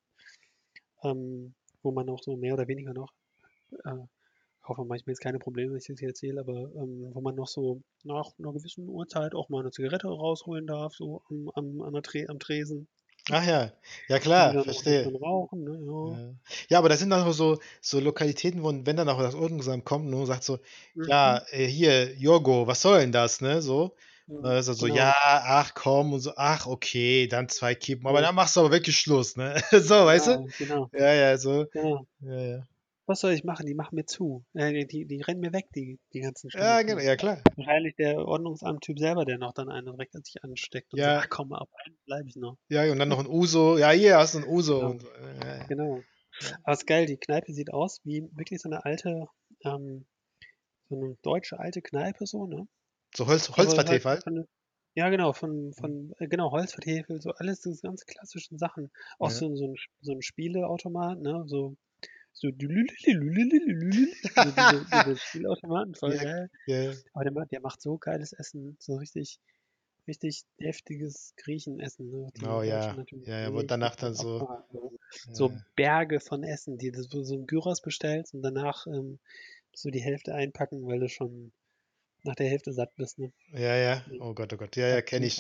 Ähm, 1.02 1.54
wo 1.82 1.92
man 1.92 2.08
auch 2.08 2.22
so 2.22 2.36
mehr 2.36 2.54
oder 2.54 2.66
weniger 2.68 2.92
noch, 2.92 3.12
äh, 3.84 4.06
hoffe 4.68 4.84
manchmal 4.84 5.12
jetzt 5.12 5.20
keine 5.20 5.38
Probleme, 5.38 5.72
wenn 5.72 5.78
ich 5.78 5.86
das 5.86 5.98
hier 5.98 6.08
erzähle, 6.08 6.40
aber 6.40 6.70
ähm, 6.76 7.10
wo 7.12 7.20
man 7.20 7.34
noch 7.34 7.48
so 7.48 7.82
nach 8.04 8.26
einer 8.38 8.52
gewissen 8.52 8.88
Uhrzeit 8.88 9.34
auch 9.34 9.48
mal 9.48 9.60
eine 9.60 9.70
Zigarette 9.70 10.08
rausholen 10.08 10.66
darf, 10.66 10.94
so 10.94 11.22
am, 11.54 11.80
am, 11.82 12.02
Tre 12.02 12.26
am 12.28 12.38
Tresen. 12.38 12.88
Ach 13.30 13.44
ja, 13.44 13.72
ja 14.08 14.18
klar, 14.18 14.62
verstehe. 14.64 15.04
rauchen, 15.20 15.64
ne? 15.64 15.78
Ja. 15.86 16.18
Ja. 16.18 16.34
ja, 16.70 16.78
aber 16.78 16.88
das 16.88 17.00
sind 17.00 17.10
dann 17.10 17.26
auch 17.26 17.32
so, 17.32 17.58
so 17.80 18.00
Lokalitäten, 18.00 18.62
wo, 18.62 18.68
wenn 18.72 18.96
dann 18.96 19.08
auch 19.08 19.20
das 19.20 19.34
Ordnungsamt 19.34 19.84
kommt 19.84 20.06
ne, 20.06 20.16
und 20.16 20.26
sagt 20.26 20.44
so, 20.44 20.58
Mhm. 20.94 21.04
ja, 21.08 21.42
äh, 21.50 21.66
hier, 21.66 22.14
Jorgo, 22.16 22.66
was 22.66 22.80
soll 22.80 23.00
denn 23.00 23.12
das, 23.12 23.40
ne? 23.40 23.60
So. 23.62 23.94
Ist 24.28 24.68
er 24.68 24.74
so, 24.74 24.86
Genau. 24.86 24.96
ja, 24.98 25.14
ach 25.24 25.74
komm, 25.74 26.12
und 26.12 26.20
so, 26.20 26.32
ach, 26.36 26.66
okay, 26.66 27.26
dann 27.26 27.48
zwei 27.48 27.74
Kippen, 27.74 28.06
aber 28.06 28.20
Ja. 28.20 28.26
dann 28.26 28.36
machst 28.36 28.54
du 28.54 28.60
aber 28.60 28.70
wirklich 28.70 28.96
Schluss, 28.96 29.36
ne? 29.36 29.56
So, 29.72 29.94
weißt 30.06 30.28
du? 30.28 30.48
Genau, 30.58 30.88
Ja, 30.92 31.12
ja, 31.12 31.36
so. 31.36 31.66
genau. 31.72 32.06
Ja, 32.20 32.40
ja. 32.40 32.66
Was 33.08 33.20
soll 33.20 33.32
ich 33.32 33.42
machen? 33.42 33.64
Die 33.64 33.74
machen 33.74 33.94
mir 33.94 34.04
zu. 34.04 34.44
Äh, 34.52 34.84
die, 34.84 35.06
die, 35.06 35.22
rennen 35.22 35.40
mir 35.40 35.54
weg, 35.54 35.68
die, 35.74 35.98
die 36.12 36.20
ganzen 36.20 36.50
Ja, 36.50 36.76
Studenten. 36.80 36.86
genau, 36.86 37.00
ja, 37.00 37.16
klar. 37.16 37.42
Wahrscheinlich 37.56 37.96
der 37.96 38.18
Ordnungsamt-Typ 38.18 38.98
selber, 38.98 39.24
der 39.24 39.38
noch 39.38 39.54
dann 39.54 39.70
einen 39.70 39.86
direkt 39.86 40.14
an 40.14 40.22
sich 40.22 40.44
ansteckt 40.44 40.92
und 40.92 41.00
Ja. 41.00 41.14
sagt, 41.14 41.24
ach 41.24 41.28
komm, 41.30 41.54
ab 41.54 41.70
einen 41.86 41.96
bleibe 42.04 42.28
ich 42.28 42.36
noch. 42.36 42.58
Ja, 42.68 42.92
und 42.92 42.98
dann 42.98 43.08
noch 43.08 43.18
ein 43.18 43.26
Uso. 43.26 43.78
Ja, 43.78 43.92
hier 43.92 44.18
hast 44.18 44.34
du 44.34 44.40
ein 44.40 44.44
Uso. 44.46 44.76
Genau. 44.76 44.90
Und, 44.90 45.02
ja, 45.42 45.56
ja. 45.56 45.64
Genau. 45.68 46.02
Aber 46.64 46.72
ist 46.74 46.86
geil, 46.86 47.06
die 47.06 47.16
Kneipe 47.16 47.54
sieht 47.54 47.72
aus 47.72 48.02
wie 48.04 48.28
wirklich 48.34 48.60
so 48.60 48.68
eine 48.68 48.84
alte, 48.84 49.26
ähm, 49.64 50.04
so 50.90 50.96
eine 50.96 51.16
deutsche 51.22 51.58
alte 51.58 51.80
Kneipe, 51.80 52.26
so, 52.26 52.46
ne? 52.46 52.68
So 53.16 53.26
Holz, 53.26 53.48
Aber 53.48 53.56
Holzvertäfe 53.56 54.06
halt. 54.06 54.22
von, 54.22 54.46
ja, 54.94 55.08
genau, 55.08 55.32
von, 55.32 55.72
von, 55.72 56.12
äh, 56.18 56.28
genau, 56.28 56.50
Holzvertäfel, 56.50 57.22
so 57.22 57.30
alles 57.30 57.60
diese 57.60 57.80
ganz 57.80 58.04
klassischen 58.04 58.58
Sachen. 58.58 58.90
Auch 59.18 59.30
Ja. 59.30 59.36
so, 59.36 59.56
so, 59.56 59.64
ein, 59.68 59.76
so 60.02 60.12
ein 60.12 60.20
Spieleautomat, 60.20 61.20
ne? 61.20 61.44
So, 61.46 61.76
so 62.38 62.48
Spielautomaten 65.16 65.94
voll 65.94 66.14
ja, 66.14 66.22
geil. 66.22 66.50
Ja. 66.66 66.92
Aber 67.12 67.24
der 67.24 67.32
macht, 67.32 67.52
der 67.52 67.60
macht 67.60 67.82
so 67.82 67.98
geiles 67.98 68.32
Essen, 68.32 68.76
so 68.78 68.96
richtig, 68.96 69.38
richtig 70.06 70.44
deftiges 70.60 71.34
Griechenessen. 71.36 72.10
Ne? 72.10 72.30
Genau, 72.34 72.60
oh, 72.60 72.62
ja. 72.62 72.96
Ja, 73.24 73.40
ja, 73.40 73.52
wo 73.52 73.62
danach 73.62 73.96
dann 73.96 74.14
so. 74.14 74.40
Abfahren, 74.40 74.64
ne? 74.72 74.90
So 75.32 75.48
ja. 75.48 75.64
Berge 75.76 76.20
von 76.20 76.44
Essen, 76.44 76.78
die 76.78 76.90
du 76.92 77.02
so 77.02 77.34
ein 77.34 77.46
Gyros 77.46 77.80
bestellst 77.80 78.34
und 78.34 78.42
danach 78.42 78.86
ähm, 78.86 79.18
so 79.74 79.90
die 79.90 80.02
Hälfte 80.02 80.34
einpacken, 80.34 80.86
weil 80.86 81.00
du 81.00 81.08
schon 81.08 81.52
nach 82.24 82.34
der 82.34 82.48
Hälfte 82.48 82.72
satt 82.72 82.94
bist. 82.96 83.18
Ne? 83.18 83.32
Ja, 83.52 83.76
ja. 83.76 84.04
Oh 84.20 84.34
Gott, 84.34 84.52
oh 84.52 84.56
Gott. 84.56 84.76
Ja, 84.76 84.88
ja, 84.88 85.02
kenne 85.02 85.26
ich. 85.26 85.38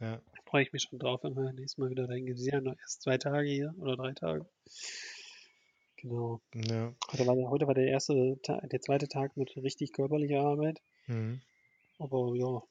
Ja. 0.00 0.16
Da 0.16 0.42
freue 0.44 0.62
ich 0.62 0.72
mich 0.72 0.82
schon 0.82 0.98
drauf, 0.98 1.22
wenn 1.24 1.34
wir 1.34 1.52
nächstes 1.52 1.78
Mal 1.78 1.90
wieder 1.90 2.06
dahin 2.06 2.26
gehen. 2.26 2.36
Sie 2.36 2.50
ja 2.50 2.60
noch 2.60 2.76
erst 2.78 3.02
zwei 3.02 3.18
Tage 3.18 3.48
hier 3.48 3.74
oder 3.78 3.96
drei 3.96 4.12
Tage. 4.12 4.46
Genau. 6.08 6.40
ja. 6.54 6.94
Heute 7.10 7.26
war 7.26 7.34
der, 7.34 7.50
heute 7.50 7.66
war 7.66 7.74
der 7.74 7.88
erste, 7.88 8.36
der 8.46 8.80
zweite 8.80 9.08
Tag 9.08 9.36
mit 9.36 9.56
richtig 9.56 9.92
körperlicher 9.92 10.40
Arbeit. 10.40 10.80
Mhm. 11.06 11.40
Aber 11.98 12.34
ja, 12.36 12.62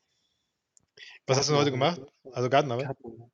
Was 1.28 1.38
hast 1.38 1.50
du 1.50 1.56
heute 1.56 1.72
gemacht? 1.72 2.02
Also 2.32 2.50
Gartenarbeit? 2.50 2.86
Gartenarbeit. 2.88 3.32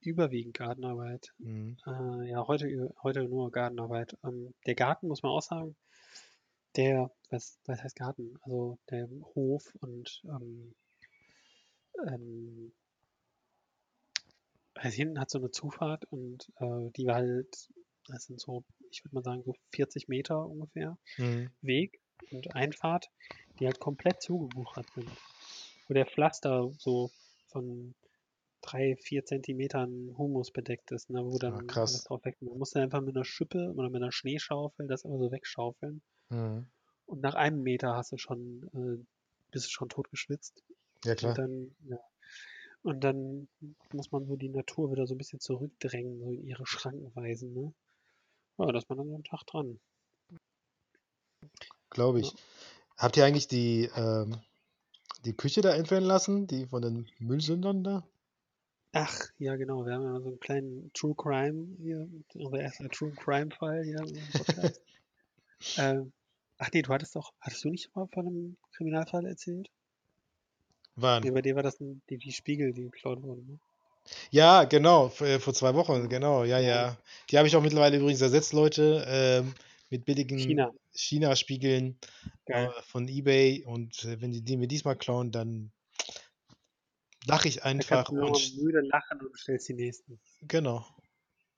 Überwiegend 0.00 0.56
Gartenarbeit. 0.56 1.32
Mhm. 1.38 1.76
Äh, 1.86 2.30
ja, 2.30 2.46
heute, 2.46 2.92
heute 3.02 3.24
nur 3.24 3.52
Gartenarbeit. 3.52 4.16
Ähm, 4.24 4.54
der 4.66 4.74
Garten, 4.74 5.08
muss 5.08 5.22
man 5.22 5.32
auch 5.32 5.42
sagen, 5.42 5.76
der, 6.76 7.12
was, 7.28 7.58
was 7.66 7.82
heißt 7.82 7.96
Garten? 7.96 8.36
Also 8.42 8.78
der 8.90 9.08
Hof 9.34 9.72
und 9.80 10.22
ähm, 10.24 10.74
ähm, 12.08 12.72
also 14.74 14.96
hinten 14.96 15.20
hat 15.20 15.30
so 15.30 15.38
eine 15.38 15.50
Zufahrt 15.50 16.04
und 16.06 16.50
äh, 16.56 16.90
die 16.96 17.06
war 17.06 17.16
halt, 17.16 17.68
das 18.06 18.24
sind 18.24 18.40
so, 18.40 18.64
ich 18.90 19.04
würde 19.04 19.14
mal 19.16 19.22
sagen, 19.24 19.42
so 19.44 19.54
40 19.72 20.08
Meter 20.08 20.46
ungefähr 20.46 20.98
Mhm. 21.18 21.50
Weg 21.62 22.00
und 22.30 22.54
Einfahrt, 22.54 23.10
die 23.58 23.66
halt 23.66 23.80
komplett 23.80 24.22
zugebuchert 24.22 24.86
sind. 24.94 25.08
Wo 25.88 25.94
der 25.94 26.06
Pflaster 26.06 26.70
so 26.78 27.10
von 27.48 27.94
drei, 28.62 28.96
vier 28.96 29.24
Zentimetern 29.24 30.16
Humus 30.18 30.50
bedeckt 30.52 30.92
ist, 30.92 31.10
ne, 31.10 31.24
wo 31.24 31.38
dann 31.38 31.54
alles 31.54 31.66
krass. 31.66 32.04
drauf 32.04 32.24
weg. 32.24 32.36
Man 32.40 32.58
muss 32.58 32.70
dann 32.70 32.84
einfach 32.84 33.00
mit 33.00 33.16
einer 33.16 33.24
Schippe 33.24 33.72
oder 33.74 33.90
mit 33.90 34.02
einer 34.02 34.12
Schneeschaufel 34.12 34.86
das 34.86 35.04
immer 35.04 35.18
so 35.18 35.30
wegschaufeln. 35.32 36.02
Mhm. 36.30 36.66
Und 37.06 37.20
nach 37.20 37.34
einem 37.34 37.62
Meter 37.62 37.94
hast 37.94 38.12
du 38.12 38.16
schon, 38.18 38.70
äh, 38.74 39.04
bist 39.50 39.66
du 39.66 39.70
schon 39.70 39.88
tot 39.90 40.10
geschwitzt. 40.10 40.62
Ja, 41.04 41.12
Und 41.12 41.18
klar. 41.18 41.34
dann, 41.38 41.74
ja. 41.88 41.98
Und 42.82 43.04
dann 43.04 43.48
muss 43.92 44.10
man 44.12 44.26
so 44.26 44.36
die 44.36 44.48
Natur 44.48 44.92
wieder 44.92 45.06
so 45.06 45.14
ein 45.14 45.18
bisschen 45.18 45.40
zurückdrängen, 45.40 46.18
so 46.20 46.32
in 46.32 46.44
ihre 46.46 46.66
Schranken 46.66 47.14
weisen, 47.14 47.52
ne? 47.52 47.74
Ja, 48.60 48.72
da 48.72 48.78
ist 48.78 48.88
man 48.90 48.98
dann 48.98 49.08
so 49.08 49.14
einen 49.14 49.24
Tag 49.24 49.46
dran. 49.46 49.80
Glaube 51.88 52.20
Ja. 52.20 52.26
ich. 52.26 52.34
Habt 52.98 53.16
ihr 53.16 53.24
eigentlich 53.24 53.48
die, 53.48 53.90
ähm, 53.96 54.38
die 55.24 55.32
Küche 55.32 55.62
da 55.62 55.74
entfernen 55.74 56.06
lassen? 56.06 56.46
Die 56.46 56.66
von 56.66 56.82
den 56.82 57.08
Müllsündern 57.18 57.82
da? 57.82 58.06
Ach, 58.92 59.18
ja, 59.38 59.56
genau. 59.56 59.86
Wir 59.86 59.94
haben 59.94 60.02
ja 60.02 60.20
so 60.20 60.28
einen 60.28 60.40
kleinen 60.40 60.92
True 60.92 61.14
Crime 61.16 61.74
hier, 61.78 62.06
unser 62.34 62.60
erster 62.60 62.88
True 62.90 63.12
Crime 63.12 63.50
Fall 63.50 63.82
hier 63.84 64.00
im 64.00 64.30
Podcast. 64.32 64.82
ähm, 65.78 66.12
ach 66.58 66.68
nee, 66.74 66.82
du 66.82 66.92
hattest 66.92 67.16
doch, 67.16 67.32
hattest 67.40 67.64
du 67.64 67.70
nicht 67.70 67.94
mal 67.96 68.08
von 68.08 68.26
einem 68.26 68.56
Kriminalfall 68.72 69.24
erzählt? 69.24 69.70
Wann? 70.96 71.22
bei 71.32 71.40
dir 71.40 71.56
war 71.56 71.62
das 71.62 71.80
ein, 71.80 72.02
die, 72.10 72.18
die 72.18 72.32
Spiegel, 72.32 72.74
die 72.74 72.82
geklaut 72.82 73.22
wurden, 73.22 73.46
ne? 73.46 73.58
Ja, 74.30 74.64
genau, 74.64 75.08
vor, 75.08 75.26
äh, 75.26 75.40
vor 75.40 75.54
zwei 75.54 75.74
Wochen, 75.74 76.08
genau, 76.08 76.44
ja, 76.44 76.58
Ja. 76.58 76.96
Die 77.30 77.38
habe 77.38 77.46
ich 77.46 77.54
auch 77.56 77.62
mittlerweile 77.62 77.96
übrigens 77.98 78.20
ersetzt, 78.20 78.52
Leute, 78.52 79.04
ähm, 79.06 79.54
mit 79.88 80.04
billigen 80.04 80.38
China. 80.38 80.72
China-Spiegeln 80.92 81.98
äh, 82.46 82.68
von 82.82 83.08
eBay. 83.08 83.64
Und 83.64 84.04
äh, 84.04 84.20
wenn 84.20 84.32
die 84.32 84.42
die 84.42 84.56
mir 84.56 84.68
diesmal 84.68 84.96
klauen, 84.96 85.30
dann 85.30 85.72
lache 87.26 87.48
ich 87.48 87.56
Da 87.56 87.62
einfach 87.62 88.04
kannst 88.04 88.10
du 88.10 88.16
nur 88.16 88.30
und 88.30 88.56
müde 88.56 88.80
lachen 88.80 89.20
und 89.20 89.38
stellst 89.38 89.68
die 89.68 89.74
nächsten. 89.74 90.20
genau, 90.42 90.84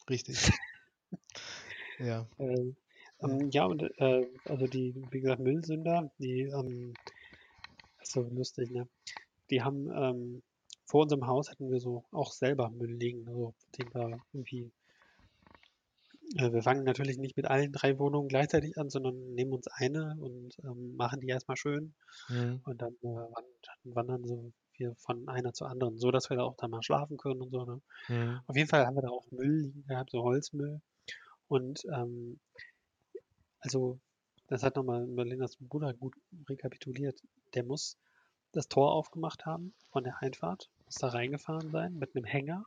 richtig. 0.09 0.39
Ja. 1.99 2.27
Ähm, 2.39 2.77
Ja. 3.21 3.29
ähm, 3.29 3.51
ja, 3.51 3.65
und 3.67 3.83
äh, 3.83 4.27
also 4.47 4.67
die, 4.67 4.95
wie 5.11 5.21
gesagt, 5.21 5.41
Müllsünder, 5.41 6.11
die, 6.19 6.43
ähm, 6.43 6.95
das 7.99 8.09
ist 8.09 8.13
so 8.15 8.23
lustig, 8.23 8.71
ne? 8.71 8.89
Die 9.51 9.63
haben, 9.63 9.89
ähm, 9.95 10.43
vor 10.93 11.05
unserem 11.05 11.27
Haus 11.27 11.51
hatten 11.51 11.71
wir 11.71 11.81
so 11.81 12.05
auch 12.13 12.33
selber 12.33 12.69
Müll 12.69 12.93
liegen, 12.93 13.27
also 13.27 13.55
den 13.79 13.95
wir 13.95 14.21
irgendwie, 14.35 14.71
äh, 16.37 16.53
wir 16.53 16.63
fangen 16.63 16.85
natürlich 16.85 17.17
nicht 17.17 17.35
mit 17.35 17.47
allen 17.47 17.73
drei 17.73 17.99
Wohnungen 17.99 18.29
gleichzeitig 18.29 18.77
an, 18.77 18.91
sondern 18.91 19.33
nehmen 19.33 19.55
uns 19.55 19.69
eine 19.69 20.15
und 20.21 20.55
ähm, 20.65 20.95
machen 20.97 21.21
die 21.21 21.29
erstmal 21.29 21.57
schön 21.57 21.95
Mhm. 22.29 22.61
und 22.67 22.83
dann 22.83 22.93
äh, 23.01 23.95
wandern, 23.95 24.27
so 24.27 24.53
wir 24.77 24.95
von 24.97 25.27
einer 25.29 25.55
zur 25.55 25.71
anderen, 25.71 25.97
so 25.97 26.11
dass 26.11 26.29
wir 26.29 26.37
da 26.37 26.43
auch 26.43 26.59
dann 26.59 26.71
mal 26.71 26.83
schlafen 26.83 27.17
können 27.17 27.41
und 27.41 27.51
so, 27.51 27.65
ne? 27.65 27.81
Mhm. 28.09 28.41
Auf 28.47 28.57
jeden 28.57 28.69
Fall 28.69 28.85
haben 28.85 28.97
wir 28.97 29.03
da 29.03 29.09
auch 29.09 29.31
Müll 29.31 29.63
liegen 29.63 29.87
gehabt, 29.87 30.11
so 30.11 30.23
Holzmüll. 30.23 30.83
Und 31.49 31.87
ähm, 31.87 32.39
also, 33.61 33.99
das 34.49 34.63
hat 34.63 34.77
nochmal 34.77 35.07
Marlenas 35.07 35.57
Bruder 35.57 35.95
gut 35.95 36.15
rekapituliert. 36.51 37.19
Der 37.55 37.65
muss 37.65 37.97
das 38.53 38.69
Tor 38.69 38.93
aufgemacht 38.93 39.47
haben 39.47 39.73
von 39.91 40.05
der 40.05 40.21
Einfahrt, 40.21 40.69
muss 40.93 41.01
da 41.01 41.09
reingefahren 41.09 41.71
sein 41.71 41.99
mit 41.99 42.15
einem 42.15 42.27
Hänger, 42.27 42.67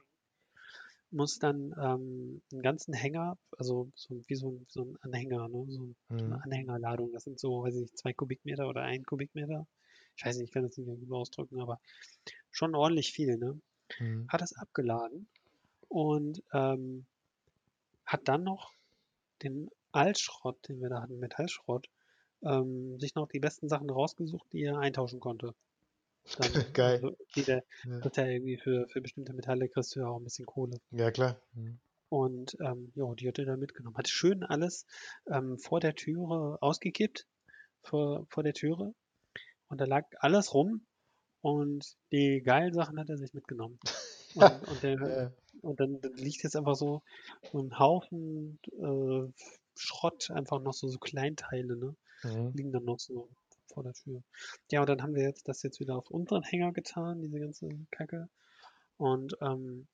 muss 1.12 1.40
dann 1.40 1.74
ähm, 1.80 2.42
einen 2.52 2.62
ganzen 2.62 2.94
Hänger, 2.94 3.38
also 3.58 3.90
so, 3.96 4.22
wie 4.28 4.36
so, 4.36 4.50
ein- 4.52 4.66
so 4.70 4.82
ein 4.84 4.98
Anhänger, 5.02 5.48
ne? 5.48 5.66
so, 5.70 5.94
eine 6.26 6.36
Mhm. 6.36 6.44
Anhängerladung, 6.44 7.12
das 7.14 7.24
sind 7.24 7.40
so, 7.40 7.64
weiß 7.64 7.76
ich 7.76 7.82
nicht, 7.82 7.98
zwei 7.98 8.14
Kubikmeter 8.14 8.68
oder 8.68 8.82
ein 8.82 9.06
Kubikmeter. 9.06 9.68
Ich 10.18 10.26
weiß 10.26 10.38
nicht, 10.38 10.48
ich 10.48 10.52
kann 10.54 10.64
das 10.64 10.78
nicht 10.78 10.88
gut 10.88 11.12
ausdrücken, 11.12 11.60
aber 11.62 11.80
schon 12.52 12.76
ordentlich 12.76 13.12
viel, 13.14 13.38
ne? 13.38 13.60
Mhm. 14.00 14.30
hat 14.30 14.42
es 14.42 14.56
abgeladen 14.58 15.28
und 15.90 16.44
ähm, 16.54 17.06
hat 18.06 18.28
dann 18.28 18.44
noch 18.44 18.74
den 19.44 19.70
Altschrott, 19.92 20.70
den 20.70 20.82
wir 20.82 20.90
da 20.90 21.02
hatten, 21.04 21.20
Metallschrott, 21.20 21.90
ähm, 22.44 23.00
sich 23.00 23.16
noch 23.16 23.28
die 23.30 23.40
besten 23.42 23.70
Sachen 23.70 23.90
rausgesucht, 23.90 24.54
die 24.54 24.64
er 24.64 24.80
eintauschen 24.80 25.20
konnte. 25.22 25.56
Dann, 26.38 26.52
Geil. 26.74 26.96
also 26.96 27.18
jeder 27.36 27.64
Ja. 27.86 28.00
kriegt 28.00 28.18
ja 28.18 28.26
irgendwie 28.26 28.58
für, 28.58 28.88
für 28.90 29.02
bestimmte 29.02 29.34
Metalle 29.34 29.70
kriegst 29.70 29.96
du 29.96 30.00
ja 30.02 30.08
auch 30.08 30.18
ein 30.18 30.24
bisschen 30.24 30.46
Kohle. 30.46 30.78
ja, 30.92 31.12
klar. 31.12 31.40
Mhm. 31.54 31.80
Und 32.10 32.56
ähm, 32.62 32.92
ja, 32.96 33.14
die 33.16 33.28
hat 33.28 33.40
er 33.40 33.46
da 33.46 33.58
mitgenommen. 33.58 33.98
Hat 33.98 34.08
schön 34.08 34.44
alles 34.44 34.86
ähm, 35.32 35.58
vor 35.58 35.80
der 35.80 35.96
Türe 35.96 36.58
ausgekippt, 36.62 37.26
vor, 37.84 38.26
vor 38.30 38.44
der 38.44 38.54
Türe. 38.54 38.94
Und 39.68 39.82
da 39.82 39.86
lag 39.86 40.06
alles 40.20 40.54
rum 40.54 40.86
und 41.42 41.96
die 42.12 42.42
geilen 42.44 42.74
Sachen 42.74 43.00
hat 43.00 43.10
er 43.10 43.18
sich 43.18 43.34
mitgenommen. 43.34 43.80
Und, 44.36 44.68
und, 44.68 44.84
der, 44.84 44.94
Ja. 45.00 45.32
und 45.62 45.80
dann, 45.80 46.02
dann 46.02 46.14
liegt 46.16 46.44
jetzt 46.44 46.58
einfach 46.58 46.76
so, 46.76 47.02
so 47.54 47.60
ein 47.60 47.80
Haufen 47.80 48.60
äh, 48.74 49.32
Schrott, 49.78 50.30
einfach 50.30 50.60
noch 50.62 50.74
so, 50.74 50.90
so 50.90 50.98
Kleinteile, 51.00 51.78
ne? 51.78 51.96
Mhm. 52.24 52.52
Liegen 52.54 52.72
dann 52.74 52.84
noch 52.84 53.00
so 53.00 53.30
vor 53.76 53.84
der 53.84 53.94
Tür. 53.94 54.24
Ja, 54.72 54.82
und 54.82 54.90
dann 54.90 55.04
haben 55.04 55.14
wir 55.14 55.24
jetzt 55.24 55.48
das 55.48 55.62
jetzt 55.62 55.80
wieder 55.80 55.96
auf 55.96 56.10
unseren 56.10 56.42
Hänger 56.42 56.72
getan, 56.72 57.22
diese 57.22 57.40
ganze 57.40 57.70
Kacke. 57.92 58.28
Und 58.98 59.38
ähm, 59.42 59.88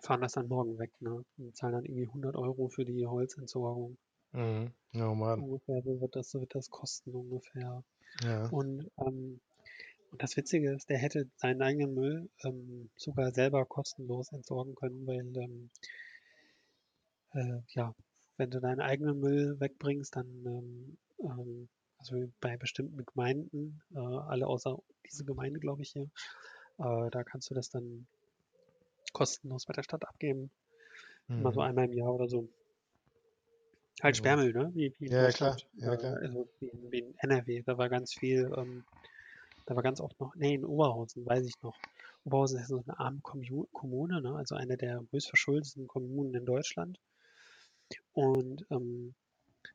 fahren 0.00 0.20
das 0.20 0.32
dann 0.32 0.48
morgen 0.48 0.78
weg, 0.78 0.92
ne? 1.00 1.24
Und 1.38 1.56
zahlen 1.56 1.72
dann 1.72 1.84
irgendwie 1.84 2.06
100 2.06 2.36
Euro 2.36 2.68
für 2.68 2.84
die 2.84 3.06
Holzentsorgung. 3.06 3.96
Mhm. 4.32 4.72
Oh 4.94 5.14
Mann. 5.14 5.40
Ungefähr 5.40 5.82
so 5.82 6.00
wird 6.00 6.14
das, 6.16 6.30
so 6.30 6.40
wird 6.40 6.54
das 6.54 6.70
kosten 6.70 7.14
ungefähr. 7.14 7.82
Ja. 8.22 8.48
Und, 8.50 8.90
ähm, 8.98 9.40
und 10.10 10.22
das 10.22 10.36
Witzige 10.36 10.74
ist, 10.74 10.90
der 10.90 10.98
hätte 10.98 11.28
seinen 11.36 11.62
eigenen 11.62 11.94
Müll 11.94 12.28
ähm, 12.44 12.90
sogar 12.96 13.32
selber 13.32 13.64
kostenlos 13.64 14.32
entsorgen 14.32 14.74
können, 14.74 15.06
weil 15.06 15.36
ähm, 15.36 15.70
äh, 17.32 17.60
ja, 17.74 17.94
wenn 18.36 18.50
du 18.50 18.60
deinen 18.60 18.80
eigenen 18.80 19.20
Müll 19.20 19.58
wegbringst, 19.60 20.16
dann 20.16 20.26
ähm, 20.44 20.98
ähm, 21.20 21.68
also 22.02 22.32
bei 22.40 22.56
bestimmten 22.56 23.04
Gemeinden, 23.06 23.80
äh, 23.94 23.98
alle 23.98 24.48
außer 24.48 24.76
diese 25.08 25.24
Gemeinde, 25.24 25.60
glaube 25.60 25.82
ich 25.82 25.90
hier, 25.90 26.10
äh, 26.78 27.10
da 27.10 27.22
kannst 27.22 27.48
du 27.50 27.54
das 27.54 27.70
dann 27.70 28.08
kostenlos 29.12 29.66
bei 29.66 29.72
der 29.72 29.84
Stadt 29.84 30.04
abgeben. 30.08 30.50
Immer 31.28 31.52
so 31.52 31.60
Mhm. 31.60 31.66
einmal 31.66 31.84
im 31.84 31.92
Jahr 31.92 32.12
oder 32.12 32.28
so. 32.28 32.48
Halt. 34.02 34.16
Sperrmüll, 34.16 34.52
ne? 34.52 34.70
Wie, 34.74 34.92
wie 34.98 35.06
in 35.06 35.12
Ja, 35.12 35.28
klar. 35.30 35.56
Ja, 35.74 35.92
äh, 35.92 35.96
klar. 35.96 36.16
Also 36.16 36.48
wie 36.58 36.68
in, 36.68 36.90
wie 36.90 36.98
in 36.98 37.14
NRW. 37.18 37.62
Da 37.62 37.78
war 37.78 37.88
ganz 37.88 38.12
viel, 38.14 38.52
ähm, 38.56 38.84
da 39.66 39.76
war 39.76 39.82
ganz 39.84 40.00
oft 40.00 40.18
noch, 40.18 40.34
nee, 40.34 40.54
in 40.54 40.64
Oberhausen, 40.64 41.24
weiß 41.24 41.46
ich 41.46 41.54
noch. 41.62 41.76
Oberhausen 42.24 42.58
ist 42.58 42.68
so 42.68 42.82
eine 42.84 42.98
arme 42.98 43.20
Kommu- 43.20 43.68
Kommune, 43.72 44.20
ne? 44.20 44.34
Also 44.34 44.56
eine 44.56 44.76
der 44.76 45.04
höchst 45.12 45.28
verschuldeten 45.28 45.86
Kommunen 45.86 46.34
in 46.34 46.46
Deutschland. 46.46 46.98
Und 48.12 48.66
ähm, 48.70 49.14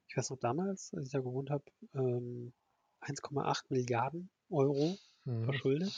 ich 0.08 0.18
weiß 0.18 0.30
noch 0.30 0.40
damals, 0.40 0.94
als 0.94 1.08
ich 1.08 1.12
da 1.12 1.20
gewohnt 1.20 1.50
habe, 1.50 1.64
ähm, 1.94 2.54
1,8 3.02 3.66
Milliarden 3.70 4.30
Euro 4.50 4.98
Mhm. 5.26 5.46
verschuldet. 5.46 5.94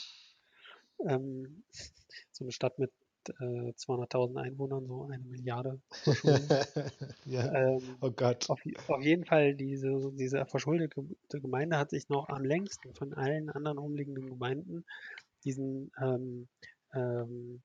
Ähm, 1.06 1.62
so 2.32 2.44
eine 2.44 2.52
Stadt 2.52 2.78
mit 2.78 2.92
äh, 3.28 3.72
200.000 3.74 4.36
Einwohnern, 4.38 4.86
so 4.86 5.04
eine 5.04 5.18
Milliarde 5.18 5.80
Verschuldung. 5.90 6.48
ja. 7.26 7.54
ähm, 7.54 7.96
Oh 8.00 8.10
Gott. 8.10 8.48
auf, 8.50 8.60
auf 8.88 9.02
jeden 9.02 9.24
Fall, 9.24 9.54
diese, 9.54 10.12
diese 10.14 10.44
verschuldete 10.46 11.04
Gemeinde 11.30 11.78
hat 11.78 11.90
sich 11.90 12.08
noch 12.08 12.28
am 12.28 12.44
längsten 12.44 12.94
von 12.94 13.14
allen 13.14 13.50
anderen 13.50 13.78
umliegenden 13.78 14.26
Gemeinden 14.26 14.84
diesen, 15.44 15.92
ähm, 16.00 16.48
ähm, 16.92 17.62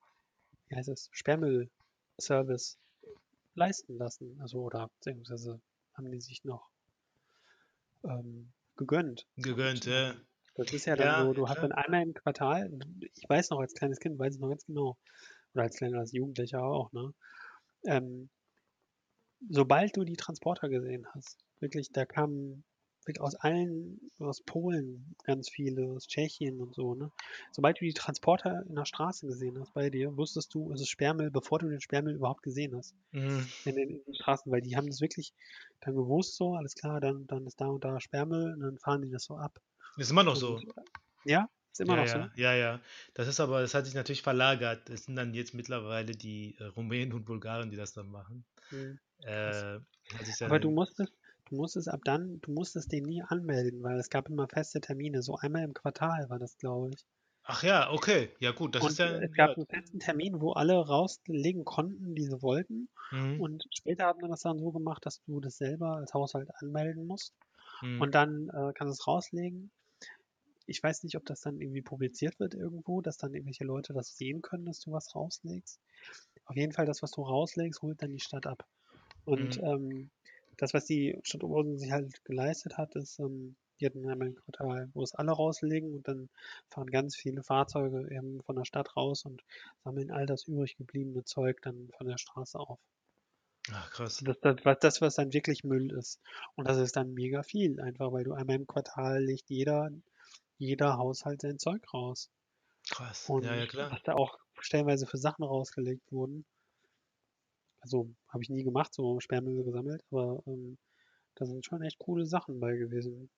wie 0.68 0.76
heißt 0.76 0.88
es, 0.88 1.08
Sperrmüll-Service 1.12 2.78
leisten 3.54 3.98
lassen. 3.98 4.38
Also, 4.40 4.60
oder 4.60 4.88
beziehungsweise 4.98 5.60
haben 5.96 6.10
die 6.10 6.20
sich 6.20 6.44
noch 6.44 6.70
ähm, 8.04 8.52
gegönnt. 8.76 9.26
Gegönnt, 9.38 9.86
Und, 9.86 9.86
ja. 9.86 10.14
Das 10.54 10.72
ist 10.72 10.86
ja 10.86 10.96
dann 10.96 11.14
Ja, 11.14 11.16
so, 11.16 11.34
du 11.34 11.48
hast 11.48 11.58
klar. 11.58 11.64
dann 11.64 11.72
einmal 11.72 12.02
im 12.02 12.14
Quartal, 12.14 12.70
ich 13.14 13.28
weiß 13.28 13.50
noch 13.50 13.60
als 13.60 13.74
kleines 13.74 14.00
Kind, 14.00 14.18
weiß 14.18 14.36
ich 14.36 14.40
noch 14.40 14.48
ganz 14.50 14.66
genau, 14.66 14.98
oder 15.54 15.64
als 15.64 15.76
kleiner 15.76 16.00
als 16.00 16.12
Jugendlicher 16.12 16.62
auch, 16.64 16.92
ne? 16.92 17.14
Ähm, 17.86 18.30
sobald 19.48 19.96
du 19.96 20.04
die 20.04 20.16
Transporter 20.16 20.68
gesehen 20.68 21.06
hast, 21.14 21.38
wirklich, 21.60 21.90
da 21.90 22.04
kamen 22.04 22.64
aus 23.20 23.34
allen, 23.36 24.00
aus 24.18 24.42
Polen 24.42 25.14
ganz 25.24 25.48
viele, 25.50 25.90
aus 25.92 26.06
Tschechien 26.06 26.60
und 26.60 26.74
so, 26.74 26.94
ne? 26.94 27.12
Sobald 27.52 27.80
du 27.80 27.84
die 27.84 27.94
Transporter 27.94 28.64
in 28.68 28.74
der 28.76 28.84
Straße 28.84 29.26
gesehen 29.26 29.58
hast 29.60 29.72
bei 29.74 29.90
dir, 29.90 30.16
wusstest 30.16 30.54
du, 30.54 30.72
es 30.72 30.80
ist 30.80 30.88
Sperrmüll, 30.90 31.30
bevor 31.30 31.58
du 31.58 31.68
den 31.68 31.80
Sperrmüll 31.80 32.14
überhaupt 32.16 32.42
gesehen 32.42 32.76
hast 32.76 32.94
Mhm. 33.12 33.52
in 33.64 33.76
den, 33.76 33.90
in 33.90 34.04
den 34.04 34.14
Straßen, 34.14 34.50
weil 34.52 34.62
die 34.62 34.76
haben 34.76 34.88
das 34.88 35.00
wirklich 35.00 35.34
dann 35.80 35.94
gewusst, 35.94 36.36
so, 36.36 36.54
alles 36.54 36.74
klar, 36.74 37.00
dann, 37.00 37.26
dann 37.26 37.46
ist 37.46 37.60
da 37.60 37.66
und 37.68 37.84
da 37.84 38.00
Sperrmüll 38.00 38.54
und 38.54 38.60
dann 38.60 38.78
fahren 38.78 39.02
die 39.02 39.10
das 39.10 39.24
so 39.24 39.36
ab. 39.36 39.60
Ist 39.96 40.10
immer 40.10 40.22
noch 40.22 40.36
so. 40.36 40.64
Und, 40.64 40.74
ja, 41.24 41.48
ist 41.72 41.80
immer 41.80 41.96
ja, 41.96 41.98
noch 41.98 42.06
ja, 42.06 42.30
so. 42.30 42.30
ja, 42.34 42.54
ja. 42.54 42.82
Das 43.14 43.28
ist 43.28 43.40
aber, 43.40 43.60
das 43.60 43.74
hat 43.74 43.84
sich 43.86 43.94
natürlich 43.94 44.22
verlagert. 44.22 44.90
Es 44.90 45.04
sind 45.04 45.16
dann 45.16 45.34
jetzt 45.34 45.54
mittlerweile 45.54 46.12
die 46.16 46.56
äh, 46.58 46.64
Rumänen 46.64 47.12
und 47.12 47.24
Bulgaren, 47.26 47.70
die 47.70 47.76
das 47.76 47.92
dann 47.92 48.08
machen. 48.10 48.44
Hm. 48.70 48.98
Äh, 49.20 49.80
Aber 50.42 50.58
du 50.60 50.70
musstest, 50.70 51.12
du 51.46 51.56
musstest 51.56 51.88
ab 51.88 52.00
dann, 52.04 52.40
du 52.40 52.52
musstest 52.52 52.92
den 52.92 53.04
nie 53.04 53.22
anmelden, 53.22 53.82
weil 53.82 53.98
es 53.98 54.10
gab 54.10 54.28
immer 54.28 54.48
feste 54.48 54.80
Termine. 54.80 55.22
So 55.22 55.36
einmal 55.36 55.64
im 55.64 55.74
Quartal 55.74 56.28
war 56.30 56.38
das, 56.38 56.56
glaube 56.58 56.90
ich. 56.90 57.04
Ach 57.44 57.62
ja, 57.62 57.90
okay. 57.92 58.30
Ja 58.40 58.52
gut, 58.52 58.74
das 58.74 58.82
und 58.84 58.90
ist 58.90 58.98
ja. 58.98 59.18
es 59.18 59.32
gab 59.32 59.50
ja. 59.50 59.56
einen 59.56 59.66
festen 59.66 60.00
Termin, 60.00 60.40
wo 60.40 60.52
alle 60.52 60.74
rauslegen 60.74 61.64
konnten, 61.64 62.14
die 62.14 62.24
sie 62.24 62.42
wollten. 62.42 62.88
Mhm. 63.12 63.40
Und 63.40 63.64
später 63.72 64.06
hat 64.06 64.20
man 64.20 64.30
das 64.30 64.40
dann 64.42 64.58
so 64.58 64.72
gemacht, 64.72 65.06
dass 65.06 65.22
du 65.24 65.40
das 65.40 65.56
selber 65.56 65.96
als 65.96 66.12
Haushalt 66.12 66.50
anmelden 66.56 67.06
musst. 67.06 67.34
Mhm. 67.82 68.00
Und 68.02 68.14
dann 68.14 68.48
äh, 68.48 68.72
kannst 68.74 68.98
du 68.98 69.02
es 69.02 69.06
rauslegen. 69.06 69.70
Ich 70.66 70.82
weiß 70.82 71.04
nicht, 71.04 71.16
ob 71.16 71.24
das 71.26 71.40
dann 71.40 71.60
irgendwie 71.60 71.82
publiziert 71.82 72.40
wird 72.40 72.54
irgendwo, 72.54 73.00
dass 73.00 73.16
dann 73.18 73.34
irgendwelche 73.34 73.64
Leute 73.64 73.92
das 73.92 74.16
sehen 74.16 74.42
können, 74.42 74.64
dass 74.64 74.80
du 74.80 74.92
was 74.92 75.14
rauslegst. 75.14 75.80
Auf 76.46 76.56
jeden 76.56 76.72
Fall, 76.72 76.86
das, 76.86 77.02
was 77.02 77.12
du 77.12 77.22
rauslegst, 77.22 77.82
holt 77.82 78.02
dann 78.02 78.12
die 78.12 78.20
Stadt 78.20 78.46
ab. 78.46 78.66
Und 79.24 79.58
Mhm. 79.58 79.64
ähm, 79.64 80.10
das, 80.56 80.74
was 80.74 80.84
die 80.84 81.18
Stadt 81.22 81.44
Oberhausen 81.44 81.78
sich 81.78 81.90
halt 81.90 82.24
geleistet 82.24 82.78
hat, 82.78 82.94
ist, 82.96 83.18
ähm, 83.18 83.56
die 83.80 83.86
hatten 83.86 84.08
einmal 84.08 84.28
ein 84.28 84.36
Quartal, 84.36 84.88
wo 84.94 85.02
es 85.02 85.14
alle 85.14 85.32
rauslegen 85.32 85.92
und 85.92 86.08
dann 86.08 86.30
fahren 86.68 86.90
ganz 86.90 87.14
viele 87.14 87.42
Fahrzeuge 87.42 88.08
eben 88.10 88.42
von 88.42 88.56
der 88.56 88.64
Stadt 88.64 88.96
raus 88.96 89.24
und 89.24 89.42
sammeln 89.84 90.10
all 90.10 90.26
das 90.26 90.44
übrig 90.44 90.76
gebliebene 90.76 91.24
Zeug 91.24 91.60
dann 91.62 91.90
von 91.96 92.06
der 92.06 92.18
Straße 92.18 92.58
auf. 92.58 92.78
Ach 93.72 93.90
krass. 93.90 94.22
Das, 94.24 94.38
das, 94.40 94.56
was, 94.64 94.78
das, 94.80 95.00
was 95.00 95.14
dann 95.16 95.32
wirklich 95.32 95.64
Müll 95.64 95.92
ist. 95.92 96.20
Und 96.54 96.68
das 96.68 96.78
ist 96.78 96.96
dann 96.96 97.12
mega 97.12 97.42
viel, 97.42 97.80
einfach 97.80 98.12
weil 98.12 98.24
du 98.24 98.32
einmal 98.32 98.56
im 98.56 98.66
Quartal 98.66 99.22
legt 99.22 99.50
jeder, 99.50 99.90
jeder 100.56 100.96
Haushalt 100.96 101.42
sein 101.42 101.58
Zeug 101.58 101.82
raus. 101.92 102.30
Krass. 102.90 103.28
Und 103.28 103.44
Ja, 103.44 103.56
ja, 103.56 103.66
klar. 103.66 103.90
was 103.90 104.02
da 104.04 104.14
auch 104.14 104.38
stellenweise 104.60 105.06
für 105.06 105.18
Sachen 105.18 105.44
rausgelegt 105.44 106.12
wurden. 106.12 106.46
Also 107.86 108.14
habe 108.28 108.42
ich 108.44 108.50
nie 108.50 108.64
gemacht, 108.64 108.92
so 108.94 109.20
Sperrmüll 109.20 109.64
gesammelt, 109.64 110.02
aber 110.10 110.42
ähm, 110.46 110.78
da 111.36 111.46
sind 111.46 111.64
schon 111.66 111.82
echt 111.82 111.98
coole 112.00 112.26
Sachen 112.26 112.60
bei 112.60 112.76
gewesen. 112.76 113.30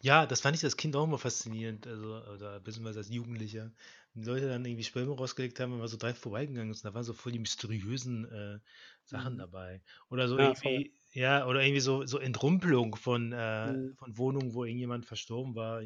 Ja, 0.00 0.26
das 0.26 0.40
fand 0.40 0.56
ich 0.56 0.64
als 0.64 0.76
Kind 0.76 0.94
auch 0.96 1.04
immer 1.04 1.18
faszinierend, 1.18 1.86
also, 1.86 2.16
oder 2.32 2.60
beziehungsweise 2.60 3.00
als 3.00 3.08
Jugendlicher. 3.10 3.72
Wenn 4.12 4.22
die 4.22 4.28
Leute 4.28 4.48
dann 4.48 4.64
irgendwie 4.64 4.84
Sperrmüll 4.84 5.14
rausgelegt 5.16 5.58
haben, 5.60 5.72
wenn 5.72 5.78
man 5.78 5.88
so 5.88 5.96
drei 5.96 6.14
vorbeigegangen 6.14 6.70
ist, 6.70 6.84
und 6.84 6.90
da 6.90 6.94
waren 6.94 7.04
so 7.04 7.12
voll 7.12 7.32
die 7.32 7.38
mysteriösen 7.40 8.24
äh, 8.30 8.60
Sachen 9.04 9.36
Mhm. 9.36 9.38
dabei. 9.38 9.82
Oder 10.10 10.28
so 10.28 10.38
Ja, 10.38 10.54
voll. 10.54 10.82
irgendwie, 10.82 10.92
ja, 11.12 11.46
oder 11.46 11.62
irgendwie 11.62 11.80
so, 11.80 12.06
so 12.06 12.18
Entrümpelung 12.18 12.94
von, 12.96 13.32
äh, 13.32 13.38
Mhm. 13.62 13.94
von 13.96 14.16
Wohnungen, 14.18 14.54
wo 14.54 14.64
irgendjemand 14.64 15.06
verstorben 15.06 15.54
war, 15.54 15.82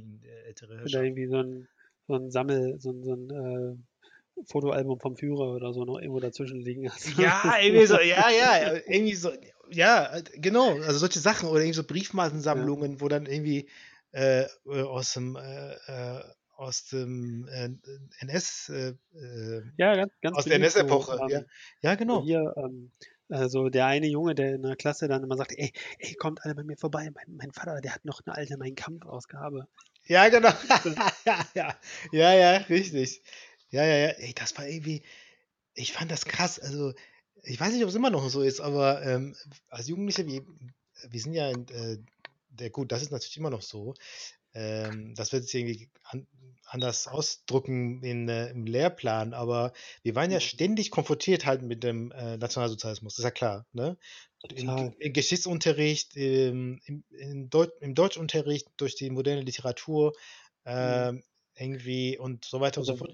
ältere 0.47 0.83
Oder 0.83 1.05
irgendwie 1.05 1.29
so 1.29 1.37
ein, 1.37 1.69
so 2.09 2.15
ein 2.15 2.31
Sammel, 2.33 2.81
so 2.81 2.91
ein, 2.91 3.03
so 3.05 3.13
ein 3.15 3.31
äh, 3.31 3.77
Fotoalbum 4.47 5.01
vom 5.01 5.17
Führer 5.17 5.55
oder 5.55 5.73
so 5.73 5.85
noch 5.85 5.99
irgendwo 5.99 6.21
dazwischen 6.21 6.61
liegen 6.61 6.91
hast. 6.91 7.07
Ja, 7.19 7.57
irgendwie 7.61 7.87
so, 7.87 7.95
ja, 8.01 8.31
ja, 8.31 8.75
irgendwie 8.87 9.15
so, 9.15 9.33
ja, 9.71 10.17
äh, 10.17 10.23
genau, 10.37 10.75
also 10.81 10.99
solche 10.99 11.19
Sachen 11.19 11.49
oder 11.49 11.61
irgendwie 11.61 11.77
so 11.77 11.85
Briefmarkensammlungen, 11.85 13.01
wo 13.01 13.09
dann 13.09 13.27
irgendwie 13.27 13.69
äh, 14.13 14.43
äh, 14.43 14.47
aus 14.83 15.13
dem, 15.15 15.37
äh, 15.37 15.73
äh, 15.73 16.23
aus 16.57 16.87
dem 16.87 17.47
äh, 17.49 17.71
NS, 18.21 18.71
äh, 18.71 18.89
äh, 19.17 19.63
Ja, 19.77 19.95
ganz, 19.95 20.13
ganz 20.21 20.39
aus 20.39 20.45
der 20.45 20.55
so, 20.59 20.65
NS-Epoche, 20.65 21.21
ja. 21.29 21.39
ähm, 21.39 21.47
Ja, 21.83 21.93
so 21.93 21.97
genau. 21.97 22.23
hier, 22.23 22.55
ähm, 22.57 22.91
also 23.29 23.69
der 23.69 23.87
eine 23.87 24.07
Junge, 24.07 24.35
der 24.35 24.55
in 24.55 24.63
der 24.63 24.77
Klasse 24.77 25.07
dann 25.07 25.23
immer 25.23 25.37
sagt, 25.37 25.53
ey, 25.57 25.73
ey, 25.99 26.15
kommt 26.15 26.45
alle 26.45 26.55
bei 26.55 26.65
mir 26.65 26.77
vorbei, 26.77 27.11
mein, 27.15 27.37
mein 27.37 27.53
Vater, 27.53 27.81
der 27.81 27.95
hat 27.95 28.05
noch 28.05 28.21
eine 28.25 28.35
alte 28.35 28.57
Mein 28.57 28.75
Kampf-Ausgabe. 28.75 29.69
Ja, 30.07 30.29
genau. 30.31 30.49
ja, 31.25 31.47
ja, 31.55 31.75
ja, 32.13 32.35
ja, 32.35 32.53
richtig. 32.69 33.23
Ja, 33.71 33.85
ja, 33.85 33.97
ja. 33.97 34.09
Ey, 34.19 34.33
das 34.35 34.57
war 34.57 34.67
irgendwie, 34.67 35.03
ich 35.75 35.93
fand 35.93 36.11
das 36.11 36.25
krass. 36.27 36.59
Also, 36.59 36.95
ich 37.43 37.61
weiß 37.61 37.73
nicht, 37.73 37.83
ob 37.85 37.91
es 37.91 37.95
immer 37.97 38.11
noch 38.11 38.29
so 38.31 38.43
ist, 38.43 38.61
aber 38.61 39.03
ähm, 39.05 39.37
als 39.69 39.89
Jugendliche, 39.89 40.27
wir, 40.27 40.43
wir 41.09 41.21
sind 41.21 41.35
ja, 41.35 41.51
in, 41.51 41.69
äh, 41.69 41.99
der, 42.51 42.71
gut, 42.71 42.93
das 42.93 43.03
ist 43.03 43.13
natürlich 43.13 43.37
immer 43.37 43.51
noch 43.51 43.63
so. 43.63 43.95
Ähm, 44.55 45.15
das 45.17 45.33
wird 45.33 45.45
sich 45.45 45.55
irgendwie 45.61 45.91
an, 46.05 46.27
anders 46.67 47.07
ausdrücken 47.09 48.03
in, 48.03 48.29
äh, 48.29 48.51
im 48.51 48.67
Lehrplan, 48.67 49.35
aber 49.35 49.73
wir 50.03 50.15
waren 50.17 50.31
ja 50.31 50.41
Mhm. 50.41 50.41
ständig 50.41 50.91
konfrontiert 50.91 51.47
halt 51.47 51.63
mit 51.63 51.85
dem 51.85 52.13
äh, 52.13 52.39
Nationalsozialismus, 52.39 53.15
das 53.15 53.21
ist 53.21 53.25
ja 53.25 53.31
klar. 53.33 53.67
Ne? 53.73 53.99
Im. 54.55 54.95
Im 54.99 55.13
Geschichtsunterricht, 55.13 56.17
im, 56.17 56.81
im, 57.11 57.51
Deut 57.51 57.73
im 57.81 57.95
Deutschunterricht, 57.95 58.69
durch 58.77 58.95
die 58.97 59.11
moderne 59.11 59.43
Literatur, 59.43 60.15
ähm, 60.65 61.25
irgendwie 61.57 62.19
und 62.19 62.45
so 62.45 62.61
weiter 62.61 62.81
und 62.81 62.85
so 62.87 62.93
Also, 62.93 62.97
fort. 62.97 63.13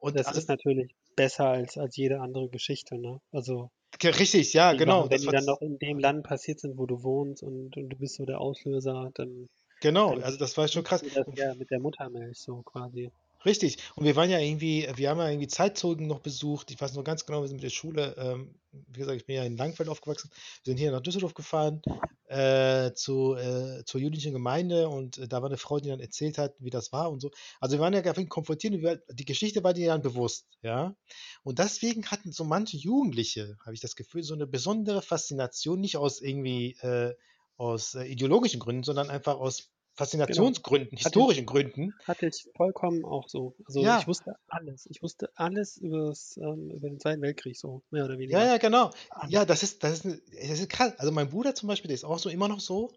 Und 0.00 0.16
das 0.18 0.32
ist 0.36 0.48
natürlich 0.48 0.94
besser 1.16 1.46
als, 1.48 1.76
als 1.78 1.96
jede 1.96 2.20
andere 2.20 2.48
Geschichte, 2.48 2.98
ne? 2.98 3.20
Also 3.32 3.70
richtig, 4.02 4.52
ja, 4.52 4.72
genau. 4.72 5.02
Sachen, 5.02 5.10
wenn 5.10 5.20
die 5.20 5.28
dann 5.28 5.44
noch 5.44 5.60
in 5.60 5.78
dem 5.78 5.98
Land 5.98 6.24
passiert 6.24 6.60
sind, 6.60 6.78
wo 6.78 6.86
du 6.86 7.02
wohnst 7.02 7.42
und, 7.42 7.76
und 7.76 7.88
du 7.88 7.96
bist 7.96 8.16
so 8.16 8.24
der 8.24 8.40
Auslöser, 8.40 9.10
dann 9.14 9.48
Genau, 9.80 10.10
Dann 10.10 10.22
also 10.22 10.38
das 10.38 10.56
war 10.58 10.68
schon 10.68 10.84
krass. 10.84 11.02
das 11.14 11.26
ja 11.34 11.54
mit 11.54 11.70
der 11.70 11.80
Muttermilch 11.80 12.38
so 12.38 12.62
quasi. 12.62 13.10
Richtig. 13.44 13.78
Und 13.94 14.04
wir 14.04 14.16
waren 14.16 14.28
ja 14.28 14.38
irgendwie, 14.38 14.86
wir 14.94 15.08
haben 15.08 15.18
ja 15.18 15.28
irgendwie 15.28 15.48
Zeitzeugen 15.48 16.06
noch 16.06 16.20
besucht. 16.20 16.70
Ich 16.70 16.80
weiß 16.80 16.92
noch 16.94 17.04
ganz 17.04 17.24
genau, 17.24 17.40
wir 17.40 17.48
sind 17.48 17.56
mit 17.56 17.64
der 17.64 17.70
Schule, 17.70 18.14
ähm, 18.18 18.54
wie 18.70 19.00
gesagt, 19.00 19.16
ich 19.16 19.26
bin 19.26 19.36
ja 19.36 19.44
in 19.44 19.56
Langfeld 19.56 19.88
aufgewachsen. 19.88 20.30
Wir 20.64 20.72
sind 20.72 20.76
hier 20.76 20.92
nach 20.92 21.00
Düsseldorf 21.00 21.32
gefahren 21.32 21.80
äh, 22.26 22.92
zu, 22.92 23.34
äh, 23.36 23.82
zur 23.86 24.00
jüdischen 24.00 24.32
Gemeinde 24.32 24.88
und 24.88 25.18
äh, 25.18 25.26
da 25.26 25.40
war 25.40 25.48
eine 25.48 25.56
Frau, 25.56 25.80
die 25.80 25.88
dann 25.88 26.00
erzählt 26.00 26.36
hat, 26.36 26.54
wie 26.58 26.70
das 26.70 26.92
war 26.92 27.10
und 27.10 27.20
so. 27.20 27.30
Also 27.60 27.76
wir 27.76 27.80
waren 27.80 27.94
ja 27.94 28.00
einfach 28.00 28.28
konfrontiert 28.28 28.74
die 29.10 29.24
Geschichte 29.24 29.64
war 29.64 29.72
dir 29.72 29.88
dann 29.88 30.02
bewusst, 30.02 30.46
ja. 30.62 30.94
Und 31.42 31.58
deswegen 31.58 32.06
hatten 32.06 32.32
so 32.32 32.44
manche 32.44 32.76
Jugendliche, 32.76 33.56
habe 33.64 33.74
ich 33.74 33.80
das 33.80 33.96
Gefühl, 33.96 34.22
so 34.22 34.34
eine 34.34 34.46
besondere 34.46 35.02
Faszination, 35.02 35.80
nicht 35.80 35.96
aus 35.96 36.20
irgendwie 36.20 36.76
äh, 36.82 37.14
aus 37.56 37.94
äh, 37.94 38.04
ideologischen 38.04 38.60
Gründen, 38.60 38.84
sondern 38.84 39.10
einfach 39.10 39.36
aus 39.36 39.70
Faszinationsgründen, 40.00 40.96
historischen 40.96 41.44
Gründen. 41.44 41.94
Hatte 42.06 42.26
ich 42.26 42.48
vollkommen 42.56 43.04
auch 43.04 43.28
so. 43.28 43.54
Also 43.66 43.82
Ja. 43.82 43.98
ich 44.00 44.06
wusste 44.06 44.36
alles. 44.48 44.86
Ich 44.90 45.02
wusste 45.02 45.30
alles 45.34 45.76
übers, 45.76 46.38
ähm, 46.38 46.70
über 46.70 46.88
den 46.88 46.98
Zweiten 46.98 47.20
Weltkrieg 47.20 47.56
so, 47.56 47.82
mehr 47.90 48.06
oder 48.06 48.16
weniger. 48.18 48.40
Ja, 48.40 48.46
ja, 48.52 48.56
genau. 48.56 48.90
Alles. 49.10 49.32
Ja, 49.32 49.44
das 49.44 49.62
ist, 49.62 49.84
das 49.84 50.04
ist, 50.04 50.22
das 50.32 50.58
ist 50.58 50.70
krass. 50.70 50.94
Also 50.98 51.12
mein 51.12 51.28
Bruder 51.28 51.54
zum 51.54 51.66
Beispiel, 51.66 51.88
der 51.88 51.96
ist 51.96 52.04
auch 52.04 52.18
so 52.18 52.30
immer 52.30 52.48
noch 52.48 52.60
so. 52.60 52.92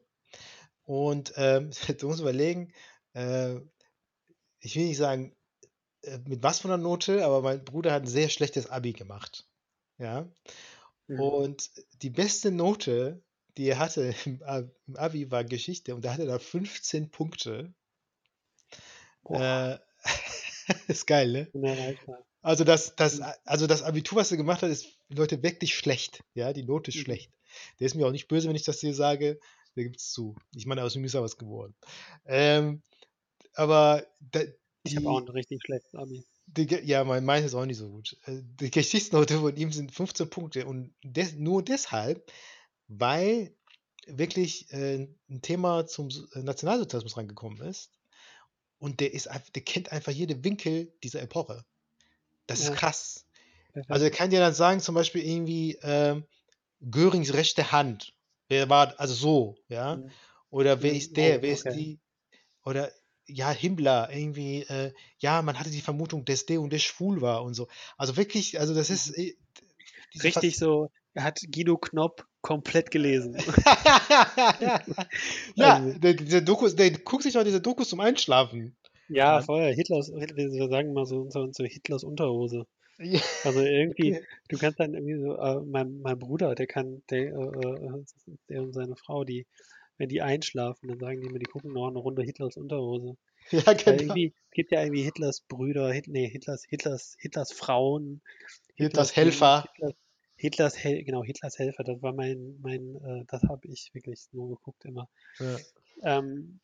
Und 0.86 1.34
ähm, 1.36 1.72
du 2.00 2.08
musst 2.08 2.22
überlegen, 2.22 2.72
äh, 3.14 3.56
ich 4.62 4.76
will 4.78 4.86
nicht 4.86 4.98
sagen, 4.98 5.36
äh, 6.04 6.20
mit 6.26 6.42
was 6.42 6.60
von 6.62 6.72
einer 6.72 6.82
Note, 6.82 7.26
aber 7.26 7.42
mein 7.42 7.66
Bruder 7.66 7.92
hat 7.92 8.04
ein 8.04 8.08
sehr 8.08 8.30
schlechtes 8.30 8.70
Abi 8.70 8.94
gemacht. 8.94 9.46
Ja. 9.98 10.32
Mhm. 11.08 11.20
Und 11.20 11.72
die 12.02 12.10
beste 12.10 12.50
Note, 12.50 13.22
die 13.58 13.68
er 13.68 13.80
hatte 13.80 14.14
im 14.26 14.42
Abi, 14.96 15.32
war 15.32 15.44
Geschichte 15.44 15.96
und 15.96 16.06
da 16.06 16.14
hatte 16.14 16.28
er 16.28 16.40
15 16.40 17.12
Punkte. 17.12 17.74
Äh, 19.30 19.78
ist 20.88 21.08
geil, 21.08 21.32
ne? 21.32 21.54
unerreichbar. 21.54 22.26
Also 22.42 22.64
das, 22.66 22.96
das, 22.96 23.20
Mhm. 23.20 23.34
also 23.46 23.68
das 23.68 23.84
Abitur, 23.84 24.18
was 24.20 24.32
er 24.32 24.38
gemacht 24.38 24.64
hat, 24.64 24.70
ist 24.70 24.88
Leute 25.10 25.44
wirklich 25.44 25.76
schlecht. 25.76 26.24
Ja, 26.34 26.54
die 26.54 26.64
Note 26.64 26.92
ist 26.92 26.98
Mhm. 26.98 27.02
schlecht. 27.02 27.32
Der 27.80 27.88
ist 27.88 27.96
mir 27.96 28.08
auch 28.08 28.12
nicht 28.12 28.28
böse, 28.28 28.50
wenn 28.50 28.56
ich 28.56 28.64
das 28.64 28.82
hier 28.82 28.94
sage. 28.94 29.40
Der 29.76 29.84
gibt's 29.86 30.12
zu. 30.12 30.36
Ich 30.56 30.66
meine, 30.66 30.84
aus 30.84 30.96
ihm 30.96 31.06
ist 31.06 31.14
ja 31.14 31.22
was 31.22 31.38
geworden. 31.38 31.76
Ähm, 32.26 32.84
aber 33.56 34.08
da, 34.20 34.42
Ich 34.84 34.96
habe 34.96 35.06
die, 35.06 35.10
auch 35.10 35.22
ein 35.22 35.28
richtig 35.30 35.62
schlechtes 35.62 35.94
Abi. 35.96 36.26
die, 36.46 36.68
ja, 36.84 37.04
mein, 37.04 37.26
meins 37.26 37.46
ist 37.46 37.56
auch 37.56 37.66
nicht 37.66 37.78
so 37.78 37.90
gut. 37.90 38.18
Äh, 38.26 38.42
Die 38.44 38.72
Geschichtsnote 38.72 39.40
von 39.40 39.56
ihm 39.56 39.72
sind 39.72 39.92
15 39.94 40.30
Punkte 40.30 40.66
und 40.66 40.94
des, 41.04 41.34
nur 41.36 41.64
deshalb, 41.64 42.32
weil 42.88 43.56
wirklich 44.08 44.72
äh, 44.72 45.08
ein 45.30 45.42
Thema 45.42 45.88
zum 45.88 46.10
äh, 46.34 46.40
Nationalsozialismus 46.44 47.18
rangekommen 47.18 47.62
ist 47.62 47.92
und 48.80 49.00
der 49.00 49.14
ist, 49.14 49.30
der 49.56 49.64
kennt 49.64 49.92
einfach 49.92 50.12
jede 50.12 50.44
Winkel 50.44 50.94
dieser 51.04 51.22
Epoche. 51.22 51.66
Das 52.48 52.60
ist 52.60 52.68
Ja. 52.68 52.74
krass. 52.74 53.26
Perfekt. 53.74 53.90
Also 53.92 54.06
er 54.06 54.12
kann 54.12 54.30
dir 54.30 54.40
dann 54.40 54.54
sagen, 54.54 54.80
zum 54.82 54.96
Beispiel 54.96 55.24
irgendwie 55.24 55.78
ähm, 55.84 56.26
Görings 56.82 57.34
rechte 57.34 57.72
Hand. 57.72 58.14
Wer 58.50 58.70
war, 58.70 59.00
also 59.00 59.14
so, 59.14 59.56
ja? 59.70 59.98
Mhm. 59.98 60.12
Oder 60.50 60.82
wer 60.84 60.92
Mhm. 60.92 60.98
ist 60.98 61.18
der, 61.18 61.42
Oh, 61.42 61.42
wer 61.42 61.52
ist 61.54 61.66
okay. 61.66 61.74
die? 61.74 62.00
Oder 62.66 62.92
ja, 63.28 63.52
Himmler, 63.52 64.10
irgendwie, 64.12 64.64
äh, 64.64 64.94
ja, 65.20 65.42
man 65.42 65.60
hatte 65.60 65.72
die 65.72 65.82
Vermutung, 65.82 66.26
dass 66.26 66.46
der 66.46 66.62
und 66.62 66.72
der 66.74 66.80
schwul 66.80 67.22
war 67.22 67.44
und 67.44 67.54
so. 67.56 67.70
Also 67.98 68.18
wirklich, 68.18 68.60
also 68.60 68.74
das 68.76 68.90
ist 68.90 69.18
äh, 69.18 69.36
diese 70.14 70.26
Richtig 70.26 70.58
so, 70.58 70.92
er 71.14 71.24
hat 71.24 71.42
Guido 71.52 71.78
Knopp 71.78 72.28
komplett 72.44 72.92
gelesen. 72.92 73.36
ja, 75.56 75.76
Also- 75.78 75.98
der, 75.98 76.42
Dokus, 76.42 76.76
der 76.76 76.92
guckt 76.92 77.24
sich 77.24 77.34
mal 77.34 77.44
diese 77.44 77.62
Dokus 77.62 77.90
zum 77.90 78.00
Einschlafen. 78.00 78.76
Ja, 79.10 79.42
voll. 79.42 79.74
Hitlers, 79.74 80.12
wir 80.12 80.70
sagen 80.70 80.94
mal 80.94 81.06
so, 81.06 81.30
so, 81.30 81.52
so 81.52 81.64
Hitlers 81.64 82.04
Unterhose. 82.04 82.68
Ja, 83.00 83.20
Also 83.44 83.62
irgendwie, 83.62 84.20
du 84.50 84.58
kannst 84.58 84.80
dann 84.80 84.94
irgendwie 84.94 85.20
so, 85.20 85.36
äh, 85.36 85.62
mein, 85.66 86.00
mein 86.02 86.20
Bruder, 86.20 86.54
der 86.56 86.68
kann, 86.68 87.02
der, 87.10 87.34
äh, 87.34 87.86
äh, 87.86 88.04
der 88.50 88.62
und 88.62 88.74
seine 88.74 88.96
Frau, 88.96 89.24
die, 89.24 89.48
wenn 89.98 90.10
die 90.10 90.22
einschlafen, 90.22 90.90
dann 90.90 91.00
sagen 91.00 91.22
die 91.22 91.30
mir, 91.30 91.40
die 91.40 91.46
gucken 91.46 91.74
noch 91.74 91.88
eine 91.88 92.00
Runde 92.00 92.24
Hitlers 92.24 92.58
Unterhose. 92.58 93.18
ja 93.52 93.74
genau. 93.74 93.98
irgendwie 93.98 94.34
gibt 94.52 94.72
ja 94.72 94.82
irgendwie 94.82 95.04
Hitlers 95.04 95.42
Brüder, 95.42 95.92
Hit, 95.92 96.08
nee, 96.08 96.28
Hitlers, 96.30 96.64
Hitlers, 96.68 97.16
Hitlers 97.20 97.52
Frauen, 97.52 98.22
Hitlers 98.76 99.14
Ding, 99.14 99.24
Helfer. 99.24 99.66
Hitlers, 99.74 99.96
Hitlers 100.44 100.76
Hel 100.84 101.04
genau, 101.06 101.24
Hitlers 101.24 101.58
Helfer, 101.58 101.84
das 101.86 102.02
war 102.02 102.14
mein, 102.14 102.60
mein, 102.62 102.96
äh, 102.98 103.26
das 103.28 103.44
habe 103.44 103.68
ich 103.68 103.92
wirklich 103.94 104.28
nur 104.34 104.50
geguckt 104.58 104.84
immer. 104.86 105.10
Ja. 105.40 105.64
Ähm, 106.04 106.60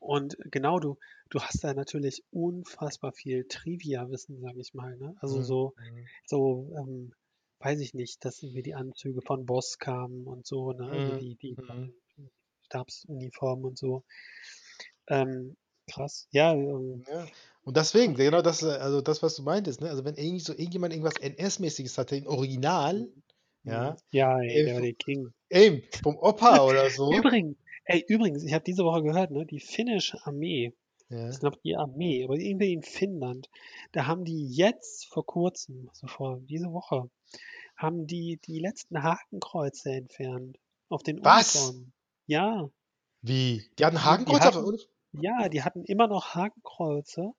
und 0.00 0.36
genau, 0.50 0.78
du, 0.78 0.98
du 1.30 1.40
hast 1.40 1.62
da 1.64 1.74
natürlich 1.74 2.24
unfassbar 2.30 3.12
viel 3.12 3.46
Trivia-Wissen, 3.48 4.40
sag 4.40 4.56
ich 4.56 4.74
mal. 4.74 4.96
Ne? 4.96 5.16
Also 5.20 5.40
Mhm. 5.40 5.42
so, 5.42 5.74
Mhm. 5.76 6.08
so, 6.24 6.72
ähm, 6.76 7.12
weiß 7.60 7.80
ich 7.80 7.94
nicht, 7.94 8.24
dass 8.24 8.42
irgendwie 8.42 8.62
die 8.62 8.74
Anzüge 8.74 9.20
von 9.22 9.44
Boss 9.46 9.78
kamen 9.78 10.26
und 10.26 10.46
so, 10.46 10.72
ne? 10.72 10.88
Also 10.92 11.12
Mhm. 11.12 11.12
die, 11.12 11.36
die 11.36 11.56
Mhm. 11.56 11.92
Stabsuniformen 12.66 13.64
und 13.64 13.78
so. 13.78 14.04
Ähm, 15.08 15.56
krass. 15.90 16.28
Ja, 16.30 16.52
ähm, 16.54 17.06
Ja. 17.06 17.30
Und 17.68 17.76
deswegen, 17.76 18.14
genau 18.14 18.40
das, 18.40 18.62
äh, 18.62 18.68
also 18.70 19.02
das, 19.02 19.22
was 19.22 19.36
du 19.36 19.42
meintest, 19.42 19.82
ne? 19.82 19.90
Also 19.90 20.02
wenn 20.04 20.14
irgendwie 20.14 20.40
so 20.40 20.52
irgendjemand 20.54 20.94
irgendwas 20.94 21.16
NS-mäßiges 21.20 21.98
hatte, 21.98 22.16
im 22.16 22.26
Original, 22.26 23.08
ja, 23.64 23.94
ja, 24.10 24.38
ey, 24.40 24.48
Ey, 24.48 24.64
der 24.64 24.74
war 24.76 24.80
der 24.82 24.94
King. 24.94 25.32
eben, 25.50 25.82
vom 26.02 26.16
Opa 26.16 26.62
oder 26.64 26.88
so. 26.88 27.12
Übrigens, 27.12 27.58
ey, 27.84 28.02
übrigens, 28.08 28.42
ich 28.44 28.54
habe 28.54 28.64
diese 28.64 28.84
Woche 28.84 29.02
gehört, 29.02 29.30
ne, 29.32 29.44
die 29.44 29.60
finnische 29.60 30.18
Armee, 30.24 30.72
Ja. 31.10 31.28
ich 31.28 31.38
glaube 31.40 31.58
die 31.62 31.76
Armee, 31.76 32.24
aber 32.24 32.36
irgendwie 32.36 32.72
in 32.72 32.82
Finnland, 32.82 33.50
da 33.92 34.06
haben 34.06 34.24
die 34.24 34.46
jetzt 34.48 35.04
vor 35.06 35.26
kurzem, 35.26 35.88
also 35.90 36.06
vor 36.06 36.38
diese 36.40 36.72
Woche, 36.72 37.10
haben 37.76 38.06
die 38.06 38.40
die 38.46 38.60
letzten 38.60 39.02
Hakenkreuze 39.02 39.90
entfernt 39.90 40.56
auf 40.88 41.02
den 41.02 41.22
Was? 41.22 41.54
Uniformen. 41.54 41.92
Ja, 42.26 42.66
Wie? 43.20 43.62
Die 43.78 43.84
hatten 43.84 43.96
Die- 43.96 44.02
Hakenkreuz 44.02 44.40
die 44.40 44.48
auf 44.48 44.54
hatten- 44.54 44.64
Uniform? 44.66 44.90
ja, 45.20 45.48
die 45.50 45.62
hatten 45.62 45.84
immer 45.84 46.06
noch 46.08 46.34
Hakenkreuze 46.34 47.32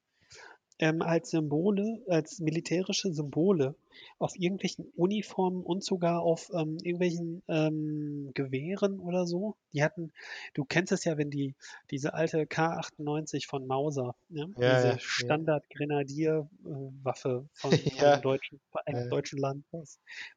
ähm, 0.79 1.01
als 1.01 1.29
Symbole, 1.31 2.01
als 2.07 2.39
militärische 2.39 3.11
Symbole 3.13 3.75
auf 4.17 4.35
irgendwelchen 4.37 4.85
Uniformen 4.95 5.61
und 5.63 5.83
sogar 5.83 6.21
auf 6.21 6.49
ähm, 6.53 6.77
irgendwelchen 6.81 7.43
ähm, 7.49 8.31
Gewehren 8.33 8.99
oder 8.99 9.27
so. 9.27 9.55
Die 9.73 9.83
hatten, 9.83 10.11
du 10.53 10.63
kennst 10.65 10.91
es 10.93 11.03
ja, 11.03 11.17
wenn 11.17 11.29
die 11.29 11.55
diese 11.91 12.13
alte 12.13 12.43
K98 12.43 13.47
von 13.47 13.67
Mauser, 13.67 14.15
ne? 14.29 14.49
Ja, 14.57 14.75
diese 14.77 14.87
ja. 14.89 14.99
Standard-Grenadier-Waffe 14.99 17.47
von 17.53 17.71
Ja. 17.97 18.13
einem 18.13 18.21
deutschen, 18.21 18.59
Ja. 18.87 19.07
deutschen 19.07 19.39
Land. 19.39 19.65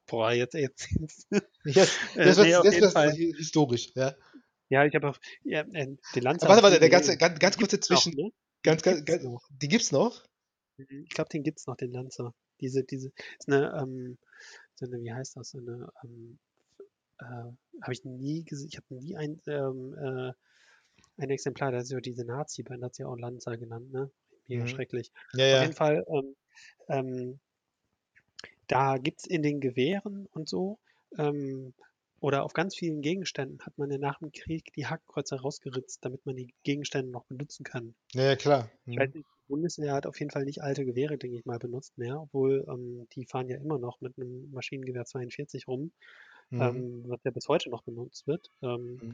Boah, 0.06 0.32
jetzt, 0.32 0.54
jetzt. 0.54 0.88
Jetzt, 1.64 1.96
Äh, 2.16 2.26
jetzt 2.26 2.38
nee, 2.38 2.44
wird's- 2.44 2.56
auf 2.58 2.64
jetzt 2.64 2.74
jeden 2.74 2.82
wird's 2.82 2.92
Fall. 2.92 3.12
hi- 3.12 3.34
historisch, 3.36 3.92
ja. 3.94 4.14
Ja, 4.68 4.84
ich 4.86 4.94
habe 4.94 5.10
auch 5.10 5.18
ja, 5.44 5.60
äh, 5.72 5.96
die 6.14 6.20
Lanze. 6.20 6.48
Warte, 6.48 6.62
warte, 6.62 6.80
der 6.80 6.88
ganze, 6.88 7.16
ganz, 7.18 7.38
ganz 7.38 7.56
kurze 7.58 7.76
gibt's 7.76 7.90
noch, 7.90 8.02
Zwischen. 8.02 8.16
ne? 8.20 8.30
Ganz, 8.62 8.82
ganz, 8.82 9.04
ganz, 9.04 9.22
die 9.50 9.68
gibt's 9.68 9.92
noch? 9.92 10.22
Mhm, 10.90 11.04
Ich 11.04 11.10
glaube, 11.10 11.28
den 11.30 11.42
gibt's 11.42 11.66
noch, 11.66 11.76
den 11.76 11.92
Lancer. 11.92 12.34
Diese, 12.60 12.84
diese, 12.84 13.08
ist 13.38 13.48
eine, 13.48 13.72
ähm, 13.80 14.18
so 14.74 14.86
eine, 14.86 15.00
wie 15.02 15.12
heißt 15.12 15.36
das, 15.36 15.50
so 15.50 15.58
eine, 15.58 15.90
ähm, 16.04 16.38
äh, 17.20 17.24
habe 17.82 17.92
ich 17.92 18.04
nie 18.04 18.44
gesehen, 18.44 18.68
ich 18.68 18.76
habe 18.78 18.94
nie 18.94 19.16
ein, 19.16 19.40
ähm, 19.48 19.94
äh, 19.94 20.32
ein 21.18 21.30
Exemplar, 21.30 21.72
das 21.72 21.84
ist 21.84 21.92
ja 21.92 22.00
diese 22.00 22.24
Nazi-Band, 22.26 22.84
hat 22.84 22.94
sie 22.96 23.02
ja 23.04 23.08
auch 23.08 23.16
Lancer 23.18 23.58
genannt, 23.58 23.92
ne? 23.92 24.10
Mega 24.48 24.66
Mhm. 24.66 24.66
schrecklich. 24.66 25.12
Ja, 25.34 25.46
Auf 25.48 25.60
ja. 25.62 25.62
jeden 25.62 25.74
Fall, 25.74 26.04
ähm, 26.08 26.36
ähm, 26.88 27.40
da 28.66 28.98
gibt's 28.98 29.24
in 29.26 29.42
den 29.42 29.60
Gewehren 29.60 30.26
und 30.26 30.48
so, 30.48 30.78
ähm, 31.18 31.74
oder 32.20 32.44
auf 32.44 32.52
ganz 32.52 32.76
vielen 32.76 33.00
Gegenständen 33.02 33.64
hat 33.66 33.78
man 33.78 33.90
ja 33.90 33.98
nach 33.98 34.18
dem 34.20 34.30
Krieg 34.32 34.72
die 34.74 34.86
Hakenkreuze 34.86 35.40
rausgeritzt, 35.40 36.04
damit 36.04 36.24
man 36.26 36.36
die 36.36 36.54
Gegenstände 36.62 37.10
noch 37.10 37.24
benutzen 37.24 37.64
kann. 37.64 37.96
Ja, 38.14 38.22
ja, 38.22 38.36
klar. 38.36 38.70
Ich 38.90 38.96
Mhm. 38.96 39.00
weiß 39.00 39.14
nicht, 39.14 39.26
Bundeswehr 39.52 39.94
hat 39.94 40.06
auf 40.06 40.18
jeden 40.20 40.30
Fall 40.32 40.44
nicht 40.44 40.62
alte 40.62 40.84
Gewehre, 40.86 41.18
denke 41.18 41.38
ich 41.38 41.44
mal, 41.46 41.58
benutzt 41.60 41.98
mehr, 41.98 42.20
obwohl 42.22 42.64
ähm, 42.68 43.06
die 43.14 43.26
fahren 43.26 43.48
ja 43.48 43.58
immer 43.58 43.78
noch 43.78 44.00
mit 44.00 44.18
einem 44.18 44.50
Maschinengewehr 44.52 45.04
42 45.06 45.68
rum, 45.68 45.92
Mhm. 46.50 46.82
ähm, 46.82 47.04
was 47.08 47.20
ja 47.24 47.30
bis 47.32 47.48
heute 47.48 47.70
noch 47.70 47.82
benutzt 47.84 48.26
wird. 48.26 48.50
Ähm, 48.62 49.02
Mhm. 49.02 49.12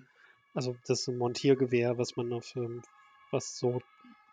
also 0.54 0.78
das 0.86 1.06
Montiergewehr, 1.08 1.98
was 1.98 2.16
man 2.16 2.32
auf, 2.32 2.54
ähm, 2.56 2.82
was 3.30 3.58
so 3.58 3.80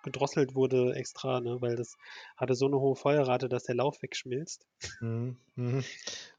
gedrosselt 0.05 0.55
wurde 0.55 0.95
extra, 0.95 1.41
ne, 1.41 1.57
weil 1.61 1.75
das 1.75 1.97
hatte 2.37 2.55
so 2.55 2.67
eine 2.67 2.79
hohe 2.79 2.95
Feuerrate, 2.95 3.49
dass 3.49 3.63
der 3.63 3.75
Lauf 3.75 4.01
wegschmilzt. 4.01 4.65
Mhm. 5.01 5.35
Mhm. 5.55 5.83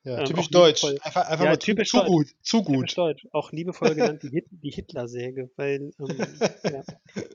Ja, 0.04 0.20
Ähm, 0.20 0.24
typisch 0.26 0.48
deutsch. 0.50 0.84
Einfach, 0.84 1.28
einfach 1.28 1.44
Ja, 1.44 1.50
mal 1.50 1.58
zu, 1.58 1.66
typisch 1.66 1.90
zu 1.90 1.98
deutsch. 1.98 2.08
gut. 2.08 2.26
Zu 2.42 2.62
Typisch 2.62 2.94
gut. 2.94 2.98
deutsch, 2.98 3.26
auch 3.32 3.52
liebevoll 3.52 3.94
genannt 3.94 4.22
die, 4.22 4.30
Hit 4.30 4.46
die 4.50 4.70
Hitlersäge, 4.70 5.50
weil 5.56 5.92
ähm, 6.00 6.16
ja, 6.64 6.82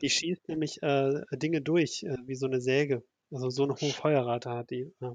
die 0.02 0.10
schießt 0.10 0.48
nämlich 0.50 0.82
äh, 0.82 1.22
Dinge 1.34 1.62
durch, 1.62 2.04
äh, 2.04 2.16
wie 2.26 2.36
so 2.36 2.48
eine 2.48 2.62
Säge. 2.62 3.04
Also 3.34 3.50
so 3.50 3.64
eine 3.64 3.76
hohe 3.76 3.92
Feuerrate 3.92 4.50
hat 4.50 4.72
die. 4.72 4.92
Ja. 5.00 5.12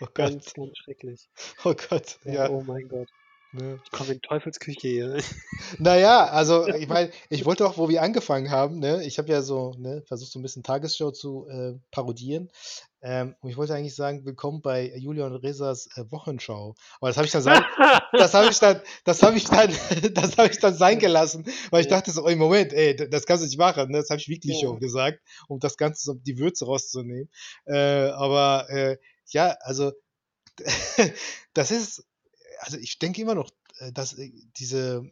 Oh 0.00 0.06
Gott. 0.06 0.14
Ganz, 0.14 0.54
ganz 0.54 0.78
schrecklich. 0.78 1.28
Oh 1.64 1.74
Gott. 1.74 2.18
Ja. 2.24 2.48
Oh 2.48 2.62
mein 2.62 2.88
Gott. 2.88 3.08
Ne? 3.52 3.80
Ich 3.82 3.90
komme 3.90 4.12
in 4.12 4.20
Teufelsküche 4.20 4.88
hier. 4.88 5.16
Naja, 5.78 6.26
also 6.26 6.68
ich 6.68 6.86
meine, 6.86 7.10
ich 7.30 7.44
wollte 7.44 7.66
auch, 7.66 7.78
wo 7.78 7.88
wir 7.88 8.02
angefangen 8.02 8.50
haben, 8.50 8.78
ne? 8.78 9.02
Ich 9.04 9.18
habe 9.18 9.28
ja 9.28 9.42
so, 9.42 9.74
ne, 9.78 10.02
versucht 10.06 10.30
so 10.30 10.38
ein 10.38 10.42
bisschen 10.42 10.62
Tagesshow 10.62 11.10
zu 11.10 11.48
äh, 11.48 11.74
parodieren. 11.90 12.50
Ähm, 13.00 13.34
und 13.40 13.50
ich 13.50 13.56
wollte 13.56 13.74
eigentlich 13.74 13.94
sagen, 13.94 14.24
willkommen 14.24 14.60
bei 14.60 14.92
Julian 14.96 15.34
Rezas 15.34 15.88
äh, 15.96 16.04
Wochenschau. 16.10 16.74
Aber 17.00 17.08
das 17.08 17.16
habe 17.16 17.26
ich 17.26 17.32
dann 17.32 17.42
sein, 17.42 17.62
das 18.12 18.34
habe 18.34 18.48
ich 18.48 18.58
dann, 18.58 18.80
das 19.04 19.22
habe 19.22 19.36
ich 19.36 19.44
dann, 19.46 19.72
das 20.14 20.36
habe 20.36 20.48
ich 20.50 20.58
dann 20.58 20.74
sein 20.74 20.98
gelassen, 20.98 21.44
weil 21.70 21.80
ich 21.80 21.90
Ja. 21.90 21.96
dachte 21.96 22.10
so, 22.10 22.26
ey, 22.28 22.36
Moment, 22.36 22.72
ey, 22.72 22.94
das 22.96 23.24
kannst 23.26 23.42
du 23.42 23.46
nicht 23.46 23.58
machen. 23.58 23.90
Ne? 23.90 23.98
Das 23.98 24.10
habe 24.10 24.20
ich 24.20 24.28
Weekly 24.28 24.52
Ja. 24.52 24.60
Show 24.60 24.76
gesagt, 24.78 25.20
um 25.48 25.58
das 25.58 25.76
Ganze 25.76 26.02
so 26.02 26.14
die 26.14 26.38
Würze 26.38 26.66
rauszunehmen. 26.66 27.30
Äh, 27.64 28.10
aber 28.10 28.68
äh, 28.68 28.98
ja, 29.28 29.56
also 29.60 29.92
das 31.54 31.70
ist, 31.70 32.04
also 32.60 32.78
ich 32.78 32.98
denke 32.98 33.22
immer 33.22 33.34
noch, 33.34 33.50
äh, 33.78 33.92
dass 33.92 34.14
äh, 34.18 34.30
diese, 34.58 35.10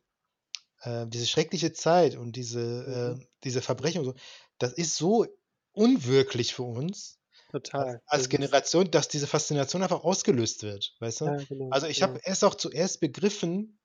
äh, 0.82 1.06
diese 1.08 1.26
schreckliche 1.26 1.72
Zeit 1.72 2.16
und 2.16 2.36
diese, 2.36 2.60
Mhm. 2.86 3.20
äh, 3.20 3.26
diese 3.44 3.62
Verbrechen 3.62 4.00
und 4.00 4.06
so, 4.06 4.14
das 4.58 4.72
ist 4.74 4.96
so 4.96 5.26
unwirklich 5.72 6.54
für 6.54 6.64
uns 6.64 7.18
Total. 7.48 8.00
als 8.06 8.28
Generation, 8.28 8.90
dass 8.90 9.08
diese 9.08 9.26
Faszination 9.28 9.82
einfach 9.82 10.04
ausgelöst 10.04 10.62
wird, 10.64 10.96
weißt 11.00 11.22
du? 11.22 11.32
Ja, 11.32 11.44
genau. 11.44 11.70
Also 11.70 11.86
ich 11.88 12.02
ja. 12.02 12.02
habe 12.02 12.20
erst 12.24 12.44
auch 12.44 12.54
zuerst 12.56 13.00
begriffen, 13.00 13.80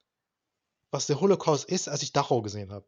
was 0.92 1.08
der 1.08 1.20
Holocaust 1.22 1.66
ist, 1.70 1.90
als 1.90 2.04
ich 2.04 2.14
Dachau 2.14 2.42
gesehen 2.42 2.72
habe. 2.72 2.88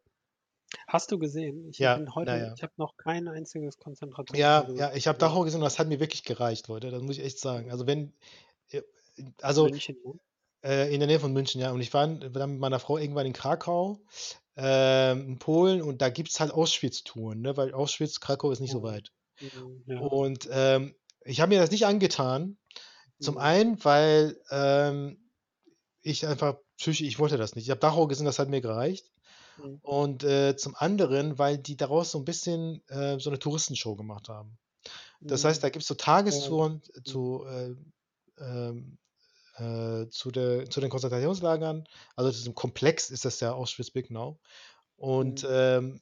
Hast 0.87 1.11
du 1.11 1.19
gesehen? 1.19 1.67
Ich 1.67 1.79
Ja, 1.79 1.91
bin 1.91 2.15
heute, 2.15 2.37
ja. 2.37 2.55
ich 2.55 2.63
habe 2.63 2.71
noch 2.77 2.95
kein 2.95 3.27
einziges 3.27 3.77
Konzentrationslager 3.79 4.65
Ja, 4.71 4.71
gesehen. 4.71 4.89
ja, 4.89 4.93
ich 4.93 5.07
habe 5.07 5.17
Dachau 5.19 5.41
gesehen 5.43 5.59
und 5.61 5.65
das 5.65 5.79
hat 5.79 5.87
mir 5.87 5.99
wirklich 5.99 6.23
gereicht, 6.23 6.67
Leute. 6.67 6.89
Das 6.91 7.01
muss 7.01 7.17
ich 7.17 7.23
echt 7.23 7.39
sagen. 7.39 7.71
Also 7.71 7.85
wenn, 7.87 8.13
äh, 8.71 8.81
also 9.41 9.69
München, 9.69 9.97
ne? 10.03 10.19
Äh, 10.63 10.93
in 10.93 10.99
der 10.99 11.07
Nähe 11.07 11.19
von 11.19 11.33
München, 11.33 11.59
ja. 11.61 11.71
Und 11.71 11.81
ich 11.81 11.93
war, 11.93 12.07
dann 12.07 12.51
mit 12.51 12.59
meiner 12.59 12.79
Frau 12.79 12.97
irgendwann 12.97 13.25
in 13.25 13.33
Krakau, 13.33 13.99
ähm, 14.55 15.27
in 15.27 15.39
Polen, 15.39 15.81
und 15.81 16.01
da 16.01 16.09
gibt 16.09 16.29
es 16.29 16.39
halt 16.39 16.51
Auschwitz-Touren, 16.51 17.41
ne? 17.41 17.57
weil 17.57 17.73
Auschwitz, 17.73 18.19
Krakau 18.19 18.51
ist 18.51 18.59
nicht 18.59 18.71
so 18.71 18.79
Oh. 18.79 18.83
weit. 18.83 19.11
Mhm, 19.41 19.83
Ja. 19.87 19.99
Und 19.99 20.47
ähm, 20.51 20.95
ich 21.25 21.41
habe 21.41 21.49
mir 21.53 21.59
das 21.61 21.71
nicht 21.71 21.85
angetan. 21.85 22.57
Zum 23.19 23.35
Mhm. 23.35 23.41
einen, 23.41 23.85
weil 23.85 24.37
ähm, 24.51 25.29
ich 26.01 26.27
einfach 26.27 26.57
psychisch, 26.77 27.01
ich 27.07 27.19
wollte 27.19 27.37
das 27.37 27.55
nicht. 27.55 27.65
Ich 27.65 27.69
habe 27.69 27.79
Dachau 27.79 28.07
gesehen, 28.07 28.25
das 28.25 28.39
hat 28.39 28.49
mir 28.49 28.61
gereicht. 28.61 29.11
Mhm. 29.57 29.79
Und 29.81 30.23
äh, 30.23 30.55
zum 30.57 30.75
anderen, 30.75 31.37
weil 31.39 31.57
die 31.57 31.77
daraus 31.77 32.11
so 32.11 32.17
ein 32.19 32.25
bisschen 32.25 32.81
äh, 32.89 33.19
so 33.19 33.29
eine 33.29 33.39
Touristenshow 33.39 33.95
gemacht 33.95 34.29
haben. 34.29 34.57
Das 35.21 35.45
heißt, 35.45 35.63
da 35.63 35.69
gibt 35.69 35.83
es 35.83 35.87
so 35.87 35.93
Tagestouren 35.95 36.81
zu, 37.05 37.45
äh, 37.47 37.75
ähm, 38.39 38.97
äh, 39.55 40.07
zu, 40.09 40.31
der, 40.31 40.69
zu 40.69 40.81
den 40.81 40.89
Konzentrationslagern. 40.89 41.85
Also 42.15 42.31
zu 42.31 42.37
diesem 42.39 42.55
Komplex 42.55 43.09
ist 43.09 43.25
das 43.25 43.39
ja 43.39 43.53
Auschwitz-Birkenau. 43.53 44.39
Und 44.95 45.45
Mhm. 45.45 45.47
ähm, 45.49 46.01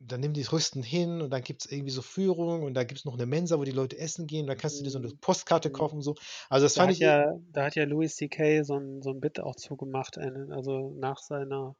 dann 0.00 0.20
nehmen 0.20 0.34
die 0.34 0.44
Touristen 0.44 0.82
hin 0.82 1.22
und 1.22 1.30
dann 1.30 1.42
gibt 1.42 1.64
es 1.66 1.72
irgendwie 1.72 1.90
so 1.90 2.02
Führungen 2.02 2.62
und 2.64 2.74
da 2.74 2.84
gibt 2.84 3.00
es 3.00 3.04
noch 3.04 3.14
eine 3.14 3.26
Mensa, 3.26 3.58
wo 3.58 3.64
die 3.64 3.72
Leute 3.72 3.98
essen 3.98 4.26
gehen. 4.28 4.46
Da 4.46 4.54
kannst 4.56 4.80
du 4.80 4.84
dir 4.84 4.90
so 4.90 4.98
eine 4.98 5.08
Mhm. 5.08 5.18
Postkarte 5.20 5.70
Mhm. 5.70 5.72
kaufen 5.72 5.96
und 5.96 6.02
so. 6.02 6.16
Also 6.50 6.66
das 6.66 6.76
Da 6.76 6.78
fand 6.78 6.90
hat 6.90 6.98
ich. 7.00 7.00
ja, 7.00 7.36
da 7.52 7.66
hat 7.66 7.76
ja 7.76 7.84
Louis 7.84 8.16
C.K. 8.16 8.62
so 8.64 8.76
ein, 8.78 9.02
so 9.02 9.10
ein 9.10 9.20
Bit 9.20 9.40
auch 9.40 9.56
zugemacht, 9.56 10.18
einen, 10.18 10.52
also 10.52 10.90
nach 10.98 11.18
seiner, 11.18 11.76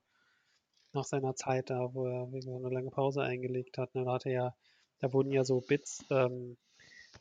nach 0.93 1.05
seiner 1.05 1.35
Zeit 1.37 1.71
da, 1.71 1.95
wo 1.95 2.07
er 2.07 2.33
wegen 2.33 2.43
so 2.43 2.57
eine 2.57 2.71
lange 2.75 2.91
Pause 2.91 3.23
eingelegt 3.23 3.79
hat. 3.79 3.95
Ne, 3.95 4.05
da 4.05 4.15
hat 4.15 4.27
er 4.27 4.33
ja, 4.33 4.57
da 5.01 5.13
wurden 5.13 5.33
ja 5.33 5.45
so 5.45 5.61
Bits 5.63 6.07
ähm, 6.11 6.59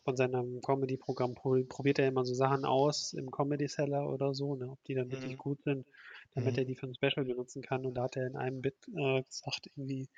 von 0.03 0.15
seinem 0.17 0.61
Comedy-Programm, 0.61 1.35
pro- 1.35 1.63
probiert 1.67 1.99
er 1.99 2.07
immer 2.07 2.25
so 2.25 2.33
Sachen 2.33 2.65
aus 2.65 3.13
im 3.13 3.31
Comedy-Seller 3.31 4.09
oder 4.09 4.33
so, 4.33 4.55
ne, 4.55 4.69
ob 4.71 4.83
die 4.85 4.95
dann 4.95 5.11
wirklich 5.11 5.35
Mhm. 5.35 5.37
gut 5.37 5.61
sind, 5.63 5.87
damit 6.35 6.57
Mhm. 6.57 6.57
er 6.57 6.65
die 6.65 6.75
für 6.75 6.87
ein 6.87 6.95
Special 6.95 7.25
benutzen 7.25 7.61
kann. 7.61 7.85
Und 7.85 7.95
da 7.95 8.03
hat 8.03 8.17
er 8.17 8.27
in 8.27 8.35
einem 8.37 8.61
Bit 8.61 8.77
äh, 8.95 9.23
gesagt, 9.23 9.67
irgendwie, 9.75 10.09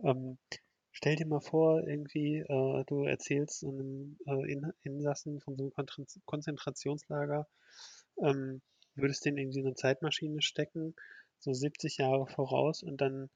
ähm, 0.00 0.38
Stell 0.92 1.16
dir 1.16 1.26
mal 1.26 1.40
vor, 1.40 1.86
irgendwie, 1.86 2.38
äh, 2.38 2.84
du 2.86 3.04
erzählst 3.04 3.64
einem 3.64 4.18
äh, 4.26 4.52
In 4.52 4.72
Insassen 4.82 5.40
von 5.40 5.56
so 5.56 5.64
einem 5.76 5.96
Konzentrationslager, 6.26 7.48
ähm, 8.22 8.62
würdest 8.94 9.24
den 9.24 9.36
irgendwie 9.38 9.60
in 9.60 9.66
eine 9.66 9.74
Zeitmaschine 9.74 10.42
stecken, 10.42 10.94
so 11.38 11.52
70 11.52 11.98
Jahre 11.98 12.26
voraus, 12.26 12.82
und 12.82 13.00
dann 13.00 13.30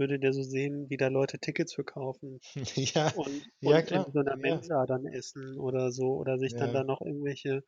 würde 0.00 0.20
der 0.20 0.34
so 0.34 0.42
sehen, 0.44 0.90
wie 0.90 0.98
da 0.98 1.08
Leute 1.08 1.40
Tickets 1.40 1.74
verkaufen 1.74 2.40
ja, 2.94 3.12
und, 3.12 3.46
ja, 3.60 3.82
und 3.82 3.82
klar. 3.82 4.06
in 4.06 4.12
so 4.12 4.20
einer 4.20 4.36
Ja, 4.42 4.60
Mensa 4.62 4.86
dann 4.86 5.06
essen 5.06 5.58
oder 5.58 5.92
so, 5.92 6.16
oder 6.16 6.38
sich 6.38 6.56
dann 6.56 6.72
ja. 6.72 6.74
da 6.74 6.84
noch 6.84 7.02
irgendwelche 7.02 7.64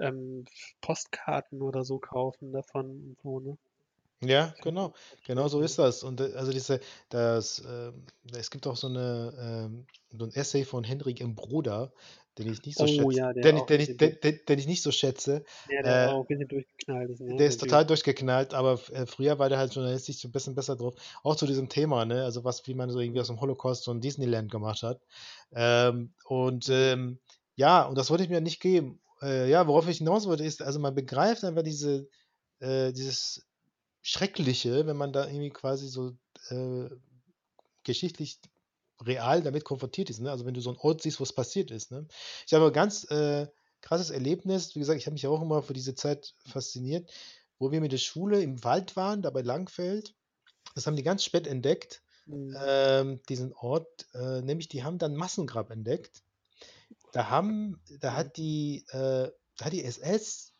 ähm, 0.00 0.44
Postkarten 0.82 1.62
oder 1.62 1.84
so 1.84 1.98
kaufen 1.98 2.52
davon 2.52 2.90
und 2.90 3.20
so, 3.22 3.40
ne? 3.40 3.58
Ja, 4.24 4.54
genau. 4.62 4.92
Genau 5.26 5.48
so 5.48 5.60
ist 5.60 5.78
das. 5.78 6.04
Und 6.04 6.20
äh, 6.20 6.32
also 6.34 6.52
diese, 6.52 6.80
das, 7.08 7.62
ähm, 7.66 8.04
es 8.32 8.50
gibt 8.50 8.66
auch 8.66 8.76
so 8.76 8.86
eine, 8.86 9.32
ähm, 9.38 9.86
so 10.16 10.24
ein 10.24 10.32
Essay 10.32 10.64
von 10.64 10.84
Henrik 10.84 11.20
M. 11.20 11.34
Bruder, 11.34 11.92
den 12.38 12.52
ich 12.52 12.64
nicht 12.64 12.78
so 12.78 12.84
Oh 12.84 12.86
schätze, 12.86 13.18
ja, 13.18 13.32
der 13.32 13.42
den 13.42 13.56
ich, 13.56 13.62
den 13.64 13.80
ich, 13.80 13.96
den, 13.96 14.38
den, 14.48 14.58
ich 14.58 14.66
nicht 14.66 14.82
so 14.82 14.92
schätze. 14.92 15.44
ja, 15.68 15.82
der 15.82 16.06
Äh, 16.06 16.12
auch 16.12 16.20
ein 16.20 16.26
bisschen 16.28 16.48
durchgeknallt 16.48 17.10
ist, 17.10 17.20
ne? 17.20 17.36
der 17.36 17.46
ist 17.48 17.60
total 17.60 17.84
durchgeknallt, 17.84 18.54
aber 18.54 18.80
äh, 18.92 19.06
früher 19.06 19.38
war 19.38 19.48
der 19.48 19.58
halt 19.58 19.74
journalistisch 19.74 20.18
so 20.18 20.28
ein 20.28 20.32
bisschen 20.32 20.54
besser 20.54 20.76
drauf. 20.76 20.94
Auch 21.24 21.36
zu 21.36 21.46
diesem 21.46 21.68
Thema, 21.68 22.04
ne? 22.04 22.24
Also 22.24 22.44
was, 22.44 22.66
wie 22.66 22.74
man 22.74 22.90
so 22.90 23.00
irgendwie 23.00 23.20
aus 23.20 23.26
dem 23.26 23.40
Holocaust 23.40 23.84
so 23.84 23.90
ein 23.90 24.00
Disneyland 24.00 24.50
gemacht 24.50 24.82
hat. 24.82 25.00
Ähm, 25.52 26.14
und 26.24 26.68
ähm, 26.70 27.18
ja, 27.56 27.82
und 27.82 27.98
das 27.98 28.08
wollte 28.10 28.24
ich 28.24 28.30
mir 28.30 28.40
nicht 28.40 28.60
geben. 28.60 29.00
Äh, 29.20 29.50
ja, 29.50 29.66
worauf 29.66 29.88
ich 29.88 29.98
hinaus 29.98 30.26
wollte, 30.26 30.44
ist, 30.44 30.62
also 30.62 30.78
man 30.78 30.94
begreift 30.94 31.44
einfach 31.44 31.62
diese, 31.62 32.08
äh, 32.60 32.92
dieses 32.92 33.44
Schreckliche, 34.02 34.86
wenn 34.86 34.96
man 34.96 35.12
da 35.12 35.26
irgendwie 35.26 35.50
quasi 35.50 35.88
so 35.88 36.16
äh, 36.48 36.90
geschichtlich 37.84 38.40
real 39.04 39.42
damit 39.42 39.64
konfrontiert 39.64 40.10
ist. 40.10 40.20
Ne? 40.20 40.30
Also 40.30 40.44
wenn 40.44 40.54
du 40.54 40.60
so 40.60 40.70
einen 40.70 40.78
Ort 40.78 41.02
siehst, 41.02 41.18
wo 41.20 41.24
es 41.24 41.32
passiert 41.32 41.70
ist. 41.70 41.90
Ne? 41.90 42.06
Ich 42.46 42.52
habe 42.54 42.66
ein 42.66 42.72
ganz 42.72 43.04
äh, 43.10 43.48
krasses 43.80 44.10
Erlebnis. 44.10 44.74
Wie 44.74 44.80
gesagt, 44.80 44.98
ich 44.98 45.06
habe 45.06 45.14
mich 45.14 45.26
auch 45.26 45.42
immer 45.42 45.62
für 45.62 45.72
diese 45.72 45.94
Zeit 45.94 46.34
fasziniert, 46.46 47.10
wo 47.58 47.70
wir 47.72 47.80
mit 47.80 47.92
der 47.92 47.98
Schule 47.98 48.40
im 48.40 48.62
Wald 48.64 48.96
waren, 48.96 49.22
da 49.22 49.30
bei 49.30 49.42
Langfeld. 49.42 50.14
Das 50.74 50.86
haben 50.86 50.96
die 50.96 51.02
ganz 51.02 51.24
spät 51.24 51.46
entdeckt, 51.46 52.02
Mhm. 52.26 52.56
ähm, 52.64 53.20
diesen 53.28 53.52
Ort. 53.52 54.06
Äh, 54.14 54.42
nämlich, 54.42 54.68
die 54.68 54.84
haben 54.84 54.98
dann 54.98 55.16
Massengrab 55.16 55.70
entdeckt. 55.70 56.22
Da 57.12 57.30
haben, 57.30 57.80
da 58.00 58.14
hat 58.14 58.36
die, 58.36 58.84
äh, 58.90 59.30
da 59.56 59.64
hat 59.64 59.72
die 59.72 59.84
SS 59.84 60.51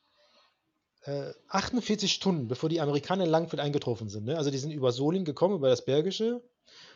äh, 1.05 1.33
48 1.49 2.13
Stunden, 2.13 2.49
bevor 2.49 2.69
die 2.69 2.81
Amerikaner 2.81 3.25
in 3.25 3.31
Langfeld 3.31 3.61
eingetroffen 3.61 4.09
sind. 4.09 4.25
Ne? 4.25 4.37
Also 4.37 4.51
die 4.51 4.59
sind 4.59 4.71
über 4.71 4.93
Solingen 4.93 5.25
gekommen, 5.25 5.57
über 5.57 5.69
das 5.69 5.85
Bergische 5.85 6.43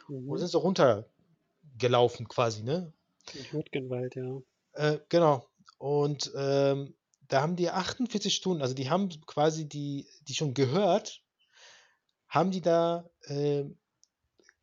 und 0.08 0.26
Mhm. 0.26 0.36
sind 0.38 0.48
so 0.48 0.58
runtergelaufen 0.58 2.28
quasi. 2.28 2.62
Ne? 2.62 2.92
In 3.34 3.44
Hürtgenwald, 3.52 4.14
ja. 4.14 4.40
Äh, 4.72 5.00
genau. 5.08 5.48
Und 5.78 6.30
ähm, 6.36 6.94
da 7.28 7.42
haben 7.42 7.56
die 7.56 7.68
48 7.70 8.34
Stunden, 8.34 8.62
also 8.62 8.74
die 8.74 8.88
haben 8.88 9.08
quasi 9.26 9.68
die, 9.68 10.06
die 10.22 10.34
schon 10.34 10.54
gehört, 10.54 11.22
haben 12.28 12.50
die 12.50 12.60
da 12.60 13.10
äh, 13.22 13.64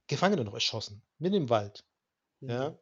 Gefangene 0.08 0.44
noch 0.44 0.54
erschossen, 0.54 1.02
mitten 1.18 1.36
im 1.36 1.50
Wald. 1.50 1.84
Ja. 2.42 2.70
Mhm. 2.72 2.78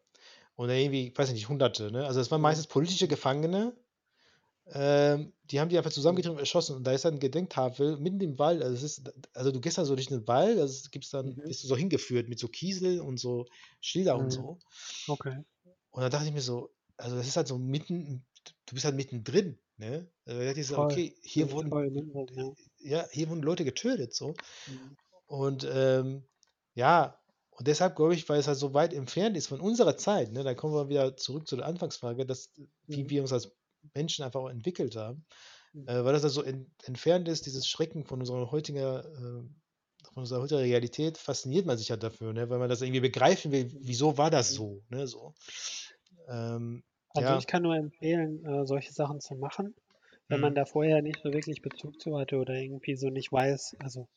Und 0.56 0.70
irgendwie, 0.70 1.12
weiß 1.16 1.30
ich 1.30 1.34
nicht, 1.34 1.50
Hunderte. 1.50 1.92
Ne? 1.92 2.06
Also 2.06 2.20
es 2.20 2.30
waren 2.30 2.42
Ja. 2.42 2.44
meistens 2.44 2.68
politische 2.68 3.08
Gefangene. 3.08 3.76
Ähm, 4.68 5.34
die 5.52 5.60
haben 5.60 5.70
die 5.70 5.78
einfach 5.78 5.92
zusammengetrieben 5.92 6.36
und 6.38 6.40
erschossen. 6.40 6.76
Und 6.78 6.86
da 6.86 6.94
ist 6.94 7.06
dann 7.06 7.14
eine 7.14 7.20
Gedenktafel 7.20 7.98
mitten 7.98 8.22
im 8.22 8.40
Wald. 8.40 8.62
Also, 8.64 8.86
ist, 8.86 9.02
also 9.34 9.52
du 9.52 9.60
gehst 9.60 9.78
dann 9.78 9.86
so 9.86 9.96
durch 9.96 10.08
den 10.08 10.28
Wald, 10.28 10.58
also 10.60 10.74
es 10.74 10.92
gibt's 10.92 11.10
dann, 11.12 11.36
Mhm. 11.36 11.44
bist 11.48 11.64
du 11.64 11.68
so 11.68 11.76
hingeführt 11.76 12.30
mit 12.30 12.40
so 12.40 12.48
Kiesel 12.48 13.02
und 13.02 13.18
so 13.20 13.46
Schilder 13.82 14.18
und 14.18 14.28
Mhm. 14.28 14.32
so. 14.32 14.60
Okay. 15.08 15.44
Und 15.92 16.02
da 16.02 16.10
dachte 16.10 16.28
ich 16.28 16.34
mir 16.34 16.42
so, 16.42 16.70
also 16.98 17.16
das 17.16 17.28
ist 17.28 17.36
halt 17.38 17.48
so 17.48 17.58
mitten, 17.58 18.26
du 18.66 18.74
bist 18.74 18.86
halt 18.86 18.96
mittendrin, 18.96 19.60
ne? 19.78 20.08
Also 20.26 20.40
da 20.40 20.46
dachte 20.46 20.60
ich 20.62 20.68
so, 20.68 20.78
okay, 20.78 21.16
hier 21.22 21.52
wurden, 21.52 21.70
voll? 21.70 21.92
Ja. 22.80 23.00
ja, 23.02 23.08
hier 23.12 23.30
wurden 23.30 23.42
Leute 23.42 23.66
getötet, 23.66 24.14
so. 24.14 24.34
Mhm. 24.68 24.96
Und 25.28 25.68
ähm, 25.72 26.24
ja, 26.76 27.18
und 27.52 27.68
deshalb 27.68 27.96
glaube 27.96 28.14
ich, 28.16 28.28
weil 28.30 28.40
es 28.40 28.48
halt 28.48 28.58
so 28.58 28.74
weit 28.74 28.94
entfernt 28.94 29.36
ist 29.38 29.48
von 29.48 29.60
unserer 29.60 29.98
Zeit, 29.98 30.32
ne, 30.32 30.44
da 30.44 30.54
kommen 30.54 30.74
wir 30.74 30.90
wieder 30.90 31.18
zurück 31.18 31.48
zu 31.48 31.58
der 31.58 31.66
Anfangsfrage, 31.66 32.26
dass, 32.26 32.50
wie 32.88 33.04
Mhm. 33.04 33.10
wir 33.10 33.22
uns 33.22 33.34
als 33.34 33.52
Menschen 33.94 34.24
einfach 34.26 34.42
auch 34.42 34.50
entwickelt 34.50 34.96
haben, 34.96 35.26
Mhm. 35.74 35.88
äh, 35.88 36.04
weil 36.04 36.14
das 36.14 36.24
also 36.24 36.44
en 36.44 36.74
entfernt 36.86 37.28
ist, 37.28 37.46
dieses 37.46 37.68
Schrecken 37.68 38.06
von 38.06 38.20
unserer 38.22 38.52
heutigen, 38.52 38.80
äh, 38.80 39.04
von 40.14 40.24
unserer 40.24 40.42
heutigen 40.42 40.62
Realität, 40.62 41.18
fasziniert 41.18 41.66
man 41.66 41.78
sich 41.78 41.92
halt 41.92 42.04
dafür, 42.04 42.34
ne, 42.34 42.50
weil 42.50 42.60
man 42.60 42.70
das 42.70 42.82
irgendwie 42.82 43.02
begreifen 43.02 43.52
will, 43.52 43.72
wieso 43.82 44.18
war 44.18 44.32
das 44.32 44.52
Mhm. 44.52 44.56
so, 44.56 44.84
ne, 44.90 45.08
so. 45.08 45.34
Ähm, 46.30 46.84
Also 47.16 47.34
ja, 47.34 47.36
ich 47.36 47.48
kann 47.48 47.64
nur 47.64 47.78
empfehlen, 47.78 48.44
äh, 48.44 48.66
solche 48.66 48.92
Sachen 48.92 49.22
zu 49.22 49.36
machen, 49.36 49.76
wenn 50.28 50.42
man 50.42 50.54
mhm. 50.54 50.56
da 50.56 50.66
vorher 50.66 51.02
nicht 51.02 51.22
so 51.22 51.32
wirklich 51.32 51.62
Bezug 51.62 52.02
zu 52.02 52.18
hatte 52.20 52.36
oder 52.38 52.56
irgendwie 52.56 52.98
so 52.98 53.10
nicht 53.10 53.32
weiß, 53.32 53.78
also 53.80 54.10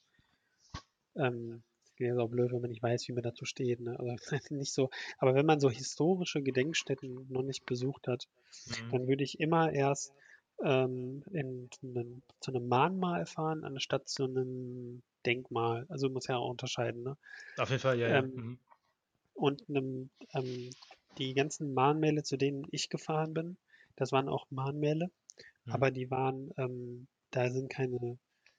ähm, 1.16 1.62
jetzt 1.98 2.18
auch 2.18 2.28
blöd, 2.28 2.52
wenn 2.52 2.60
man 2.60 2.70
nicht 2.70 2.82
weiß, 2.82 3.08
wie 3.08 3.12
man 3.12 3.22
dazu 3.22 3.44
steht, 3.44 3.80
ne? 3.80 3.96
Also 4.30 4.54
nicht 4.54 4.72
so, 4.72 4.90
aber 5.18 5.34
wenn 5.34 5.46
man 5.46 5.60
so 5.60 5.70
historische 5.70 6.42
Gedenkstätten 6.42 7.26
noch 7.30 7.42
nicht 7.42 7.66
besucht 7.66 8.08
hat, 8.08 8.26
Mhm. 8.66 8.90
dann 8.90 9.06
würde 9.08 9.24
ich 9.24 9.40
immer 9.40 9.72
erst 9.72 10.12
ähm, 10.62 11.22
in, 11.32 11.68
in, 11.82 12.22
zu 12.40 12.52
einem 12.52 12.68
Mahnmal 12.68 13.26
fahren, 13.26 13.64
anstatt 13.64 14.08
zu 14.08 14.24
einem 14.24 15.02
Denkmal. 15.26 15.86
Also 15.88 16.08
muss 16.10 16.26
ja 16.28 16.36
auch 16.36 16.50
unterscheiden. 16.50 17.02
Ne? 17.02 17.16
Auf 17.58 17.70
jeden 17.70 17.80
Fall, 17.80 17.98
ja, 17.98 18.08
ja. 18.08 18.22
Ähm, 18.22 18.32
Mhm. 18.34 18.58
Und 19.34 19.68
einem, 19.68 20.10
ähm, 20.32 20.70
die 21.18 21.34
ganzen 21.34 21.74
Mahnmäle, 21.74 22.22
zu 22.24 22.36
denen 22.36 22.66
ich 22.72 22.88
gefahren 22.88 23.34
bin, 23.34 23.56
das 23.96 24.12
waren 24.12 24.28
auch 24.28 24.46
Mahnmäle, 24.50 25.10
Mhm. 25.66 25.72
aber 25.72 25.90
die 25.90 26.10
waren, 26.10 26.52
ähm, 26.56 27.08
da 27.30 27.50
sind 27.50 27.68
keine, 27.70 28.18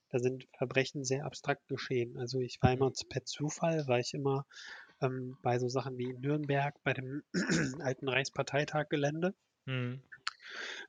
da 0.10 0.20
sind 0.20 0.48
Verbrechen 0.58 1.04
sehr 1.04 1.26
abstrakt 1.26 1.68
geschehen. 1.68 2.18
Also 2.18 2.40
ich 2.40 2.58
war 2.62 2.74
immer 2.74 2.92
per 3.10 3.26
Zufall, 3.26 3.88
war 3.88 4.00
ich 4.00 4.14
immer 4.14 4.46
ähm, 5.02 5.38
bei 5.42 5.60
so 5.60 5.70
Sachen 5.70 5.98
wie 5.98 6.12
in 6.12 6.22
Nürnberg, 6.22 6.76
bei 6.84 6.94
dem 6.94 7.24
alten 7.82 8.10
Reichsparteitag-Gelände, 8.10 9.36
Mhm. 9.68 10.02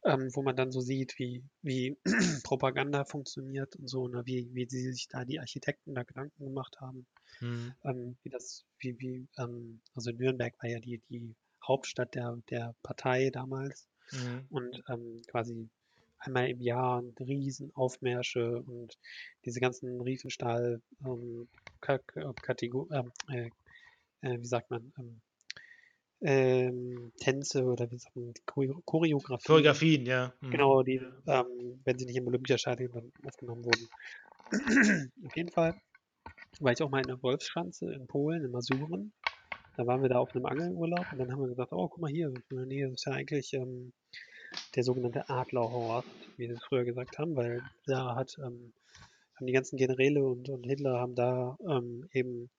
ähm, 0.05 0.31
wo 0.35 0.43
man 0.43 0.57
dann 0.57 0.73
so 0.73 0.81
sieht, 0.81 1.19
wie, 1.19 1.45
wie 1.63 1.97
Propaganda 2.45 3.05
funktioniert 3.05 3.77
und 3.77 3.89
so, 3.89 4.09
ne, 4.09 4.23
wie, 4.27 4.49
wie 4.53 4.67
sie 4.69 4.93
sich 4.93 5.09
da 5.09 5.25
die 5.25 5.41
Architekten 5.41 5.95
da 5.95 6.03
Gedanken 6.03 6.45
gemacht 6.45 6.77
haben 6.81 7.07
Mhm. 7.41 7.77
ähm, 7.85 8.19
wie 8.23 8.31
das, 8.31 8.65
wie, 8.81 8.97
wie, 9.01 9.29
ähm, 9.39 9.83
also 9.95 10.13
Nürnberg 10.13 10.55
war 10.63 10.71
ja 10.71 10.81
die, 10.81 11.03
die 11.11 11.35
Hauptstadt 11.67 12.15
der, 12.15 12.39
der 12.51 12.75
Partei 12.83 13.31
damals 13.31 13.89
Mhm. 14.13 14.49
und 14.49 14.83
ähm, 14.91 15.23
quasi 15.29 15.71
einmal 16.27 16.49
im 16.49 16.61
Jahr 16.61 17.03
riesen 17.21 17.75
Aufmärsche 17.75 18.63
und 18.63 18.99
diese 19.45 19.61
ganzen 19.61 20.01
Riefenstahl 20.01 20.81
ähm, 21.05 21.49
Kategor 21.81 22.91
ähm, 22.91 23.13
äh, 23.31 23.51
äh, 24.23 24.39
wie 24.41 24.47
sagt 24.47 24.71
man, 24.71 24.93
ähm, 24.99 25.21
ähm, 26.23 27.13
Tänze 27.21 27.65
oder 27.65 27.91
wie 27.91 27.99
sagt 27.99 28.17
man, 28.17 28.33
Choreo- 28.47 28.83
Choreografien. 28.85 29.47
Choreografien, 29.47 30.07
ja. 30.07 30.35
Mhm. 30.41 30.51
Genau, 30.51 30.83
die, 30.83 31.01
ähm, 31.27 31.81
wenn 31.85 31.99
sie 31.99 32.07
nicht 32.07 32.17
im 32.17 32.27
Olympiastadion 32.27 32.93
dann 32.93 33.13
aufgenommen 33.25 33.65
wurden. 33.65 33.89
Auf 35.27 35.37
jeden 35.37 35.51
Fall 35.51 35.75
war 36.61 36.73
ich 36.73 36.83
auch 36.83 36.91
mal 36.91 37.03
in 37.03 37.09
der 37.09 37.23
Wolfschanze 37.23 37.93
in 37.93 38.07
Polen, 38.07 38.45
in 38.45 38.51
Masuren. 38.51 39.13
Da 39.77 39.87
waren 39.87 40.01
wir 40.01 40.09
da 40.09 40.19
auf 40.19 40.35
einem 40.35 40.47
Angelurlaub 40.47 41.13
und 41.13 41.19
dann 41.19 41.31
haben 41.31 41.41
wir 41.41 41.49
gesagt, 41.49 41.73
oh, 41.73 41.89
guck 41.89 42.01
mal 42.01 42.11
hier, 42.11 42.29
in 42.29 42.57
der 42.57 42.67
Nähe 42.67 42.89
ist 42.91 43.05
ja 43.05 43.13
eigentlich 43.13 43.53
ähm, 43.53 43.93
der 44.77 44.85
sogenannte 44.85 45.29
Adlerhorst, 45.29 46.31
wie 46.37 46.47
sie 46.49 46.55
es 46.55 46.65
früher 46.65 46.85
gesagt 46.85 47.19
haben, 47.19 47.37
weil 47.37 47.65
da 47.87 48.15
hat, 48.17 48.37
ähm, 48.39 48.75
haben 49.37 49.47
die 49.47 49.53
ganzen 49.55 49.77
Generäle 49.79 50.25
und, 50.25 50.49
und 50.51 50.65
Hitler 50.67 50.99
haben 51.01 51.15
da 51.15 51.57
ähm, 51.69 52.09
eben 52.13 52.51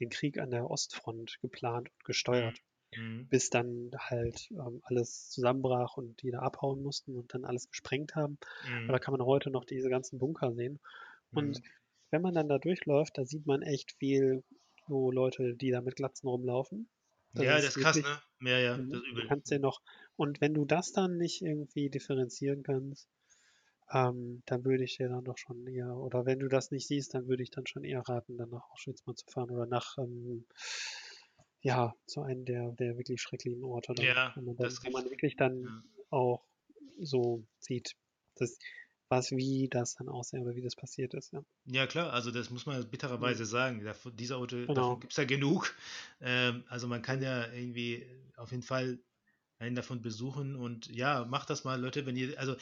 den 0.00 0.10
Krieg 0.10 0.38
an 0.38 0.50
der 0.50 0.70
Ostfront 0.70 1.38
geplant 1.42 1.90
und 1.90 2.04
gesteuert, 2.04 2.60
Mhm. 2.96 3.28
bis 3.30 3.50
dann 3.50 3.90
halt 3.98 4.48
ähm, 4.52 4.80
alles 4.84 5.28
zusammenbrach 5.30 5.96
und 5.96 6.22
die 6.22 6.30
da 6.30 6.40
abhauen 6.40 6.82
mussten 6.82 7.16
und 7.16 7.34
dann 7.34 7.44
alles 7.44 7.68
gesprengt 7.68 8.14
haben. 8.14 8.38
Mhm. 8.62 8.86
Aber 8.86 8.98
da 8.98 8.98
kann 8.98 9.12
man 9.12 9.26
heute 9.26 9.50
noch 9.50 9.64
diese 9.64 9.88
ganzen 9.90 10.18
Bunker 10.18 10.54
sehen. 10.54 10.80
Und 11.34 11.60
Mhm. 11.60 11.74
wenn 12.10 12.22
man 12.22 12.34
dann 12.34 12.48
da 12.48 12.58
durchläuft, 12.58 13.18
da 13.18 13.24
sieht 13.26 13.46
man 13.46 13.62
echt 13.62 13.92
viel 13.98 14.44
so 14.88 15.10
Leute, 15.10 15.54
die 15.56 15.70
da 15.70 15.80
mit 15.82 15.96
Glatzen 15.96 16.28
rumlaufen. 16.28 16.88
Das 17.34 17.44
Ja, 17.44 17.56
das 17.56 17.76
ist 17.76 17.82
krass, 17.82 17.96
wirklich- 17.96 18.22
ne? 18.40 18.50
Ja, 18.50 18.58
ja, 18.58 18.76
das 18.78 18.86
ist 18.86 18.92
Du 18.92 19.10
übel. 19.10 19.28
kannst 19.28 19.50
ja 19.50 19.58
noch, 19.58 19.80
und 20.16 20.40
wenn 20.40 20.54
du 20.54 20.64
das 20.64 20.92
dann 20.92 21.16
nicht 21.16 21.42
irgendwie 21.42 21.90
differenzieren 21.90 22.62
kannst, 22.62 23.08
ähm, 23.92 24.42
dann 24.46 24.64
würde 24.64 24.84
ich 24.84 24.96
dir 24.96 25.08
dann 25.08 25.24
doch 25.24 25.38
schon 25.38 25.66
eher, 25.66 25.96
oder 25.96 26.26
wenn 26.26 26.38
du 26.38 26.48
das 26.48 26.70
nicht 26.70 26.86
siehst, 26.88 27.14
dann 27.14 27.28
würde 27.28 27.42
ich 27.42 27.50
dann 27.50 27.66
schon 27.66 27.84
eher 27.84 28.02
raten, 28.08 28.36
dann 28.38 28.50
nach 28.50 28.70
Auschwitz 28.70 29.04
mal 29.06 29.14
zu 29.16 29.26
fahren 29.30 29.50
oder 29.50 29.66
nach, 29.66 29.96
ähm, 29.98 30.46
ja, 31.60 31.94
zu 32.06 32.22
einem 32.22 32.44
der, 32.44 32.72
der 32.72 32.96
wirklich 32.98 33.20
schrecklichen 33.20 33.64
Orte, 33.64 33.94
dann, 33.94 34.06
Ja, 34.06 34.32
wo, 34.36 34.42
man 34.42 34.56
dann, 34.56 34.68
das 34.68 34.84
wo 34.84 34.90
man 34.90 35.04
wirklich 35.10 35.36
dann 35.36 35.62
Ja. 35.64 35.82
auch 36.10 36.44
so 37.00 37.44
sieht, 37.58 37.94
dass, 38.36 38.58
was, 39.16 39.30
wie 39.32 39.68
das 39.68 39.94
dann 39.94 40.08
aussehen 40.08 40.42
oder 40.42 40.54
wie 40.56 40.62
das 40.62 40.76
passiert 40.76 41.14
ist, 41.14 41.32
ja. 41.32 41.44
Ja, 41.66 41.86
klar, 41.86 42.12
also 42.12 42.30
das 42.30 42.50
muss 42.50 42.66
man 42.66 42.90
bittererweise 42.90 43.46
sagen. 43.46 43.82
Davon, 43.84 44.14
dieser 44.16 44.38
Orte, 44.38 44.66
Genau. 44.66 44.72
davon 44.72 45.00
gibt 45.00 45.12
es 45.14 45.16
ja 45.16 45.24
genug. 45.24 45.74
Ähm, 46.20 46.64
also 46.68 46.86
man 46.88 47.00
kann 47.00 47.22
ja 47.22 47.50
irgendwie 47.52 48.06
auf 48.36 48.50
jeden 48.50 48.62
Fall 48.62 48.98
einen 49.58 49.74
davon 49.76 50.02
besuchen 50.02 50.56
und 50.56 50.88
ja, 50.94 51.24
macht 51.24 51.48
das 51.48 51.64
mal, 51.64 51.80
Leute, 51.80 52.04
wenn 52.06 52.16
ihr, 52.16 52.38
also 52.38 52.56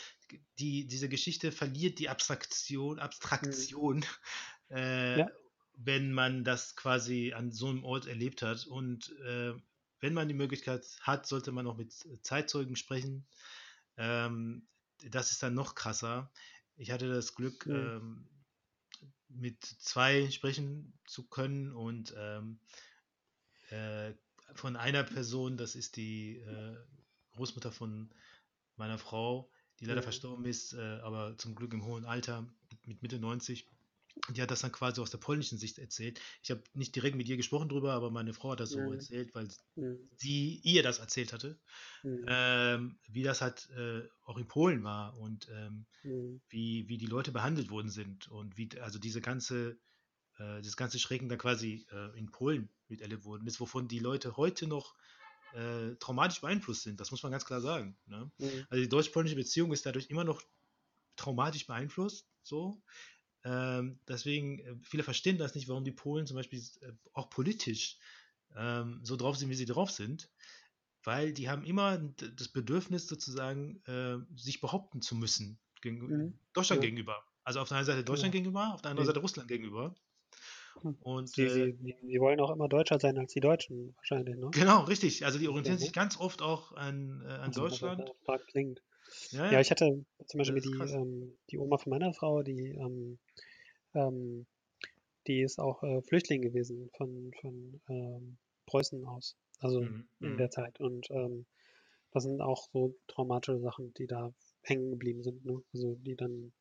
die, 0.59 0.87
diese 0.87 1.09
Geschichte 1.09 1.51
verliert 1.51 1.99
die 1.99 2.09
Abstraktion, 2.09 3.01
Abstraktion, 3.01 4.05
äh, 4.69 5.23
Ja. 5.23 5.27
wenn 5.75 6.13
man 6.13 6.45
das 6.45 6.77
quasi 6.77 7.33
an 7.33 7.51
so 7.51 7.69
einem 7.69 7.85
Ort 7.85 8.07
erlebt 8.07 8.43
hat. 8.43 8.67
Und 8.67 9.11
äh, 9.27 9.55
wenn 10.01 10.15
man 10.15 10.29
die 10.29 10.35
Möglichkeit 10.35 10.87
hat, 11.01 11.27
sollte 11.27 11.51
man 11.51 11.67
auch 11.67 11.77
mit 11.77 11.93
Zeitzeugen 12.23 12.77
sprechen. 12.77 13.27
Ähm, 13.97 14.69
das 15.11 15.33
ist 15.33 15.43
dann 15.43 15.55
noch 15.55 15.75
krasser. 15.75 16.31
Ich 16.77 16.91
hatte 16.91 17.09
das 17.09 17.35
Glück, 17.35 17.67
Mhm. 17.67 17.93
ähm, 18.01 18.29
mit 19.29 19.65
zwei 19.65 20.31
sprechen 20.31 20.93
zu 21.07 21.27
können 21.27 21.73
und 21.73 22.15
ähm, 22.17 22.61
äh, 23.71 24.13
von 24.55 24.77
einer 24.77 25.05
Person, 25.05 25.57
das 25.57 25.75
ist 25.75 25.97
die 25.97 26.37
äh, 26.39 26.77
Großmutter 27.33 27.73
von 27.73 28.11
meiner 28.77 28.99
Frau, 28.99 29.51
die 29.81 29.87
leider 29.87 30.03
Mhm. 30.03 30.03
verstorben 30.03 30.45
ist, 30.45 30.75
äh, 30.75 31.01
aber 31.03 31.37
zum 31.39 31.55
Glück 31.55 31.73
im 31.73 31.85
hohen 31.85 32.05
Alter, 32.05 32.47
mit 32.85 33.03
Mitte 33.03 33.19
90. 33.19 33.67
Die 34.31 34.43
hat 34.43 34.51
das 34.51 34.61
dann 34.61 34.73
quasi 34.73 35.01
aus 35.01 35.11
der 35.11 35.19
polnischen 35.19 35.59
Sicht 35.59 35.79
erzählt. 35.79 36.21
Ich 36.43 36.51
habe 36.51 36.63
nicht 36.75 36.95
direkt 36.95 37.17
mit 37.17 37.29
ihr 37.29 37.37
gesprochen 37.37 37.69
drüber, 37.69 37.93
aber 37.93 38.11
meine 38.11 38.35
Frau 38.35 38.53
hat 38.53 38.61
das 38.61 38.71
so 38.73 38.93
Mhm. 38.93 38.93
erzählt, 38.93 39.35
weil 39.35 39.49
Mhm. 39.77 40.11
sie 40.17 40.57
ihr 40.65 40.83
das 40.83 40.99
erzählt 40.99 41.33
hatte, 41.33 41.61
Mhm. 42.05 42.27
ähm, 42.27 43.01
wie 43.09 43.23
das 43.23 43.41
halt 43.43 43.69
äh, 43.71 44.09
auch 44.25 44.39
in 44.39 44.49
Polen 44.49 44.85
war 44.85 45.17
und 45.19 45.49
ähm, 45.51 45.87
Mhm. 46.05 46.41
wie, 46.49 46.89
wie 46.89 46.99
die 46.99 47.07
Leute 47.07 47.33
behandelt 47.33 47.71
worden 47.71 47.91
sind 47.91 48.29
und 48.29 48.59
wie 48.59 48.71
also 48.81 48.99
diese 48.99 49.21
ganze 49.21 49.81
äh, 50.39 50.63
das 50.63 50.77
ganze 50.77 50.99
Schrecken 50.99 51.29
da 51.29 51.37
quasi 51.37 51.87
äh, 51.93 52.19
in 52.19 52.31
Polen 52.31 52.71
miterlebt 52.89 53.25
worden 53.25 53.47
ist, 53.47 53.61
wovon 53.61 53.89
die 53.89 54.01
Leute 54.01 54.37
heute 54.37 54.67
noch 54.69 54.97
äh, 55.53 55.97
traumatisch 55.97 56.41
beeinflusst 56.43 56.83
sind. 56.85 57.01
Das 57.01 57.11
muss 57.13 57.23
man 57.23 57.33
ganz 57.33 57.47
klar 57.47 57.61
sagen. 57.61 57.99
Ne? 58.07 58.33
Mhm. 58.39 58.65
Also 58.71 58.83
die 58.83 58.89
deutsch-polnische 58.91 59.37
Beziehung 59.37 59.73
ist 59.73 59.87
dadurch 59.87 60.11
immer 60.11 60.25
noch 60.25 60.43
traumatisch 61.17 61.67
beeinflusst. 61.67 62.29
So. 62.43 62.83
Ähm, 63.45 64.01
deswegen, 64.09 64.59
äh, 64.61 64.77
viele 64.83 65.03
verstehen 65.03 65.39
das 65.39 65.55
nicht, 65.55 65.69
warum 65.69 65.85
die 65.85 65.93
Polen 65.93 66.27
zum 66.27 66.37
Beispiel 66.37 66.61
äh, 66.83 66.93
auch 67.13 67.31
politisch 67.31 67.99
ähm, 68.57 69.01
so 69.05 69.17
drauf 69.17 69.37
sind, 69.37 69.51
wie 69.51 69.55
sie 69.55 69.67
drauf 69.67 69.91
sind. 69.91 70.31
Weil 71.05 71.33
die 71.33 71.49
haben 71.51 71.65
immer 71.65 71.99
das 71.99 72.49
Bedürfnis, 72.49 73.09
sozusagen, 73.09 73.83
äh, 73.87 74.19
sich 74.37 74.61
behaupten 74.61 75.03
zu 75.03 75.17
müssen 75.17 75.61
gegen, 75.83 76.09
Mhm. 76.09 76.39
Deutschland 76.55 76.81
Ja. 76.81 76.83
gegenüber. 76.83 77.25
Also 77.45 77.61
auf 77.61 77.69
der 77.69 77.79
einen 77.79 77.87
Seite 77.87 78.05
Deutschland 78.05 78.33
gegenüber, 78.33 78.75
auf 78.75 78.83
der 78.83 78.93
anderen 78.93 79.07
Ja. 79.07 79.09
Seite 79.09 79.21
Russland 79.21 79.49
gegenüber. 79.49 79.95
Hm. 80.83 80.95
Und 81.01 81.37
Sie, 81.37 81.49
äh, 81.49 81.49
sie, 81.49 81.73
sie, 82.03 82.21
wollen 82.21 82.39
auch 82.41 82.51
immer 82.51 82.69
deutscher 82.69 83.01
sein 83.01 83.17
als 83.19 83.33
die 83.33 83.41
Deutschen, 83.41 83.95
wahrscheinlich, 83.97 84.37
ne? 84.37 84.55
genau, 84.55 84.85
richtig. 84.85 85.25
Also 85.25 85.39
die 85.39 85.49
Ja, 85.63 85.73
orientieren 85.73 85.79
sich 85.79 85.93
ganz 85.93 86.17
oft 86.19 86.43
auch 86.43 86.73
an, 86.73 87.23
äh, 87.23 87.29
an 87.29 87.55
Also, 87.55 87.55
Deutschland. 87.55 88.11
abstrakt 88.11 88.49
klingt. 88.49 88.83
Ja, 89.31 89.47
Ja, 89.49 89.61
ich 89.61 89.71
hatte 89.71 90.05
zum 90.27 90.39
Beispiel 90.39 90.61
die, 90.63 90.87
ähm, 90.89 91.39
die 91.51 91.59
Oma 91.59 91.79
von 91.79 91.91
meiner 91.91 92.13
Frau, 92.15 92.43
die, 92.43 92.71
ähm, 92.71 93.19
ähm, 93.95 94.47
die 95.27 95.43
ist 95.43 95.59
auch 95.61 95.83
äh, 95.83 96.03
Flüchtling 96.03 96.43
gewesen 96.43 96.91
von, 96.97 97.33
von 97.41 97.81
ähm, 97.89 98.39
Preußen 98.67 99.05
aus, 99.07 99.37
also 99.61 99.81
Mhm, 99.81 100.09
in 100.21 100.37
mhm. 100.37 100.37
der 100.37 100.51
Zeit. 100.51 100.81
Und 100.81 101.11
ähm, 101.11 101.47
das 102.13 102.25
sind 102.25 102.41
auch 102.43 102.69
so 102.73 102.97
traumatische 103.09 103.61
Sachen, 103.61 103.95
die 103.95 104.07
da 104.07 104.33
hängen 104.63 104.91
geblieben 104.91 105.23
sind, 105.23 105.45
ne? 105.45 105.63
Also 105.75 105.95
die 105.97 106.17
dann 106.17 106.53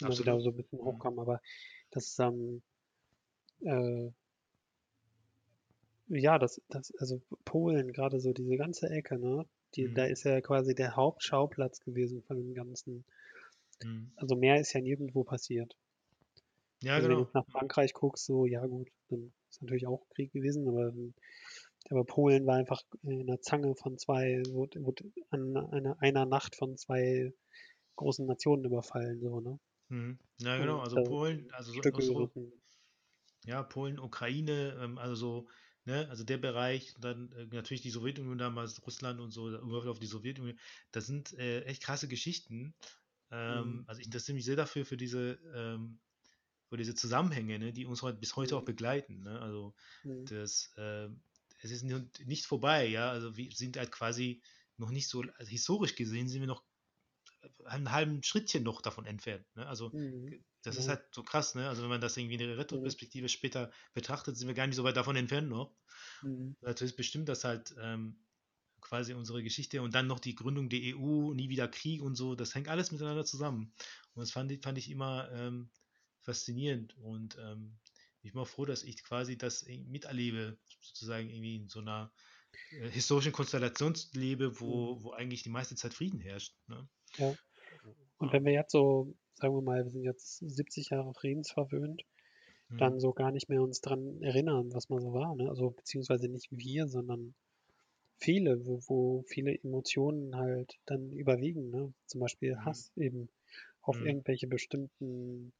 immer 0.00 0.18
wieder 0.18 0.40
so 0.40 0.50
ein 0.50 0.56
bisschen 0.56 0.80
Mhm. 0.80 0.84
hochkommen. 0.84 1.20
Aber 1.20 1.40
das, 1.90 2.16
äh, 3.60 4.10
ja, 6.08 6.38
das, 6.38 6.60
das, 6.68 6.92
also 6.98 7.20
Polen, 7.44 7.92
gerade 7.92 8.20
so 8.20 8.32
diese 8.32 8.56
ganze 8.56 8.88
Ecke, 8.90 9.18
ne? 9.18 9.46
Die, 9.76 9.84
Mhm. 9.84 9.94
Da 9.94 10.04
ist 10.06 10.24
ja 10.24 10.40
quasi 10.40 10.74
der 10.74 10.96
Hauptschauplatz 10.96 11.80
gewesen 11.80 12.22
von 12.22 12.36
dem 12.36 12.54
Ganzen. 12.54 13.04
Mhm. 13.84 14.10
Also 14.16 14.36
mehr 14.36 14.60
ist 14.60 14.72
ja 14.72 14.80
nirgendwo 14.80 15.24
passiert. 15.24 15.76
Ja, 16.82 16.94
also 16.94 17.08
wenn 17.08 17.16
du 17.16 17.24
genau. 17.24 17.30
nach 17.34 17.46
Frankreich 17.50 17.92
guckst, 17.92 18.26
so, 18.26 18.46
ja 18.46 18.64
gut, 18.66 18.88
dann 19.08 19.32
ist 19.50 19.62
natürlich 19.62 19.86
auch 19.86 20.06
Krieg 20.14 20.32
gewesen, 20.32 20.68
aber, 20.68 20.92
aber 21.90 22.04
Polen 22.04 22.46
war 22.46 22.56
einfach 22.56 22.82
in 23.02 23.26
der 23.26 23.40
Zange 23.40 23.74
von 23.74 23.98
zwei, 23.98 24.42
wurde, 24.50 24.84
wurde 24.84 25.04
an 25.30 25.56
einer, 25.56 25.96
einer 26.00 26.26
Nacht 26.26 26.56
von 26.56 26.76
zwei 26.76 27.32
großen 27.96 28.26
Nationen 28.26 28.64
überfallen, 28.64 29.20
so, 29.20 29.40
ne? 29.40 29.58
Mhm. 29.88 30.18
Ja, 30.38 30.58
genau. 30.58 30.80
Also 30.80 31.02
Polen, 31.02 31.50
also 31.52 31.72
so, 31.72 32.30
ja, 33.44 33.62
Polen, 33.62 33.98
Ukraine, 33.98 34.76
ähm, 34.82 34.98
also 34.98 35.14
so, 35.14 35.48
ne, 35.86 36.08
also 36.10 36.24
der 36.24 36.38
Bereich, 36.38 36.94
dann 37.00 37.32
äh, 37.32 37.46
natürlich 37.46 37.82
die 37.82 37.90
Sowjetunion 37.90 38.38
damals, 38.38 38.84
Russland 38.86 39.20
und 39.20 39.30
so, 39.32 39.48
überhaupt 39.48 39.86
auf 39.88 39.98
die 40.00 40.06
Sowjetunion, 40.06 40.58
das 40.92 41.06
sind 41.06 41.32
äh, 41.34 41.62
echt 41.64 41.82
krasse 41.82 42.08
Geschichten. 42.08 42.76
Ähm, 43.30 43.84
Mhm. 43.84 43.86
Also 43.86 44.00
ich 44.00 44.06
interessiere 44.06 44.36
mich 44.36 44.44
sehr 44.44 44.56
dafür, 44.56 44.86
für 44.86 44.96
diese, 44.98 45.40
ähm, 45.54 46.00
für 46.68 46.76
diese 46.76 46.94
Zusammenhänge, 46.94 47.58
ne, 47.58 47.72
die 47.72 47.86
uns 47.86 48.02
heute, 48.02 48.18
bis 48.18 48.36
heute 48.36 48.56
auch 48.56 48.64
Mhm. 48.64 48.66
begleiten. 48.66 49.22
Ne? 49.22 49.40
Also 49.40 49.74
Mhm. 50.04 50.30
das, 50.30 50.72
äh, 50.76 51.08
es 51.62 51.70
ist 51.70 51.84
nicht 51.84 52.46
vorbei, 52.46 52.86
ja, 52.88 53.10
also 53.10 53.36
wir 53.36 53.50
sind 53.52 53.76
halt 53.78 53.92
quasi 53.92 54.42
noch 54.78 54.90
nicht 54.90 55.08
so, 55.08 55.22
also 55.22 55.50
historisch 55.50 55.96
gesehen 55.96 56.28
sind 56.28 56.40
wir 56.42 56.48
noch 56.48 56.64
einen 57.64 57.92
halben 57.92 58.22
Schrittchen 58.22 58.62
noch 58.62 58.80
davon 58.82 59.06
entfernt. 59.06 59.46
Ne? 59.54 59.66
Also 59.66 59.92
Mhm. 59.92 60.36
Das 60.66 60.76
ist 60.76 60.86
Genau. 60.86 60.96
halt 60.96 61.14
so 61.14 61.22
krass, 61.22 61.54
ne? 61.54 61.68
Also 61.68 61.82
wenn 61.82 61.88
man 61.88 62.00
das 62.00 62.16
irgendwie 62.16 62.34
in 62.34 62.40
der 62.40 62.58
Retroperspektive 62.58 63.28
später 63.28 63.70
betrachtet, 63.94 64.36
sind 64.36 64.48
wir 64.48 64.54
gar 64.54 64.66
nicht 64.66 64.76
so 64.76 64.84
weit 64.84 64.96
davon 64.96 65.16
entfernt 65.16 65.48
noch. 65.48 65.76
Mhm. 66.22 66.56
Natürlich 66.60 66.96
bestimmt 66.96 67.28
das 67.28 67.44
halt 67.44 67.74
ähm, 67.80 68.16
quasi 68.80 69.14
unsere 69.14 69.42
Geschichte 69.42 69.80
und 69.82 69.94
dann 69.94 70.06
noch 70.06 70.18
die 70.18 70.34
Gründung 70.34 70.68
der 70.68 70.80
EU, 70.80 71.34
nie 71.34 71.48
wieder 71.48 71.68
Krieg 71.68 72.02
und 72.02 72.16
so, 72.16 72.34
das 72.34 72.54
hängt 72.54 72.68
alles 72.68 72.90
miteinander 72.90 73.24
zusammen. 73.24 73.72
Und 74.14 74.20
das 74.22 74.32
fand 74.32 74.50
ich, 74.50 74.62
fand 74.62 74.78
ich 74.78 74.90
immer 74.90 75.30
ähm, 75.32 75.70
faszinierend 76.20 76.96
und 76.98 77.38
ähm, 77.38 77.78
ich 78.22 78.32
bin 78.32 78.42
auch 78.42 78.48
froh, 78.48 78.64
dass 78.64 78.82
ich 78.82 79.04
quasi 79.04 79.38
das 79.38 79.64
miterlebe, 79.66 80.58
sozusagen 80.80 81.30
irgendwie 81.30 81.56
in 81.56 81.68
so 81.68 81.78
einer 81.78 82.12
äh, 82.72 82.88
historischen 82.90 83.32
Konstellation 83.32 83.94
lebe, 84.14 84.60
wo, 84.60 85.02
wo 85.02 85.12
eigentlich 85.12 85.44
die 85.44 85.48
meiste 85.48 85.76
Zeit 85.76 85.94
Frieden 85.94 86.18
herrscht. 86.18 86.56
Ne? 86.66 86.88
Ja. 87.18 87.34
Und 88.18 88.32
wenn 88.32 88.44
wir 88.44 88.52
jetzt 88.52 88.72
so, 88.72 89.14
sagen 89.36 89.54
wir 89.54 89.62
mal, 89.62 89.84
wir 89.84 89.90
sind 89.90 90.02
jetzt 90.04 90.38
70 90.38 90.90
Jahre 90.90 91.14
friedensverwöhnt, 91.14 92.04
Mhm. 92.70 92.78
dann 92.78 93.00
so 93.00 93.12
gar 93.12 93.32
nicht 93.32 93.48
mehr 93.48 93.62
uns 93.62 93.80
dran 93.80 94.22
erinnern, 94.22 94.72
was 94.74 94.88
mal 94.90 95.00
so 95.00 95.12
war. 95.14 95.36
Ne? 95.36 95.48
Also 95.48 95.70
beziehungsweise 95.70 96.28
nicht 96.28 96.48
wir, 96.52 96.88
sondern 96.88 97.34
viele, 98.18 98.66
wo, 98.66 98.80
wo 98.88 99.22
viele 99.26 99.54
Emotionen 99.62 100.36
halt 100.36 100.78
dann 100.86 101.12
überwiegen. 101.12 101.70
Ne? 101.70 101.94
Zum 102.06 102.20
Beispiel 102.20 102.56
Mhm. 102.56 102.64
Hass 102.64 102.92
eben 102.96 103.30
auf 103.82 104.00
Mhm. 104.00 104.02
irgendwelche 104.02 104.46
bestimmten, 104.48 105.52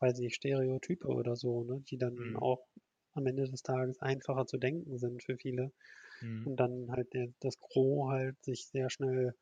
weiß 0.00 0.18
nicht, 0.20 0.34
Stereotype 0.36 1.08
oder 1.08 1.36
so, 1.36 1.64
ne? 1.64 1.82
die 1.90 1.98
dann 1.98 2.36
Mhm. 2.36 2.36
auch 2.36 2.66
am 3.14 3.26
Ende 3.26 3.44
des 3.50 3.62
Tages 3.62 4.00
einfacher 4.00 4.46
zu 4.46 4.58
denken 4.58 4.98
sind 4.98 5.22
für 5.24 5.36
viele. 5.38 5.72
Mhm. 6.22 6.44
Und 6.44 6.56
dann 6.56 6.90
halt 6.92 7.12
der, 7.14 7.28
das 7.40 7.58
Gros 7.58 8.10
halt 8.10 8.42
sich 8.44 8.66
sehr 8.66 8.90
schnell 8.90 9.34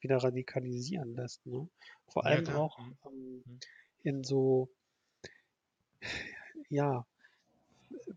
wieder 0.00 0.18
radikalisieren 0.18 1.14
lässt. 1.14 1.44
Ne? 1.46 1.68
Vor 2.08 2.24
Ja, 2.24 2.30
allem 2.30 2.44
klar. 2.44 2.58
auch 2.60 2.78
Mhm. 2.78 2.96
ähm, 3.06 3.42
Mhm. 3.46 3.60
in 4.02 4.24
so, 4.24 4.68
ja, 6.68 7.06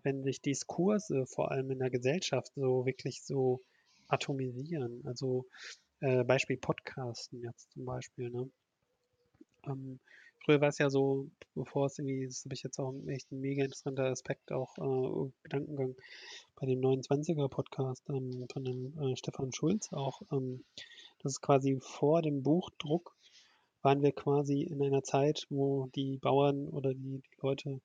wenn 0.04 0.24
sich 0.24 0.42
Diskurse 0.42 1.26
vor 1.26 1.52
allem 1.52 1.72
in 1.72 1.80
der 1.80 1.90
Gesellschaft 1.90 2.52
so 2.56 2.86
wirklich 2.86 3.24
so 3.24 3.62
atomisieren. 4.08 5.02
Also 5.06 5.46
äh, 6.02 6.24
Beispiel 6.24 6.58
Podcasten 6.58 7.44
jetzt 7.44 7.72
zum 7.72 7.86
Beispiel. 7.86 8.30
Ne? 8.30 8.50
Ähm, 9.68 10.00
früher 10.44 10.62
war 10.62 10.70
es 10.70 10.78
ja 10.78 10.90
so, 10.90 11.30
bevor 11.56 11.88
es 11.88 12.00
irgendwie, 12.00 12.26
das 12.26 12.44
habe 12.46 12.56
ich 12.56 12.64
jetzt 12.64 12.80
auch 12.80 12.94
echt 13.08 13.32
ein 13.32 13.42
mega 13.42 13.64
interessanter 13.64 14.06
Aspekt, 14.06 14.52
auch 14.52 14.78
äh, 14.78 15.32
Gedankengang 15.44 15.96
bei 16.56 16.66
dem 16.66 16.80
29er 16.82 17.50
Podcast 17.50 18.04
ähm, 18.10 18.48
von 18.52 18.64
dem 18.64 18.98
äh, 19.00 19.16
Stefan 19.16 19.52
Schulz 19.54 19.92
auch. 19.94 20.22
Ähm, 20.32 20.64
das 21.20 21.34
ist 21.34 21.42
quasi 21.42 21.80
vor 21.82 22.22
dem 22.22 22.44
Buchdruck 22.44 23.16
waren 23.82 24.02
wir 24.02 24.12
quasi 24.14 24.64
in 24.64 24.82
einer 24.84 25.04
Zeit, 25.04 25.46
wo 25.50 25.88
die 25.96 26.18
Bauern 26.18 26.68
oder 26.70 26.94
die, 26.94 27.22
die 27.22 27.38
Leute, 27.42 27.82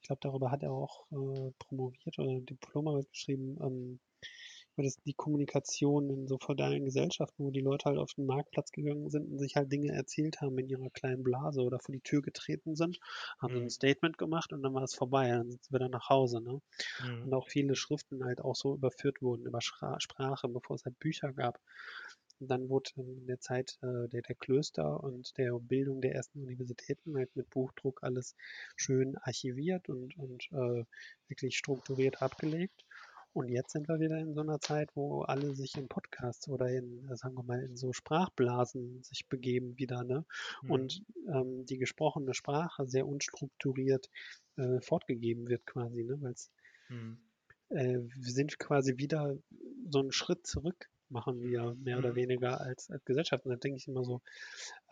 ich 0.00 0.06
glaube, 0.08 0.20
darüber 0.22 0.50
hat 0.50 0.62
er 0.62 0.72
auch 0.72 1.06
äh, 1.12 1.52
promoviert 1.58 2.18
oder 2.18 2.40
Diplomarbeit 2.40 3.10
geschrieben, 3.10 3.58
ähm, 3.62 4.00
über 4.76 4.84
das, 4.84 4.96
die 5.04 5.14
Kommunikation 5.14 6.10
in 6.10 6.26
so 6.28 6.38
feudalen 6.40 6.84
Gesellschaften, 6.84 7.44
wo 7.44 7.50
die 7.50 7.60
Leute 7.60 7.86
halt 7.86 7.98
auf 7.98 8.12
den 8.14 8.26
Marktplatz 8.26 8.70
gegangen 8.72 9.10
sind 9.10 9.30
und 9.30 9.38
sich 9.38 9.56
halt 9.56 9.70
Dinge 9.72 9.92
erzählt 9.92 10.40
haben 10.40 10.58
in 10.58 10.68
ihrer 10.68 10.90
kleinen 10.90 11.22
Blase 11.22 11.62
oder 11.62 11.78
vor 11.80 11.92
die 11.92 12.00
Tür 12.00 12.22
getreten 12.22 12.74
sind, 12.74 12.98
haben 13.40 13.54
Mhm. 13.54 13.66
ein 13.66 13.70
Statement 13.70 14.18
gemacht 14.18 14.52
und 14.52 14.62
dann 14.62 14.74
war 14.74 14.82
es 14.82 14.94
vorbei, 14.94 15.28
dann 15.28 15.50
sind 15.50 15.64
sie 15.64 15.74
wieder 15.74 15.88
nach 15.88 16.08
Hause. 16.08 16.40
Ne? 16.42 16.60
Mhm. 16.98 17.24
Und 17.24 17.34
auch 17.34 17.48
viele 17.48 17.74
Schriften 17.76 18.24
halt 18.24 18.40
auch 18.40 18.54
so 18.56 18.74
überführt 18.74 19.22
wurden 19.22 19.46
über 19.46 19.60
Sprache, 19.60 20.48
bevor 20.48 20.76
es 20.76 20.84
halt 20.84 20.98
Bücher 20.98 21.32
gab. 21.32 21.58
Und 22.40 22.48
dann 22.48 22.68
wurde 22.68 22.90
in 22.96 23.26
der 23.26 23.40
Zeit 23.40 23.78
äh, 23.82 24.08
der, 24.08 24.22
der 24.22 24.34
Klöster 24.36 25.02
und 25.02 25.36
der 25.38 25.58
Bildung 25.58 26.00
der 26.00 26.14
ersten 26.14 26.42
Universitäten 26.42 27.16
halt 27.16 27.34
mit 27.36 27.50
Buchdruck 27.50 28.02
alles 28.02 28.34
schön 28.76 29.16
archiviert 29.18 29.88
und, 29.88 30.16
und 30.18 30.44
äh, 30.52 30.84
wirklich 31.28 31.56
strukturiert 31.56 32.22
abgelegt. 32.22 32.84
Und 33.34 33.48
jetzt 33.48 33.72
sind 33.72 33.88
wir 33.88 33.98
wieder 33.98 34.18
in 34.18 34.32
so 34.32 34.42
einer 34.42 34.60
Zeit, 34.60 34.90
wo 34.94 35.22
alle 35.22 35.56
sich 35.56 35.76
in 35.76 35.88
Podcasts 35.88 36.48
oder 36.48 36.68
in, 36.68 37.08
äh, 37.10 37.16
sagen 37.16 37.34
wir 37.34 37.42
mal, 37.42 37.60
in 37.60 37.76
so 37.76 37.92
Sprachblasen 37.92 39.02
sich 39.02 39.26
begeben 39.28 39.76
wieder, 39.76 40.04
ne? 40.04 40.24
Mhm. 40.62 40.70
Und 40.70 41.02
ähm, 41.26 41.66
die 41.66 41.78
gesprochene 41.78 42.32
Sprache 42.32 42.86
sehr 42.86 43.08
unstrukturiert 43.08 44.08
äh, 44.56 44.80
fortgegeben 44.80 45.48
wird 45.48 45.66
quasi, 45.66 46.04
ne? 46.04 46.16
Weil 46.20 46.34
Mhm. 46.88 47.18
äh, 47.70 47.98
wir 47.98 48.32
sind 48.32 48.58
quasi 48.60 48.98
wieder 48.98 49.36
so 49.90 49.98
einen 49.98 50.12
Schritt 50.12 50.46
zurück, 50.46 50.88
machen 51.14 51.40
wir 51.42 51.74
mehr 51.82 51.96
oder 51.98 52.10
Mhm. 52.10 52.16
weniger 52.16 52.60
als, 52.60 52.90
als 52.90 53.02
Gesellschaft. 53.06 53.46
Und 53.46 53.52
da 53.52 53.56
denke 53.56 53.78
ich 53.78 53.88
immer 53.88 54.04
so, 54.04 54.20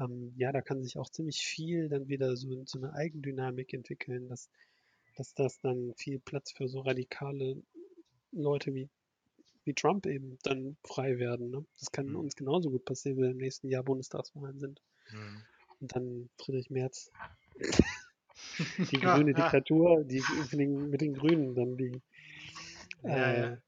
ähm, 0.01 0.33
ja, 0.37 0.53
da 0.53 0.63
kann 0.63 0.83
sich 0.83 0.97
auch 0.97 1.11
ziemlich 1.11 1.45
viel 1.45 1.91
dann 1.91 2.09
wieder 2.09 2.35
so, 2.37 2.65
so 2.65 2.79
eine 2.79 2.95
Eigendynamik 2.95 3.75
entwickeln, 3.75 4.29
dass, 4.29 4.49
dass 5.17 5.35
das 5.35 5.59
dann 5.61 5.93
viel 5.97 6.19
Platz 6.21 6.53
für 6.53 6.69
so 6.69 6.81
radikale 6.81 7.63
Leute 8.31 8.73
wie, 8.75 8.89
wie 9.65 9.75
Trump 9.75 10.07
eben 10.07 10.39
dann 10.45 10.77
frei 10.85 11.19
werden. 11.19 11.51
Ne? 11.51 11.65
Das 11.79 11.91
kann 11.93 12.07
Mhm. 12.07 12.17
uns 12.17 12.37
genauso 12.37 12.71
gut 12.71 12.85
passieren, 12.87 13.19
wenn 13.21 13.33
im 13.33 13.37
nächsten 13.39 13.69
Jahr 13.69 13.83
Bundestagswahlen 13.83 14.59
sind. 14.59 14.81
Mhm. 15.11 15.43
Und 15.81 15.95
dann 15.97 16.31
Friedrich 16.39 16.71
Merz 16.71 17.11
die 18.91 18.97
grüne 19.01 19.35
Diktatur, 19.35 20.05
die 20.05 20.23
mit 20.41 20.53
den, 20.53 20.91
mit 20.91 21.01
den 21.01 21.15
Grünen 21.15 21.55
dann 21.55 21.77
die. 21.77 22.01
Ja, 23.03 23.33
äh, 23.33 23.41
ja. 23.41 23.59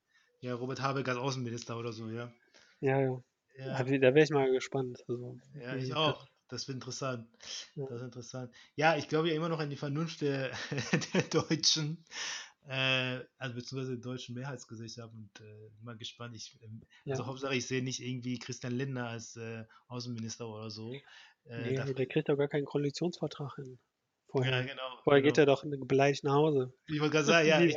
Ja, 0.40 0.54
Robert 0.56 0.82
Habeck 0.82 1.08
als 1.08 1.16
Außenminister 1.16 1.78
oder 1.78 1.92
so, 1.92 2.08
ja. 2.10 2.30
Ja, 2.84 3.00
ja. 3.00 3.22
Da 3.56 3.86
wäre 3.86 4.22
ich 4.22 4.30
mal 4.30 4.50
gespannt. 4.50 5.02
Also, 5.08 5.38
ja 5.54 5.76
ich 5.76 5.94
auch. 5.94 6.26
Das 6.48 6.68
wird 6.68 6.76
interessant. 6.76 7.26
Ja. 7.74 7.86
Das 7.86 8.00
ist 8.00 8.04
interessant. 8.04 8.54
Ja, 8.76 8.96
ich 8.96 9.08
glaube 9.08 9.28
ja 9.28 9.34
immer 9.34 9.48
noch 9.48 9.58
an 9.58 9.70
die 9.70 9.76
Vernunft 9.76 10.20
der, 10.20 10.50
der 11.14 11.22
Deutschen, 11.22 12.04
äh, 12.68 13.20
also 13.38 13.54
beziehungsweise 13.54 13.92
der 13.92 14.02
deutschen 14.02 14.34
Mehrheitsgesellschaft 14.34 15.14
und 15.14 15.30
äh, 15.40 15.70
mal 15.80 15.96
gespannt. 15.96 16.36
Ich, 16.36 16.58
ähm, 16.62 16.82
also 17.06 17.22
Ja. 17.22 17.28
Hauptsache, 17.28 17.54
ich 17.54 17.66
sehe 17.66 17.82
nicht 17.82 18.00
irgendwie 18.00 18.38
Christian 18.38 18.74
Lindner 18.74 19.08
als 19.08 19.36
äh, 19.36 19.64
Außenminister 19.88 20.46
oder 20.46 20.70
so. 20.70 20.92
Äh, 21.46 21.72
Nee, 21.72 21.94
der 21.94 22.06
kriegt 22.06 22.28
doch 22.28 22.36
gar 22.36 22.48
keinen 22.48 22.66
Koalitionsvertrag 22.66 23.56
hin. 23.56 23.78
Vorher, 24.28 24.60
ja, 24.60 24.62
genau. 24.62 24.98
Vorher 25.04 25.22
genau. 25.22 25.32
geht 25.32 25.38
er 25.38 25.46
doch 25.46 25.64
beleidigt 25.64 26.24
nach 26.24 26.34
Hause. 26.34 26.74
Ich 26.88 27.00
wollte 27.00 27.12
gerade 27.12 27.26
sagen, 27.26 27.48
ja, 27.48 27.60
ich, 27.62 27.76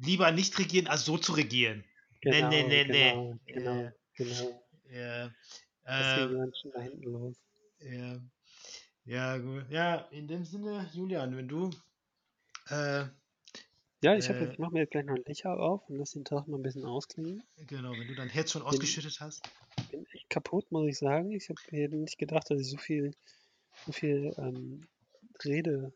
lieber 0.00 0.30
nicht 0.32 0.58
regieren, 0.58 0.86
als 0.86 1.04
so 1.04 1.18
zu 1.18 1.32
regieren. 1.32 1.84
Genau, 2.20 2.48
nee, 2.48 2.62
nee, 2.64 2.84
nee. 2.84 3.10
genau, 3.10 3.34
genau, 3.46 3.82
Äh, 3.82 3.92
genau. 4.18 4.62
Ja, 4.90 5.30
ähm, 5.86 6.52
da 6.74 6.80
hinten 6.80 7.02
los. 7.02 7.36
ja, 7.80 8.20
ja, 9.04 9.38
gut. 9.38 9.64
Ja, 9.70 9.96
in 10.10 10.28
dem 10.28 10.44
Sinne, 10.44 10.86
Julian, 10.92 11.34
wenn 11.34 11.48
du 11.48 11.70
äh, 12.68 13.06
Ja, 14.02 14.14
ich, 14.14 14.28
äh, 14.28 14.54
mache 14.58 14.72
mir 14.72 14.80
jetzt 14.80 14.90
gleich 14.90 15.06
noch 15.06 15.14
ein 15.14 15.24
Licher 15.24 15.58
auf 15.58 15.88
und 15.88 15.96
lass 15.96 16.12
den 16.12 16.26
Tag 16.26 16.46
mal 16.46 16.58
ein 16.58 16.62
bisschen 16.62 16.84
ausklingen. 16.84 17.42
genau, 17.66 17.92
wenn 17.92 18.06
du 18.06 18.14
dein 18.14 18.28
Herz 18.28 18.52
schon 18.52 18.62
ausgeschüttet 18.62 19.20
hast. 19.20 19.42
Bin 19.90 20.06
echt 20.12 20.28
kaputt, 20.28 20.70
muss 20.70 20.88
ich 20.88 20.98
sagen. 20.98 21.32
Ich 21.32 21.48
habe 21.48 21.60
hätte 21.70 21.96
nicht 21.96 22.18
gedacht, 22.18 22.50
dass 22.50 22.60
ich 22.60 22.68
so 22.68 22.76
viel, 22.76 23.14
so 23.86 23.92
viel 23.92 24.34
ähm, 24.36 24.86
Rede. 25.42 25.92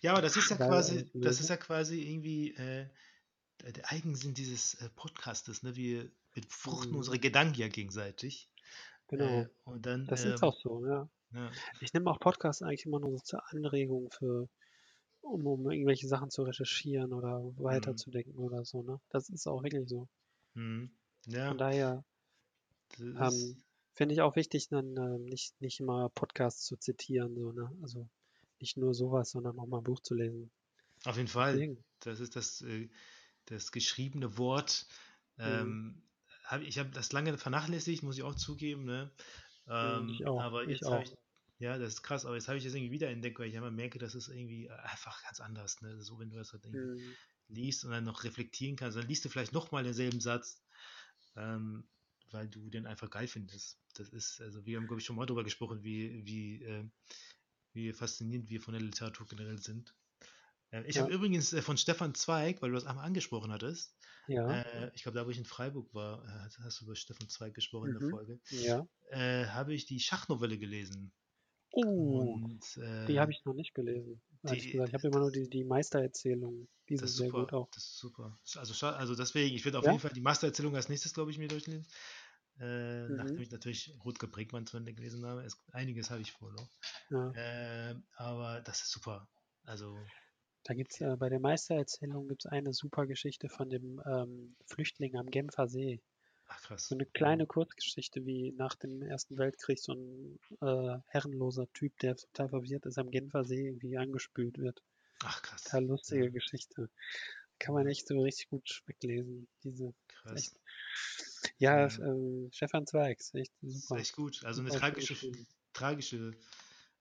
Ja, 0.00 0.12
aber 0.12 0.22
das 0.22 0.36
ist 0.36 0.50
ja 0.50 0.56
quasi, 0.56 1.08
das 1.14 1.38
ist 1.40 1.50
ja 1.50 1.56
quasi 1.56 2.02
irgendwie 2.02 2.50
äh, 2.54 2.86
der 3.62 3.72
der 3.72 3.92
Eigensinn 3.92 4.34
dieses 4.34 4.74
äh, 4.74 4.88
Podcastes, 4.96 5.62
ne? 5.62 5.76
Wir 5.76 6.10
befruchten 6.32 6.96
Mhm. 6.96 6.98
unsere 6.98 7.18
Gedanken 7.18 7.58
ja 7.60 7.68
gegenseitig. 7.68 8.50
Genau. 9.08 9.44
Äh, 9.44 9.48
und 9.64 9.86
dann, 9.86 10.08
Das 10.08 10.24
ist 10.24 10.42
ähm, 10.42 10.44
auch 10.44 10.58
so, 10.60 10.86
ja. 10.86 11.08
ja, 11.32 11.60
Ich 11.80 11.92
nehme 11.94 12.10
auch 12.10 12.20
Podcasts 12.20 12.62
eigentlich 12.62 12.86
immer 12.86 13.00
nur 13.00 13.12
so 13.12 13.18
zur 13.24 13.42
Anregung 13.52 14.10
für, 14.12 14.48
um, 15.22 15.46
um 15.46 15.70
irgendwelche 15.70 16.08
Sachen 16.08 16.30
zu 16.30 16.42
recherchieren 16.44 17.12
oder 17.14 17.40
weiterzudenken 17.58 18.36
oder 18.38 18.64
so, 18.64 18.82
ne? 18.82 19.00
Das 19.10 19.28
ist 19.30 19.46
auch 19.48 19.62
wirklich 19.64 19.88
so. 19.88 20.08
hm, 20.54 20.90
ja, 21.26 21.46
Von 21.46 21.58
daher 21.58 22.02
ist, 22.98 23.16
ähm, 23.16 23.62
finde 23.94 24.14
ich 24.14 24.20
auch 24.20 24.34
wichtig, 24.36 24.66
dann 24.68 24.96
ähm, 24.96 25.24
nicht, 25.24 25.60
nicht 25.60 25.78
immer 25.80 26.08
Podcasts 26.10 26.64
zu 26.64 26.76
zitieren, 26.76 27.36
so, 27.36 27.52
ne? 27.52 27.70
Also 27.82 28.08
nicht 28.60 28.76
nur 28.76 28.94
sowas, 28.94 29.30
sondern 29.30 29.58
auch 29.60 29.66
mal 29.66 29.78
ein 29.78 29.84
Buch 29.84 30.00
zu 30.00 30.14
lesen. 30.14 30.50
auf 31.04 31.16
jeden 31.16 31.28
Fall. 31.28 31.62
Deswegen. 31.62 31.84
Das 32.00 32.20
ist 32.20 32.36
das, 32.36 32.62
äh, 32.62 32.88
das 33.46 33.72
geschriebene 33.72 34.38
Wort. 34.38 34.86
Mhm. 35.44 35.78
Ähm, 35.78 36.02
hab, 36.50 36.62
ich 36.62 36.78
habe 36.78 36.90
das 36.90 37.12
lange 37.12 37.36
vernachlässigt, 37.38 38.02
muss 38.02 38.16
ich 38.16 38.22
auch 38.22 38.34
zugeben. 38.34 38.84
Ne? 38.84 39.14
Ähm, 39.68 40.08
ich 40.08 40.26
auch, 40.26 40.44
Aber 40.44 40.68
jetzt 40.68 40.90
habe 40.90 41.02
ich, 41.04 41.14
ja, 41.58 41.78
das 41.78 41.94
ist 41.94 42.02
krass, 42.02 42.26
aber 42.26 42.36
jetzt 42.36 42.48
habe 42.48 42.58
ich 42.58 42.64
das 42.64 42.74
irgendwie 42.74 42.92
wieder 42.92 43.10
entdeckt, 43.10 43.38
weil 43.38 43.48
ich 43.48 43.54
immer 43.54 43.70
merke, 43.70 43.98
das 43.98 44.14
ist 44.14 44.28
irgendwie 44.28 44.66
äh, 44.66 44.72
einfach 44.72 45.22
ganz 45.24 45.40
anders. 45.40 45.80
Ne? 45.82 46.00
So, 46.02 46.18
wenn 46.18 46.30
du 46.30 46.36
das 46.38 46.52
halt 46.52 46.64
irgendwie 46.66 46.88
Mhm. 46.88 47.18
liest 47.48 47.84
und 47.84 47.92
dann 47.92 48.04
noch 48.04 48.24
reflektieren 48.24 48.76
kannst, 48.76 48.96
dann 48.98 49.08
liest 49.08 49.24
du 49.24 49.28
vielleicht 49.28 49.52
nochmal 49.52 49.84
denselben 49.84 50.20
Satz, 50.20 50.62
ähm, 51.36 51.88
weil 52.30 52.48
du 52.48 52.70
den 52.70 52.86
einfach 52.86 53.10
geil 53.10 53.28
findest. 53.28 53.80
Das 53.94 54.08
ist, 54.10 54.40
also 54.40 54.66
wir 54.66 54.78
haben, 54.78 54.86
glaube 54.86 55.00
ich, 55.00 55.06
schon 55.06 55.16
mal 55.16 55.26
darüber 55.26 55.44
gesprochen, 55.44 55.82
wie, 55.84 56.24
wie, 56.26 56.62
äh, 56.64 56.88
wie 57.72 57.92
faszinierend 57.92 58.50
wir 58.50 58.60
von 58.60 58.74
der 58.74 58.82
Literatur 58.82 59.26
generell 59.26 59.58
sind. 59.62 59.96
Äh, 60.70 60.82
ich 60.86 60.98
Ja. 60.98 60.98
habe 60.98 61.12
übrigens 61.12 61.52
äh, 61.52 61.62
von 61.62 61.76
Stefan 61.78 62.14
Zweig, 62.14 62.62
weil 62.62 62.70
du 62.70 62.74
das 62.76 62.86
einmal 62.86 63.04
angesprochen 63.06 63.52
hattest, 63.52 63.96
Ja, 64.26 64.46
äh, 64.48 64.90
ich 64.94 65.02
glaube, 65.02 65.18
da 65.18 65.26
wo 65.26 65.30
ich 65.30 65.38
in 65.38 65.44
Freiburg 65.44 65.92
war, 65.94 66.24
äh, 66.24 66.50
hast- 66.64 66.80
du 66.80 66.84
über 66.84 66.96
Stefan 66.96 67.28
Zweig 67.28 67.54
gesprochen 67.54 67.88
in 67.88 67.92
der 67.94 68.00
Mhm. 68.00 68.02
Folge, 68.02 68.40
ja. 68.50 68.86
äh, 69.10 69.46
habe 69.46 69.74
ich 69.74 69.86
die 69.86 70.00
Schachnovelle 70.00 70.58
gelesen. 70.58 71.12
Oh, 71.72 72.28
Und 72.34 72.76
die 73.08 73.18
äh, 73.18 73.20
habe 73.20 73.32
ich 73.32 73.44
noch 73.44 73.54
nicht 73.54 73.74
gelesen. 73.74 74.22
die, 74.42 74.70
gesagt. 74.70 74.90
Ich 74.90 74.94
habe 74.94 75.08
immer 75.08 75.20
nur 75.20 75.32
die, 75.32 75.48
die 75.48 75.64
Meistererzählung. 75.64 76.68
Die 76.88 76.96
das 76.96 77.10
ist 77.10 77.16
sehr 77.16 77.32
gut 77.32 77.52
super, 77.52 77.54
auch. 77.54 77.70
das 77.72 77.84
ist 77.84 77.98
super. 77.98 78.38
Also, 78.56 78.86
also 78.86 79.14
deswegen, 79.14 79.54
ich 79.56 79.64
würde 79.64 79.78
auf 79.78 79.86
jeden 79.88 80.00
Fall 80.00 80.12
die 80.12 80.20
Mastererzählung 80.20 80.76
als 80.76 80.88
nächstes, 80.88 81.14
glaube 81.14 81.30
ich, 81.30 81.38
mir 81.38 81.48
durchlesen. 81.48 81.86
Äh, 82.58 83.10
Nachdem 83.10 83.42
Mhm. 83.42 83.44
ich 83.44 83.50
natürlich 83.50 83.94
Rutger 84.04 84.26
Bregmann 84.28 84.66
zu 84.66 84.76
Ende 84.76 84.94
gelesen 84.94 85.24
habe. 85.26 85.42
Es, 85.44 85.62
einiges 85.72 86.10
habe 86.10 86.22
ich 86.22 86.32
vor 86.32 86.52
noch. 86.52 86.70
Ja. 87.10 87.34
Äh, 87.34 87.94
aber 88.16 88.60
das 88.62 88.82
ist 88.82 88.92
super. 88.92 89.30
Also, 89.64 90.12
Da 90.62 90.74
gibt 90.74 90.92
es 90.92 91.00
äh, 91.00 91.16
bei 91.18 91.28
der 91.28 91.40
Meistererzählung 91.40 92.28
gibt's 92.28 92.46
eine 92.46 92.72
super 92.72 93.06
Geschichte 93.06 93.48
von 93.48 93.68
dem 93.70 94.00
ähm, 94.06 94.56
Flüchtling 94.66 95.16
am 95.16 95.26
Genfer 95.30 95.68
See. 95.68 96.00
ach 96.48 96.60
krass. 96.62 96.88
So 96.88 96.94
eine 96.96 97.06
kleine 97.06 97.46
Kurzgeschichte, 97.46 98.26
wie 98.26 98.52
nach 98.52 98.74
dem 98.76 99.02
Ersten 99.02 99.38
Weltkrieg 99.38 99.78
so 99.78 99.94
ein 99.94 100.38
äh, 100.62 100.98
herrenloser 101.08 101.66
Typ, 101.74 101.98
der 102.00 102.16
total 102.16 102.48
verwirrt 102.50 102.86
ist, 102.86 102.98
am 102.98 103.10
Genfer 103.10 103.44
See 103.44 103.66
irgendwie 103.68 103.98
angespült 103.98 104.58
wird. 104.58 104.82
Ach 105.24 105.40
krass. 105.42 105.64
Total 105.64 105.84
lustige 105.84 106.24
Ja, 106.24 106.30
Geschichte. 106.30 106.90
Kann 107.58 107.74
man 107.74 107.86
echt 107.88 108.08
so 108.08 108.20
richtig 108.20 108.48
gut 108.50 108.82
weglesen. 108.86 109.48
Diese, 109.64 109.94
krass. 110.08 110.34
echt. 110.36 110.54
Ja, 111.58 111.86
Ja. 111.86 111.98
ähm, 111.98 112.48
Stefan 112.52 112.86
Zweig 112.86 113.20
ist 113.20 113.34
echt 113.34 113.52
Das 113.62 113.74
ist 113.74 113.90
super. 113.90 113.96
echt 113.96 114.12
gut. 114.16 114.44
Also 114.44 114.60
eine 114.60 114.70
Super 114.70 114.80
tragische, 114.80 115.14
tragische 115.72 116.32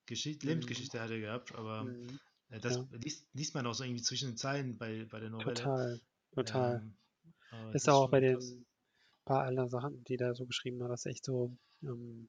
Geschichte, 0.05 0.47
Mhm. 0.47 0.47
Lebensgeschichte 0.47 0.99
hat 1.01 1.11
er 1.11 1.19
gehabt, 1.19 1.55
aber 1.55 1.83
Mhm. 1.85 2.19
Äh, 2.49 2.59
das 2.59 2.75
Ja. 2.75 2.85
liest, 2.91 3.27
liest 3.33 3.53
man 3.55 3.65
auch 3.67 3.73
so 3.73 3.83
irgendwie 3.83 4.01
zwischen 4.01 4.31
den 4.31 4.37
Zeilen 4.37 4.77
bei, 4.77 5.05
bei 5.09 5.19
der 5.19 5.29
Novelle. 5.29 5.55
Total, 5.55 5.99
total. 6.35 6.81
Ähm, 7.51 7.73
Ist 7.73 7.89
auch 7.89 8.09
bei 8.09 8.19
schon 8.19 8.33
krass. 8.33 8.51
den 8.51 8.65
paar 9.25 9.43
aller 9.43 9.69
Sachen, 9.69 10.03
die 10.05 10.17
da 10.17 10.33
so 10.35 10.45
geschrieben 10.45 10.83
hat, 10.83 10.91
das 10.91 11.01
ist 11.05 11.11
echt 11.11 11.25
so 11.25 11.51
ähm, 11.83 12.27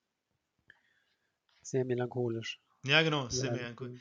sehr 1.62 1.84
melancholisch. 1.86 2.60
Ja, 2.84 3.02
genau, 3.02 3.28
sehr 3.28 3.50
melancholisch. 3.50 4.00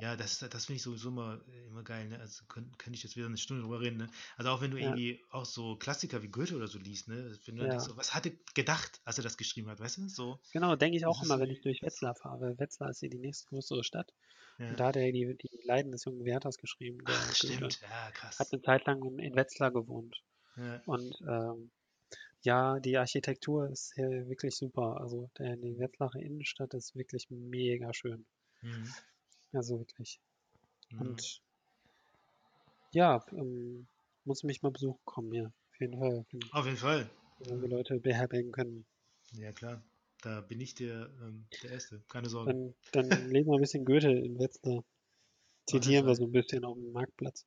Ja, 0.00 0.16
das, 0.16 0.38
das 0.38 0.66
finde 0.66 0.76
ich 0.76 0.82
sowieso 0.82 1.10
immer, 1.10 1.40
immer 1.66 1.82
geil, 1.84 2.08
ne? 2.08 2.18
Also 2.18 2.44
könnte 2.46 2.76
könnt 2.78 2.96
ich 2.96 3.02
jetzt 3.02 3.16
wieder 3.16 3.26
eine 3.26 3.36
Stunde 3.36 3.62
drüber 3.62 3.80
reden, 3.80 3.98
ne? 3.98 4.10
Also 4.36 4.50
auch 4.50 4.60
wenn 4.62 4.70
du 4.70 4.78
Ja. 4.78 4.96
irgendwie 4.96 5.22
auch 5.30 5.44
so 5.44 5.76
Klassiker 5.76 6.22
wie 6.22 6.28
Goethe 6.28 6.56
oder 6.56 6.68
so 6.68 6.78
liest, 6.78 7.08
ne? 7.08 7.38
Wenn 7.46 7.56
du 7.56 7.68
Ja. 7.68 7.68
denkst, 7.68 7.84
so, 7.84 7.96
was 7.96 8.14
hat 8.14 8.26
er 8.26 8.32
gedacht, 8.54 9.00
als 9.04 9.18
er 9.18 9.24
das 9.24 9.36
geschrieben 9.36 9.68
hat, 9.68 9.78
weißt 9.80 9.98
du? 9.98 10.08
So, 10.08 10.40
Genau, 10.52 10.76
denke 10.76 10.96
ich 10.96 11.06
auch 11.06 11.22
immer, 11.24 11.40
wenn 11.40 11.50
ich 11.50 11.60
durch 11.60 11.82
Wetzlar 11.82 12.14
fahre. 12.14 12.56
Wetzlar 12.60 12.90
ist 12.90 13.00
hier 13.00 13.10
die 13.10 13.18
nächstgrößere 13.18 13.82
Stadt. 13.82 14.14
ja. 14.58 14.70
Und 14.70 14.80
da 14.80 14.88
hat 14.88 14.96
er 14.96 15.10
die, 15.12 15.36
die 15.36 15.60
Leiden 15.64 15.92
des 15.92 16.04
jungen 16.04 16.24
Werthers 16.24 16.58
geschrieben, 16.58 16.98
Ach, 17.04 17.34
Goethe. 17.36 17.36
stimmt, 17.36 17.80
ja, 17.82 18.10
krass. 18.12 18.40
Hat 18.40 18.52
eine 18.52 18.62
Zeit 18.62 18.86
lang 18.86 19.04
in, 19.04 19.18
in 19.18 19.36
Wetzlar 19.36 19.72
gewohnt. 19.72 20.22
Ja, 20.56 20.84
Und 20.84 21.16
ähm, 21.28 21.72
ja, 22.42 22.80
die 22.80 22.98
Architektur 22.98 23.70
ist 23.70 23.94
hier 23.94 24.28
wirklich 24.28 24.56
super. 24.56 25.00
Also 25.00 25.30
der, 25.38 25.56
die 25.56 25.78
Wetzlarer 25.78 26.16
Innenstadt 26.20 26.74
ist 26.74 26.96
wirklich 26.96 27.28
mega 27.30 27.92
schön. 27.94 28.26
mhm. 28.62 28.94
Also 29.52 29.78
wirklich. 29.78 30.20
Mhm. 30.90 31.00
Und 31.00 31.42
ja, 32.92 33.24
ähm, 33.32 33.86
muss 34.24 34.42
mich 34.42 34.62
mal 34.62 34.70
besuchen 34.70 35.00
kommen 35.04 35.32
hier. 35.32 35.46
Auf 35.72 35.80
jeden 35.80 35.98
Fall. 35.98 36.26
Wenn 36.30 36.52
Auf 36.52 36.64
jeden 36.66 36.76
Fall. 36.76 37.10
wenn 37.40 37.62
wir 37.62 37.68
Leute 37.68 37.98
beherbergen 38.00 38.52
können. 38.52 38.86
Ja, 39.32 39.52
klar. 39.52 39.82
Da 40.22 40.42
bin 40.42 40.60
ich 40.60 40.74
der, 40.74 41.08
ähm, 41.22 41.46
der 41.62 41.70
Erste. 41.72 42.02
Keine 42.08 42.28
Sorge. 42.28 42.52
Dann, 42.92 43.08
dann 43.08 43.30
lesen 43.30 43.50
wir 43.50 43.54
ein 43.54 43.60
bisschen 43.60 43.84
Goethe 43.84 44.10
in 44.10 44.38
Wetzlar. 44.38 44.84
Zitieren 45.66 46.06
wir 46.06 46.14
so 46.14 46.24
ein 46.24 46.32
bisschen 46.32 46.64
auf 46.64 46.74
dem 46.76 46.92
Marktplatz. 46.92 47.46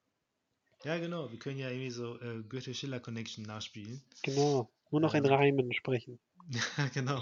Ja, 0.84 0.98
genau. 0.98 1.30
Wir 1.32 1.40
können 1.40 1.60
ja 1.60 1.70
irgendwie 1.70 1.92
so 1.92 2.20
äh, 2.20 2.42
Goethe-Schiller-Connection 2.44 3.44
nachspielen. 3.46 4.02
Genau. 4.24 4.72
Nur 4.92 5.02
noch 5.02 5.14
in 5.14 5.26
Ähm, 5.26 5.32
Reimen 5.32 5.74
sprechen. 5.74 6.20
Ja, 6.78 6.88
genau. 6.94 7.22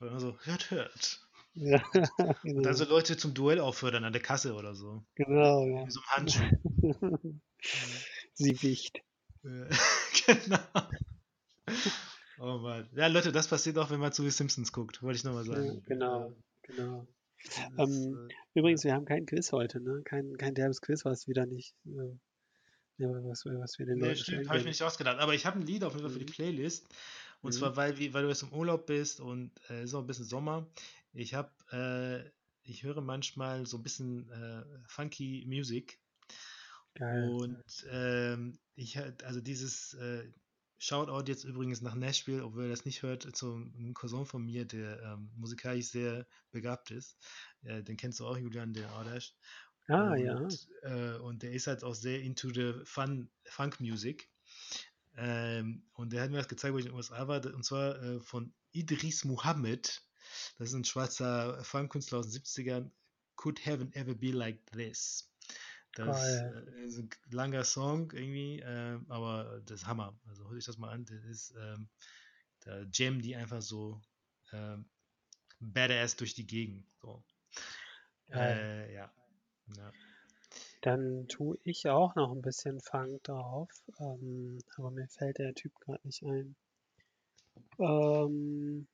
Oder 0.00 0.20
so, 0.20 0.38
hört, 0.44 0.70
hört. 0.70 1.26
Ja, 1.54 1.82
Und 2.44 2.64
dann 2.64 2.72
genau. 2.72 2.72
so 2.74 2.84
Leute 2.84 3.16
zum 3.16 3.34
Duell 3.34 3.60
auffordern 3.60 4.04
an 4.04 4.12
der 4.12 4.22
Kasse 4.22 4.54
oder 4.54 4.74
so. 4.74 5.02
Genau, 5.14 5.64
ja. 5.66 5.86
Wie 5.86 5.90
so 5.90 6.00
ein 6.00 6.16
Handschuh. 6.16 6.44
Sie 8.34 8.62
wicht. 8.62 9.00
Genau. 10.26 10.58
Oh 12.38 12.58
Mann. 12.58 12.88
Ja, 12.94 13.06
Leute, 13.08 13.32
das 13.32 13.48
passiert 13.48 13.78
auch, 13.78 13.90
wenn 13.90 14.00
man 14.00 14.12
zu 14.12 14.22
The 14.22 14.30
Simpsons 14.30 14.72
guckt, 14.72 15.02
wollte 15.02 15.16
ich 15.16 15.24
nochmal 15.24 15.44
sagen. 15.44 15.82
genau, 15.86 16.32
genau. 16.62 17.06
Das, 17.76 17.78
Ähm, 17.78 18.28
äh, 18.30 18.34
übrigens, 18.58 18.84
wir 18.84 18.94
haben 18.94 19.04
kein 19.04 19.26
Quiz 19.26 19.52
heute, 19.52 19.80
ne? 19.80 20.02
Kein, 20.04 20.36
kein 20.36 20.54
derbes 20.54 20.80
Quiz, 20.80 21.04
was 21.04 21.26
wieder 21.28 21.46
nicht, 21.46 21.74
äh, 21.86 22.16
was, 22.98 23.44
was 23.46 23.78
wir 23.78 23.86
den 23.86 23.98
Nee, 23.98 24.08
Leuten 24.08 24.22
stimmt, 24.22 24.48
habe 24.48 24.58
ich 24.58 24.64
mir 24.64 24.70
nicht 24.70 24.82
ausgedacht. 24.82 25.18
Aber 25.18 25.34
ich 25.34 25.44
habe 25.46 25.58
ein 25.58 25.66
Lied 25.66 25.84
auf 25.84 25.92
jeden 25.94 26.04
Fall 26.04 26.12
für 26.12 26.18
die 26.18 26.24
Mhm. 26.26 26.34
Playlist. 26.34 26.86
Und 27.42 27.52
Mhm. 27.52 27.58
zwar, 27.58 27.76
weil, 27.76 27.98
weil 28.12 28.22
du 28.22 28.28
jetzt 28.28 28.42
im 28.42 28.52
Urlaub 28.52 28.86
bist 28.86 29.20
und 29.20 29.50
es 29.64 29.70
äh, 29.70 29.82
ist 29.84 29.94
auch 29.94 30.00
ein 30.00 30.06
bisschen 30.06 30.24
Sommer. 30.24 30.66
Ich 31.12 31.34
habe, 31.34 31.52
äh, 31.70 32.30
ich 32.62 32.82
höre 32.82 33.00
manchmal 33.00 33.66
so 33.66 33.78
ein 33.78 33.82
bisschen 33.82 34.30
äh, 34.30 34.64
funky 34.86 35.44
Music. 35.46 35.98
Geil. 36.94 37.28
Und 37.28 37.86
ähm, 37.90 38.58
ich 38.74 38.98
also 38.98 39.40
dieses 39.40 39.94
äh, 39.94 40.30
Shoutout 40.78 41.30
jetzt 41.30 41.44
übrigens 41.44 41.80
nach 41.80 41.94
Nashville, 41.94 42.44
obwohl 42.44 42.64
er 42.64 42.70
das 42.70 42.84
nicht 42.84 43.02
hört, 43.02 43.36
zu 43.36 43.54
einem 43.54 43.94
Cousin 43.94 44.26
von 44.26 44.44
mir, 44.44 44.64
der 44.64 45.00
ähm, 45.00 45.30
musikalisch 45.36 45.86
sehr 45.86 46.26
begabt 46.50 46.90
ist. 46.90 47.16
Äh, 47.62 47.84
den 47.84 47.96
kennst 47.96 48.18
du 48.18 48.26
auch, 48.26 48.36
Julian, 48.36 48.72
den 48.74 48.86
Adash. 48.86 49.32
Ah, 49.86 50.16
ja. 50.16 50.36
Und, 50.36 50.68
äh, 50.82 51.14
und 51.18 51.42
der 51.44 51.52
ist 51.52 51.68
halt 51.68 51.84
auch 51.84 51.94
sehr 51.94 52.20
into 52.20 52.50
the 52.52 52.72
fun, 52.84 53.30
Funk 53.44 53.78
Music. 53.78 54.28
Ähm, 55.16 55.84
und 55.92 56.12
der 56.12 56.22
hat 56.22 56.30
mir 56.30 56.38
das 56.38 56.48
gezeigt, 56.48 56.74
wo 56.74 56.78
ich 56.78 56.86
in 56.86 56.90
den 56.90 56.96
USA 56.96 57.28
war, 57.28 57.44
und 57.44 57.64
zwar 57.64 58.02
äh, 58.02 58.20
von 58.20 58.52
Idris 58.72 59.24
Muhammad. 59.24 60.02
Das 60.58 60.68
ist 60.68 60.74
ein 60.74 60.84
schwarzer 60.84 61.62
Funk-Künstler 61.64 62.18
aus 62.18 62.30
den 62.30 62.42
70ern. 62.42 62.90
Could 63.36 63.64
heaven 63.64 63.92
ever 63.94 64.14
be 64.14 64.30
like 64.30 64.64
this? 64.72 65.28
Das 65.94 66.16
Geil. 66.16 66.74
äh, 66.76 66.84
ist 66.84 66.98
ein 66.98 67.10
langer 67.30 67.64
Song 67.64 68.10
irgendwie, 68.12 68.60
äh, 68.60 68.98
aber 69.08 69.60
das 69.66 69.82
ist 69.82 69.86
Hammer. 69.86 70.18
Also 70.28 70.44
hört 70.44 70.56
euch 70.56 70.64
das 70.64 70.78
mal 70.78 70.90
an. 70.90 71.04
Das 71.04 71.24
ist 71.24 71.54
ähm, 71.60 71.88
da 72.60 72.84
Jam 72.92 73.20
die 73.20 73.36
einfach 73.36 73.60
so 73.60 74.00
ähm, 74.52 74.86
badass 75.60 76.16
durch 76.16 76.34
die 76.34 76.46
Gegend. 76.46 76.86
So. 77.00 77.22
Äh, 78.30 78.94
ja. 78.94 79.12
ja. 79.76 79.92
Dann 80.80 81.28
tue 81.28 81.58
ich 81.62 81.88
auch 81.88 82.14
noch 82.14 82.32
ein 82.32 82.42
bisschen 82.42 82.80
Funk 82.80 83.22
drauf, 83.24 83.70
ähm, 84.00 84.58
aber 84.76 84.90
mir 84.90 85.08
fällt 85.08 85.38
der 85.38 85.54
Typ 85.54 85.78
gerade 85.80 86.00
nicht 86.06 86.22
ein. 86.22 86.56
Ähm, 87.78 88.88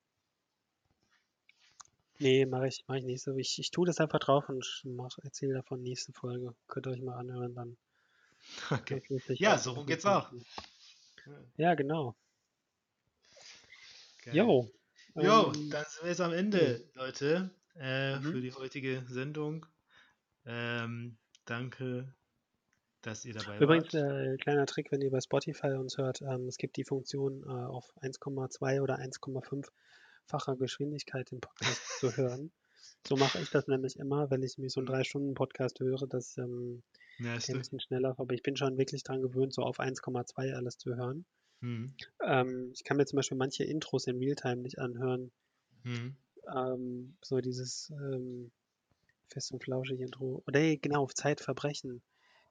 nee, 2.20 2.46
mache 2.46 2.68
ich, 2.68 2.84
mach 2.86 2.96
ich 2.96 3.04
nicht 3.04 3.22
so. 3.22 3.36
Ich, 3.36 3.58
ich 3.58 3.70
tue 3.70 3.86
das 3.86 4.00
einfach 4.00 4.18
drauf 4.18 4.48
und 4.48 4.84
erzähle 5.22 5.54
davon 5.54 5.82
nächste 5.82 6.12
Folge. 6.12 6.54
Könnt 6.66 6.86
ihr 6.86 6.92
euch 6.92 7.02
mal 7.02 7.16
anhören, 7.16 7.54
dann 7.54 7.76
Okay. 8.70 9.02
Ja, 9.34 9.58
so 9.58 9.72
rum 9.72 9.86
geht's 9.86 10.06
auch. 10.06 10.30
Ja, 11.56 11.74
genau. 11.74 12.14
Geil. 14.24 14.34
Jo. 14.36 14.68
Jo, 15.16 15.52
Ähm, 15.52 15.70
dann 15.70 15.84
sind 15.88 16.02
wir 16.02 16.08
jetzt 16.10 16.20
am 16.20 16.32
Ende, 16.32 16.80
Leute, 16.94 17.50
äh, 17.74 18.16
Mhm. 18.16 18.22
für 18.22 18.40
die 18.40 18.52
heutige 18.52 19.02
Sendung. 19.08 19.66
Ähm, 20.46 21.16
danke, 21.44 22.14
dass 23.02 23.24
ihr 23.24 23.34
dabei 23.34 23.60
Übrigens, 23.60 23.94
wart. 23.94 23.94
äh, 23.94 24.36
kleiner 24.38 24.66
Trick, 24.66 24.92
wenn 24.92 25.00
ihr 25.00 25.10
bei 25.10 25.20
Spotify 25.20 25.68
uns 25.72 25.98
hört, 25.98 26.22
ähm, 26.22 26.46
es 26.48 26.56
gibt 26.56 26.76
die 26.76 26.84
Funktion, 26.84 27.42
äh, 27.44 27.46
auf 27.48 27.92
1,2 28.00 28.80
oder 28.80 28.98
1,5-facher 30.28 30.56
Geschwindigkeit 30.56 31.30
den 31.30 31.40
Podcast 31.40 31.98
zu 32.00 32.16
hören. 32.16 32.52
So 33.06 33.16
mache 33.16 33.38
ich 33.40 33.50
das 33.50 33.66
nämlich 33.68 33.98
immer, 33.98 34.30
wenn 34.30 34.42
ich 34.42 34.58
mir 34.58 34.68
so 34.70 34.80
einen 34.80 34.88
3-Stunden-Podcast 34.88 35.80
höre, 35.80 36.06
dass 36.06 36.36
ähm, 36.36 36.82
Ja, 37.18 37.32
ein 37.32 37.58
bisschen 37.58 37.80
schneller, 37.80 38.14
aber 38.18 38.34
ich 38.34 38.42
bin 38.42 38.56
schon 38.56 38.76
wirklich 38.76 39.02
dran 39.02 39.22
gewöhnt, 39.22 39.54
so 39.54 39.62
auf 39.62 39.80
1,2 39.80 40.54
alles 40.54 40.78
zu 40.78 40.96
hören. 40.96 41.24
Mhm. 41.60 41.94
Ähm, 42.24 42.70
ich 42.74 42.84
kann 42.84 42.96
mir 42.96 43.06
zum 43.06 43.16
Beispiel 43.16 43.38
manche 43.38 43.64
Intros 43.64 44.06
in 44.06 44.18
Realtime 44.18 44.62
nicht 44.62 44.78
anhören. 44.78 45.30
Mhm. 45.84 46.16
Ähm, 46.54 47.16
so 47.22 47.40
dieses 47.40 47.90
ähm, 47.90 48.50
Fest 49.28 49.52
und 49.52 49.62
Flauschig 49.62 50.00
Intro. 50.00 50.42
Oder 50.46 50.60
nee, 50.60 50.76
genau, 50.76 51.02
auf 51.02 51.14
Zeitverbrechen. 51.14 52.02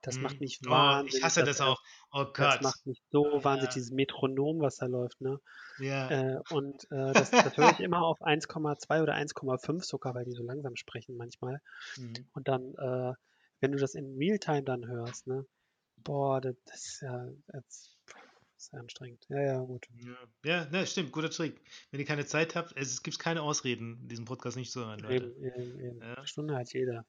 Das 0.02 0.18
macht 0.20 0.36
Mhm. 0.36 0.40
mich 0.42 0.60
Oh, 0.66 0.70
wahnsinnig. 0.70 1.18
ich 1.18 1.24
hasse 1.24 1.44
das 1.44 1.60
er- 1.60 1.70
auch. 1.70 1.82
Oh 2.12 2.24
Das 2.24 2.34
Gott. 2.56 2.62
macht 2.64 2.86
mich 2.86 3.02
so 3.10 3.24
wahnsinnig, 3.44 3.70
Ja. 3.70 3.74
dieses 3.74 3.92
Metronom, 3.92 4.60
was 4.62 4.78
da 4.78 4.86
läuft, 4.86 5.20
ne? 5.22 5.40
Ja. 5.80 6.10
Äh, 6.10 6.40
und 6.52 6.84
äh, 6.92 7.14
das, 7.30 7.32
das 7.32 7.58
höre 7.58 7.72
ich 7.72 7.80
immer 7.80 8.02
auf 8.04 8.22
1,2 8.22 9.02
oder 9.02 9.16
1,5 9.16 9.84
sogar, 9.84 10.14
weil 10.16 10.26
die 10.26 10.32
so 10.34 10.44
langsam 10.44 10.76
sprechen 10.76 11.18
manchmal. 11.18 11.60
Mhm. 11.98 12.14
Und 12.34 12.48
dann, 12.48 12.74
äh, 12.76 13.14
wenn 13.60 13.72
du 13.72 13.78
das 13.80 13.96
in 13.96 14.16
Realtime 14.18 14.64
dann 14.64 14.88
hörst, 14.88 15.26
ne? 15.28 15.46
Boah, 15.98 16.40
das, 16.42 16.56
das 16.66 16.86
ist 16.86 17.02
ja 17.02 17.28
das 17.48 17.96
ist 18.58 18.74
anstrengend. 18.74 19.26
Ja, 19.30 19.42
ja, 19.42 19.60
gut. 19.60 19.88
Ja, 20.04 20.16
ja 20.46 20.66
ne, 20.70 20.86
stimmt, 20.88 21.12
guter 21.12 21.30
Trick. 21.32 21.60
Wenn 21.92 22.00
ihr 22.00 22.06
keine 22.06 22.26
Zeit 22.26 22.56
habt, 22.56 22.72
es, 22.76 22.92
es 22.92 23.04
gibt 23.04 23.18
keine 23.20 23.42
Ausreden, 23.42 24.08
diesen 24.08 24.26
Podcast 24.26 24.58
nicht 24.58 24.72
zu 24.72 24.86
hören, 24.86 25.00
Leute. 25.00 25.16
Eben, 25.16 25.44
eben, 25.44 25.80
eben. 25.80 26.02
Ja. 26.02 26.14
Eine 26.16 26.28
Stunde 26.28 26.56
hat 26.56 26.72
jeder. 26.74 27.06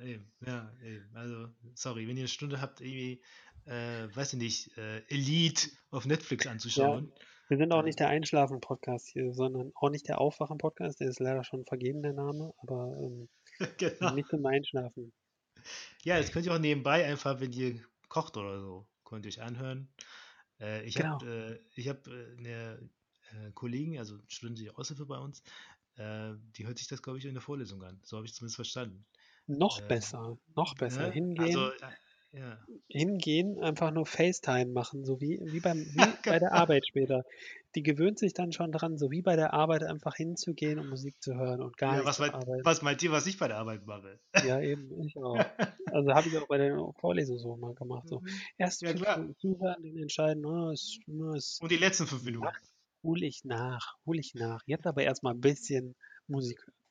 Eben, 0.00 0.32
ja, 0.44 0.72
eben. 0.84 1.10
Also, 1.14 1.48
sorry, 1.74 2.06
wenn 2.08 2.16
ihr 2.16 2.22
eine 2.22 2.28
Stunde 2.28 2.60
habt, 2.60 2.80
irgendwie, 2.80 3.22
äh, 3.66 4.08
weiß 4.14 4.34
ich 4.34 4.38
nicht, 4.38 4.78
äh, 4.78 4.98
Elite 5.08 5.68
auf 5.90 6.06
Netflix 6.06 6.46
anzuschauen. 6.46 7.12
Wir 7.48 7.58
sind 7.58 7.72
auch 7.72 7.82
nicht 7.82 8.00
der 8.00 8.08
Einschlafen-Podcast 8.08 9.08
hier, 9.08 9.34
sondern 9.34 9.72
auch 9.74 9.90
nicht 9.90 10.08
der 10.08 10.20
Aufwachen-Podcast. 10.20 11.00
Der 11.00 11.08
ist 11.08 11.20
leider 11.20 11.44
schon 11.44 11.66
vergeben, 11.66 12.02
der 12.02 12.14
Name, 12.14 12.54
aber 12.62 12.96
ähm, 12.98 13.28
genau. 13.78 14.14
nicht 14.14 14.28
zum 14.28 14.44
Einschlafen. 14.46 15.12
Ja, 16.02 16.18
das 16.18 16.32
könnt 16.32 16.46
ihr 16.46 16.54
auch 16.54 16.58
nebenbei 16.58 17.04
einfach, 17.04 17.40
wenn 17.40 17.52
ihr 17.52 17.80
kocht 18.08 18.36
oder 18.36 18.60
so, 18.60 18.86
könnt 19.04 19.26
ihr 19.26 19.28
euch 19.28 19.42
anhören. 19.42 19.88
Äh, 20.60 20.84
ich 20.84 20.94
Genau. 20.94 21.20
habe 21.20 21.60
äh, 21.76 21.78
ich 21.78 21.88
hab, 21.88 22.06
äh, 22.06 22.36
eine 22.38 22.90
äh, 23.32 23.50
Kollegin, 23.52 23.98
also 23.98 24.18
studentische 24.28 24.76
Aushilfe 24.76 25.06
bei 25.06 25.18
uns, 25.18 25.42
äh, 25.96 26.32
die 26.56 26.66
hört 26.66 26.78
sich 26.78 26.88
das, 26.88 27.02
glaube 27.02 27.18
ich, 27.18 27.24
in 27.26 27.34
der 27.34 27.42
Vorlesung 27.42 27.82
an. 27.82 28.00
So 28.02 28.16
habe 28.16 28.26
ich 28.26 28.34
zumindest 28.34 28.56
verstanden. 28.56 29.04
Noch 29.46 29.80
Äh, 29.80 29.86
besser, 29.88 30.38
noch 30.56 30.74
besser. 30.74 31.08
Ne? 31.08 31.12
Hingehen, 31.12 31.72
äh, 32.32 32.38
ja. 32.38 32.58
hingehen, 32.88 33.58
einfach 33.60 33.90
nur 33.90 34.06
FaceTime 34.06 34.72
machen, 34.72 35.04
so 35.04 35.20
wie, 35.20 35.38
wie, 35.44 35.60
beim, 35.60 35.78
wie 35.94 36.28
bei 36.28 36.38
der 36.38 36.52
Arbeit 36.52 36.86
später. 36.86 37.24
Die 37.74 37.82
gewöhnt 37.82 38.18
sich 38.18 38.34
dann 38.34 38.52
schon 38.52 38.70
dran, 38.70 38.98
so 38.98 39.10
wie 39.10 39.22
bei 39.22 39.34
der 39.34 39.54
Arbeit 39.54 39.82
einfach 39.82 40.14
hinzugehen 40.16 40.78
und 40.78 40.88
Musik 40.90 41.22
zu 41.22 41.34
hören 41.34 41.62
und 41.62 41.76
gar 41.78 41.92
ja 41.92 41.96
nicht 41.98 42.06
was, 42.06 42.16
zu 42.16 42.22
meint, 42.22 42.34
arbeiten. 42.34 42.64
was 42.64 42.82
meint 42.82 43.02
ihr, 43.02 43.10
was 43.12 43.26
ich 43.26 43.38
bei 43.38 43.48
der 43.48 43.58
Arbeit 43.58 43.86
mache? 43.86 44.20
Ja, 44.46 44.60
eben, 44.60 44.90
ich 45.06 45.16
auch. 45.16 45.36
Also 45.92 46.10
habe 46.14 46.26
ich 46.28 46.38
auch 46.38 46.48
bei 46.48 46.56
der 46.56 46.78
Vorlesung 47.00 47.38
so 47.38 47.56
mal 47.56 47.74
gemacht. 47.74 48.08
So. 48.08 48.22
Erst 48.56 48.80
Ja, 48.80 48.88
fünf 48.90 49.02
klar. 49.02 49.18
Minuten 49.18 49.38
zuhören, 49.38 49.82
dann 49.82 49.96
entscheiden, 49.98 50.46
oh, 50.46 50.70
es, 50.70 50.98
oh, 51.06 51.64
Und 51.64 51.70
die 51.70 51.76
letzten 51.76 52.06
fünf 52.06 52.24
Minuten. 52.24 52.48
Hole 53.02 53.26
ich 53.26 53.44
nach, 53.44 53.96
hole 54.06 54.20
ich 54.20 54.32
nach. 54.34 54.62
Jetzt 54.66 54.86
aber 54.86 55.02
erstmal 55.02 55.34
ein 55.34 55.40
bisschen 55.40 55.94
Musik 56.28 56.60
hören. 56.66 56.81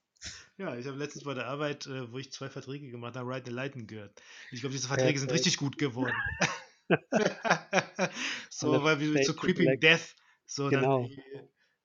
Ja, 0.58 0.78
ich 0.78 0.86
habe 0.86 0.98
letztens 0.98 1.24
bei 1.24 1.34
der 1.34 1.48
Arbeit, 1.48 1.88
äh, 1.88 2.12
wo 2.12 2.18
ich 2.20 2.32
zwei 2.32 2.50
Verträge 2.50 2.90
gemacht 2.90 3.16
habe, 3.16 3.30
Ride 3.30 3.46
the 3.46 3.52
Lightning 3.52 3.88
gehört. 3.88 4.22
Ich 4.52 4.62
glaube, 4.62 4.74
diese 4.74 4.88
Verträge 4.88 5.18
sind 5.18 5.32
richtig 5.32 5.58
gut 5.58 5.78
geworden. 5.78 6.14
so, 8.50 8.84
weil 8.84 9.00
wir 9.00 9.22
zu 9.24 9.36
Creeping. 9.36 9.80
Death 9.80 10.16
so 10.46 10.70
Genau. 10.70 11.04
dann 11.04 11.10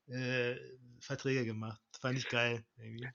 die, 0.07 0.13
äh, 0.13 0.77
Verträge 0.99 1.45
gemacht. 1.45 1.81
Fand 1.99 2.17
ich 2.17 2.27
geil. 2.27 2.63
Irgendwie. 2.77 3.09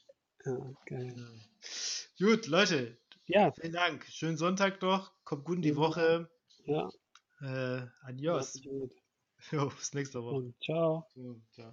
Ja, 0.44 0.72
geil. 0.86 1.14
Ja. 1.16 2.26
Gut, 2.26 2.46
Leute, 2.46 2.98
Ja, 3.26 3.52
vielen 3.52 3.72
Dank. 3.72 4.06
Schönen 4.10 4.36
Sonntag 4.36 4.80
doch. 4.80 5.12
Kommt 5.24 5.44
gut 5.44 5.56
in 5.56 5.62
die 5.62 5.76
Woche. 5.76 6.30
ja, 6.64 6.88
Äh, 7.40 7.86
adios. 8.02 8.60
Jo, 9.50 9.68
bis 9.68 9.92
nächste 9.94 10.22
Woche. 10.22 10.36
Und 10.36 10.62
ciao. 10.62 11.06
So, 11.14 11.40
ciao. 11.52 11.72